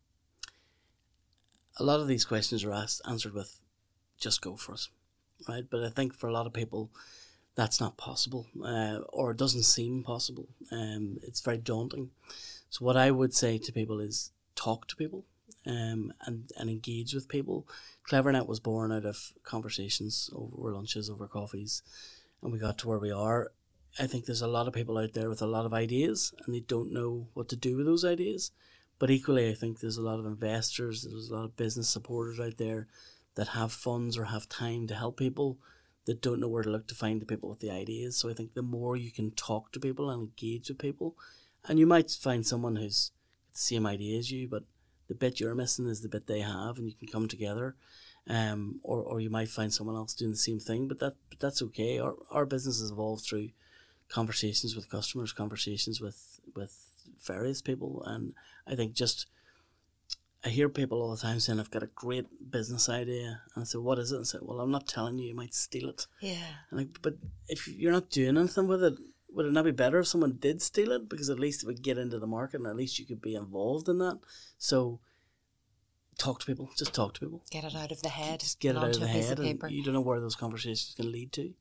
A 1.77 1.83
lot 1.83 1.99
of 1.99 2.07
these 2.07 2.25
questions 2.25 2.63
are 2.63 2.73
asked, 2.73 3.01
answered 3.07 3.35
with 3.35 3.61
just 4.25 4.41
go 4.41 4.55
for 4.55 4.73
it, 4.73 4.87
right? 5.47 5.65
But 5.69 5.83
I 5.83 5.89
think 5.89 6.15
for 6.15 6.27
a 6.27 6.33
lot 6.33 6.47
of 6.47 6.53
people, 6.53 6.89
that's 7.53 7.79
not 7.79 7.95
possible, 7.95 8.47
uh, 8.63 8.97
or 9.09 9.31
it 9.31 9.37
doesn't 9.37 9.63
seem 9.63 10.03
possible. 10.03 10.47
Um, 10.71 11.19
it's 11.21 11.41
very 11.41 11.59
daunting. 11.59 12.09
So 12.71 12.83
what 12.83 12.97
I 12.97 13.11
would 13.11 13.33
say 13.33 13.59
to 13.59 13.71
people 13.71 13.99
is 13.99 14.31
talk 14.55 14.87
to 14.87 14.95
people, 14.95 15.25
um, 15.67 16.11
and 16.25 16.51
and 16.57 16.69
engage 16.69 17.13
with 17.13 17.29
people. 17.29 17.67
Clevernet 18.09 18.47
was 18.47 18.59
born 18.59 18.91
out 18.91 19.05
of 19.05 19.33
conversations 19.43 20.29
over 20.33 20.73
lunches, 20.73 21.07
over 21.09 21.27
coffees, 21.27 21.83
and 22.41 22.51
we 22.51 22.57
got 22.57 22.79
to 22.79 22.87
where 22.87 22.99
we 22.99 23.11
are. 23.11 23.51
I 23.99 24.07
think 24.07 24.25
there's 24.25 24.47
a 24.47 24.55
lot 24.57 24.67
of 24.67 24.73
people 24.73 24.97
out 24.97 25.13
there 25.13 25.29
with 25.29 25.41
a 25.43 25.53
lot 25.55 25.65
of 25.65 25.73
ideas, 25.73 26.33
and 26.41 26.53
they 26.53 26.61
don't 26.61 26.91
know 26.91 27.27
what 27.35 27.47
to 27.49 27.55
do 27.55 27.77
with 27.77 27.85
those 27.85 28.03
ideas. 28.03 28.51
But 28.97 29.11
equally, 29.11 29.49
I 29.49 29.53
think 29.53 29.79
there's 29.79 29.97
a 29.97 30.09
lot 30.09 30.19
of 30.19 30.25
investors, 30.25 31.03
there's 31.03 31.29
a 31.29 31.35
lot 31.35 31.45
of 31.45 31.57
business 31.57 31.89
supporters 31.89 32.39
out 32.39 32.57
there 32.57 32.87
that 33.35 33.49
have 33.49 33.71
funds 33.71 34.17
or 34.17 34.25
have 34.25 34.49
time 34.49 34.87
to 34.87 34.95
help 34.95 35.17
people 35.17 35.57
that 36.05 36.21
don't 36.21 36.39
know 36.39 36.47
where 36.47 36.63
to 36.63 36.69
look 36.69 36.87
to 36.87 36.95
find 36.95 37.21
the 37.21 37.25
people 37.25 37.49
with 37.49 37.59
the 37.59 37.71
ideas. 37.71 38.15
So 38.17 38.29
I 38.29 38.33
think 38.33 38.53
the 38.53 38.61
more 38.61 38.95
you 38.95 39.11
can 39.11 39.31
talk 39.31 39.71
to 39.71 39.79
people 39.79 40.09
and 40.09 40.23
engage 40.23 40.69
with 40.69 40.77
people, 40.77 41.15
and 41.67 41.79
you 41.79 41.87
might 41.87 42.11
find 42.11 42.45
someone 42.45 42.75
who's 42.75 43.11
the 43.53 43.59
same 43.59 43.85
idea 43.85 44.17
as 44.19 44.31
you, 44.31 44.47
but 44.47 44.63
the 45.07 45.15
bit 45.15 45.39
you're 45.39 45.55
missing 45.55 45.87
is 45.87 46.01
the 46.01 46.09
bit 46.09 46.27
they 46.27 46.41
have, 46.41 46.77
and 46.77 46.87
you 46.87 46.93
can 46.93 47.07
come 47.07 47.27
together. 47.27 47.75
Um, 48.27 48.79
or, 48.81 49.03
or 49.03 49.19
you 49.19 49.29
might 49.29 49.49
find 49.49 49.71
someone 49.71 49.95
else 49.95 50.15
doing 50.15 50.31
the 50.31 50.37
same 50.37 50.59
thing, 50.59 50.87
but 50.87 50.97
that 50.99 51.13
but 51.29 51.39
that's 51.39 51.61
okay. 51.61 51.99
Our 51.99 52.15
our 52.31 52.47
business 52.47 52.79
has 52.79 52.89
evolved 52.89 53.23
through 53.23 53.49
conversations 54.09 54.75
with 54.75 54.89
customers, 54.89 55.31
conversations 55.31 56.01
with 56.01 56.39
with 56.55 56.75
various 57.23 57.61
people, 57.61 58.01
and 58.03 58.33
I 58.65 58.73
think 58.73 58.93
just 58.93 59.27
I 60.45 60.49
hear 60.49 60.69
people 60.69 61.01
all 61.01 61.09
the 61.09 61.21
time 61.21 61.39
saying, 61.39 61.59
I've 61.59 61.71
got 61.71 61.81
a 61.81 61.87
great 61.87 62.27
business 62.51 62.87
idea. 62.87 63.41
And 63.55 63.63
I 63.63 63.65
say, 63.65 63.79
what 63.79 63.97
is 63.97 64.11
it? 64.11 64.17
And 64.17 64.23
I 64.23 64.27
say, 64.27 64.37
well, 64.41 64.59
I'm 64.59 64.69
not 64.69 64.87
telling 64.87 65.17
you, 65.17 65.29
you 65.29 65.35
might 65.35 65.55
steal 65.55 65.89
it. 65.89 66.05
Yeah. 66.21 66.35
And 66.69 66.79
like, 66.79 67.01
but 67.01 67.15
if 67.47 67.67
you're 67.67 67.91
not 67.91 68.11
doing 68.11 68.37
anything 68.37 68.67
with 68.67 68.83
it, 68.83 68.93
would 69.31 69.47
it 69.47 69.51
not 69.51 69.65
be 69.65 69.71
better 69.71 69.99
if 69.99 70.07
someone 70.07 70.37
did 70.39 70.61
steal 70.61 70.91
it? 70.91 71.09
Because 71.09 71.31
at 71.31 71.39
least 71.39 71.63
it 71.63 71.65
would 71.65 71.81
get 71.81 71.97
into 71.97 72.19
the 72.19 72.27
market 72.27 72.59
and 72.59 72.67
at 72.67 72.75
least 72.75 72.99
you 72.99 73.05
could 73.07 73.21
be 73.21 73.33
involved 73.33 73.89
in 73.89 73.97
that. 73.97 74.19
So 74.59 74.99
talk 76.19 76.39
to 76.41 76.45
people. 76.45 76.69
Just 76.77 76.93
talk 76.93 77.15
to 77.15 77.19
people. 77.21 77.43
Get 77.49 77.63
it 77.63 77.75
out 77.75 77.91
of 77.91 78.03
the 78.03 78.09
head. 78.09 78.39
Just 78.39 78.59
get 78.59 78.75
it 78.75 78.77
out 78.77 78.95
of 78.95 78.99
the 78.99 79.07
head. 79.07 79.39
You 79.69 79.83
don't 79.83 79.95
know 79.95 80.01
where 80.01 80.21
those 80.21 80.35
conversations 80.35 80.93
can 80.95 81.11
lead 81.11 81.31
to. 81.33 81.53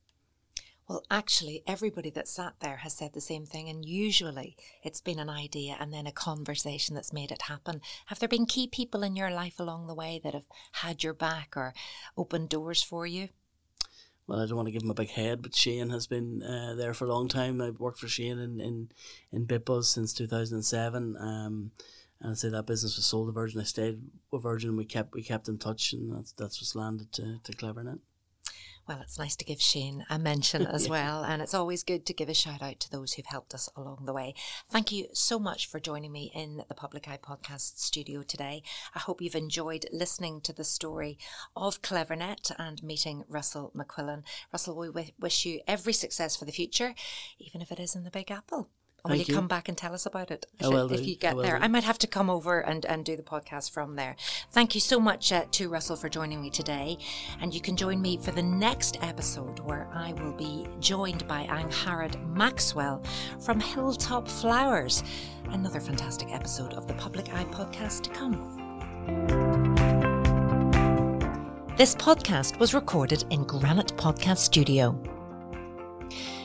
Well, 0.86 1.02
actually, 1.10 1.62
everybody 1.66 2.10
that 2.10 2.28
sat 2.28 2.56
there 2.60 2.76
has 2.78 2.92
said 2.92 3.14
the 3.14 3.20
same 3.20 3.46
thing, 3.46 3.70
and 3.70 3.86
usually 3.86 4.54
it's 4.82 5.00
been 5.00 5.18
an 5.18 5.30
idea 5.30 5.76
and 5.80 5.94
then 5.94 6.06
a 6.06 6.12
conversation 6.12 6.94
that's 6.94 7.12
made 7.12 7.30
it 7.30 7.42
happen. 7.42 7.80
Have 8.06 8.18
there 8.18 8.28
been 8.28 8.44
key 8.44 8.66
people 8.66 9.02
in 9.02 9.16
your 9.16 9.30
life 9.30 9.58
along 9.58 9.86
the 9.86 9.94
way 9.94 10.20
that 10.22 10.34
have 10.34 10.44
had 10.72 11.02
your 11.02 11.14
back 11.14 11.56
or 11.56 11.72
opened 12.18 12.50
doors 12.50 12.82
for 12.82 13.06
you? 13.06 13.30
Well, 14.26 14.40
I 14.40 14.46
don't 14.46 14.56
want 14.56 14.68
to 14.68 14.72
give 14.72 14.82
him 14.82 14.90
a 14.90 14.94
big 14.94 15.10
head, 15.10 15.40
but 15.40 15.54
Shane 15.54 15.88
has 15.88 16.06
been 16.06 16.42
uh, 16.42 16.74
there 16.74 16.92
for 16.92 17.06
a 17.06 17.12
long 17.12 17.28
time. 17.28 17.62
I've 17.62 17.80
worked 17.80 17.98
for 17.98 18.08
Shane 18.08 18.38
in, 18.38 18.60
in, 18.60 18.88
in 19.32 19.46
BitBuzz 19.46 19.84
since 19.84 20.12
2007. 20.12 21.16
Um, 21.18 21.70
and 22.20 22.32
I 22.32 22.34
say 22.34 22.48
that 22.50 22.66
business 22.66 22.96
was 22.96 23.06
sold 23.06 23.28
to 23.28 23.32
Virgin. 23.32 23.60
I 23.60 23.64
stayed 23.64 24.00
with 24.30 24.42
Virgin 24.42 24.70
and 24.70 24.78
we 24.78 24.84
kept 24.84 25.14
we 25.14 25.22
kept 25.22 25.48
in 25.48 25.58
touch, 25.58 25.92
and 25.92 26.14
that's 26.14 26.32
that's 26.32 26.60
what's 26.60 26.74
landed 26.74 27.12
to, 27.12 27.38
to 27.42 27.52
Clevernet. 27.52 27.98
Well, 28.86 29.00
it's 29.00 29.18
nice 29.18 29.34
to 29.36 29.46
give 29.46 29.62
Shane 29.62 30.04
a 30.10 30.18
mention 30.18 30.66
as 30.66 30.84
yeah. 30.84 30.90
well. 30.90 31.24
And 31.24 31.40
it's 31.40 31.54
always 31.54 31.82
good 31.82 32.04
to 32.06 32.12
give 32.12 32.28
a 32.28 32.34
shout 32.34 32.62
out 32.62 32.80
to 32.80 32.90
those 32.90 33.14
who've 33.14 33.24
helped 33.24 33.54
us 33.54 33.68
along 33.76 34.02
the 34.04 34.12
way. 34.12 34.34
Thank 34.68 34.92
you 34.92 35.06
so 35.14 35.38
much 35.38 35.66
for 35.66 35.80
joining 35.80 36.12
me 36.12 36.30
in 36.34 36.62
the 36.68 36.74
Public 36.74 37.08
Eye 37.08 37.18
Podcast 37.22 37.78
studio 37.78 38.22
today. 38.22 38.62
I 38.94 38.98
hope 38.98 39.22
you've 39.22 39.34
enjoyed 39.34 39.86
listening 39.90 40.42
to 40.42 40.52
the 40.52 40.64
story 40.64 41.18
of 41.56 41.80
Clevernet 41.80 42.52
and 42.58 42.82
meeting 42.82 43.24
Russell 43.26 43.72
McQuillan. 43.74 44.22
Russell, 44.52 44.76
we 44.76 45.14
wish 45.18 45.46
you 45.46 45.60
every 45.66 45.94
success 45.94 46.36
for 46.36 46.44
the 46.44 46.52
future, 46.52 46.94
even 47.38 47.62
if 47.62 47.72
it 47.72 47.80
is 47.80 47.94
in 47.94 48.04
the 48.04 48.10
Big 48.10 48.30
Apple. 48.30 48.68
Will 49.06 49.16
you, 49.16 49.24
you, 49.28 49.34
come 49.34 49.48
back 49.48 49.68
and 49.68 49.76
tell 49.76 49.92
us 49.92 50.06
about 50.06 50.30
it 50.30 50.46
if, 50.58 50.72
it, 50.72 50.92
if 50.92 51.06
you 51.06 51.14
get 51.14 51.36
I 51.36 51.42
there? 51.42 51.58
Do. 51.58 51.64
I 51.64 51.68
might 51.68 51.84
have 51.84 51.98
to 51.98 52.06
come 52.06 52.30
over 52.30 52.60
and, 52.60 52.86
and 52.86 53.04
do 53.04 53.16
the 53.16 53.22
podcast 53.22 53.70
from 53.70 53.96
there. 53.96 54.16
Thank 54.50 54.74
you 54.74 54.80
so 54.80 54.98
much 54.98 55.30
uh, 55.30 55.44
to 55.50 55.68
Russell 55.68 55.96
for 55.96 56.08
joining 56.08 56.40
me 56.40 56.48
today. 56.48 56.96
And 57.42 57.52
you 57.52 57.60
can 57.60 57.76
join 57.76 58.00
me 58.00 58.16
for 58.16 58.30
the 58.30 58.42
next 58.42 58.96
episode 59.02 59.58
where 59.60 59.90
I 59.92 60.14
will 60.14 60.32
be 60.32 60.66
joined 60.80 61.28
by 61.28 61.44
Angharad 61.48 62.34
Maxwell 62.34 63.02
from 63.40 63.60
Hilltop 63.60 64.26
Flowers. 64.26 65.04
Another 65.50 65.80
fantastic 65.80 66.32
episode 66.32 66.72
of 66.72 66.86
the 66.86 66.94
Public 66.94 67.28
Eye 67.34 67.44
podcast 67.44 68.04
to 68.04 68.10
come. 68.10 68.54
This 71.76 71.94
podcast 71.94 72.58
was 72.58 72.72
recorded 72.72 73.26
in 73.28 73.44
Granite 73.44 73.94
Podcast 73.98 74.38
Studio. 74.38 74.98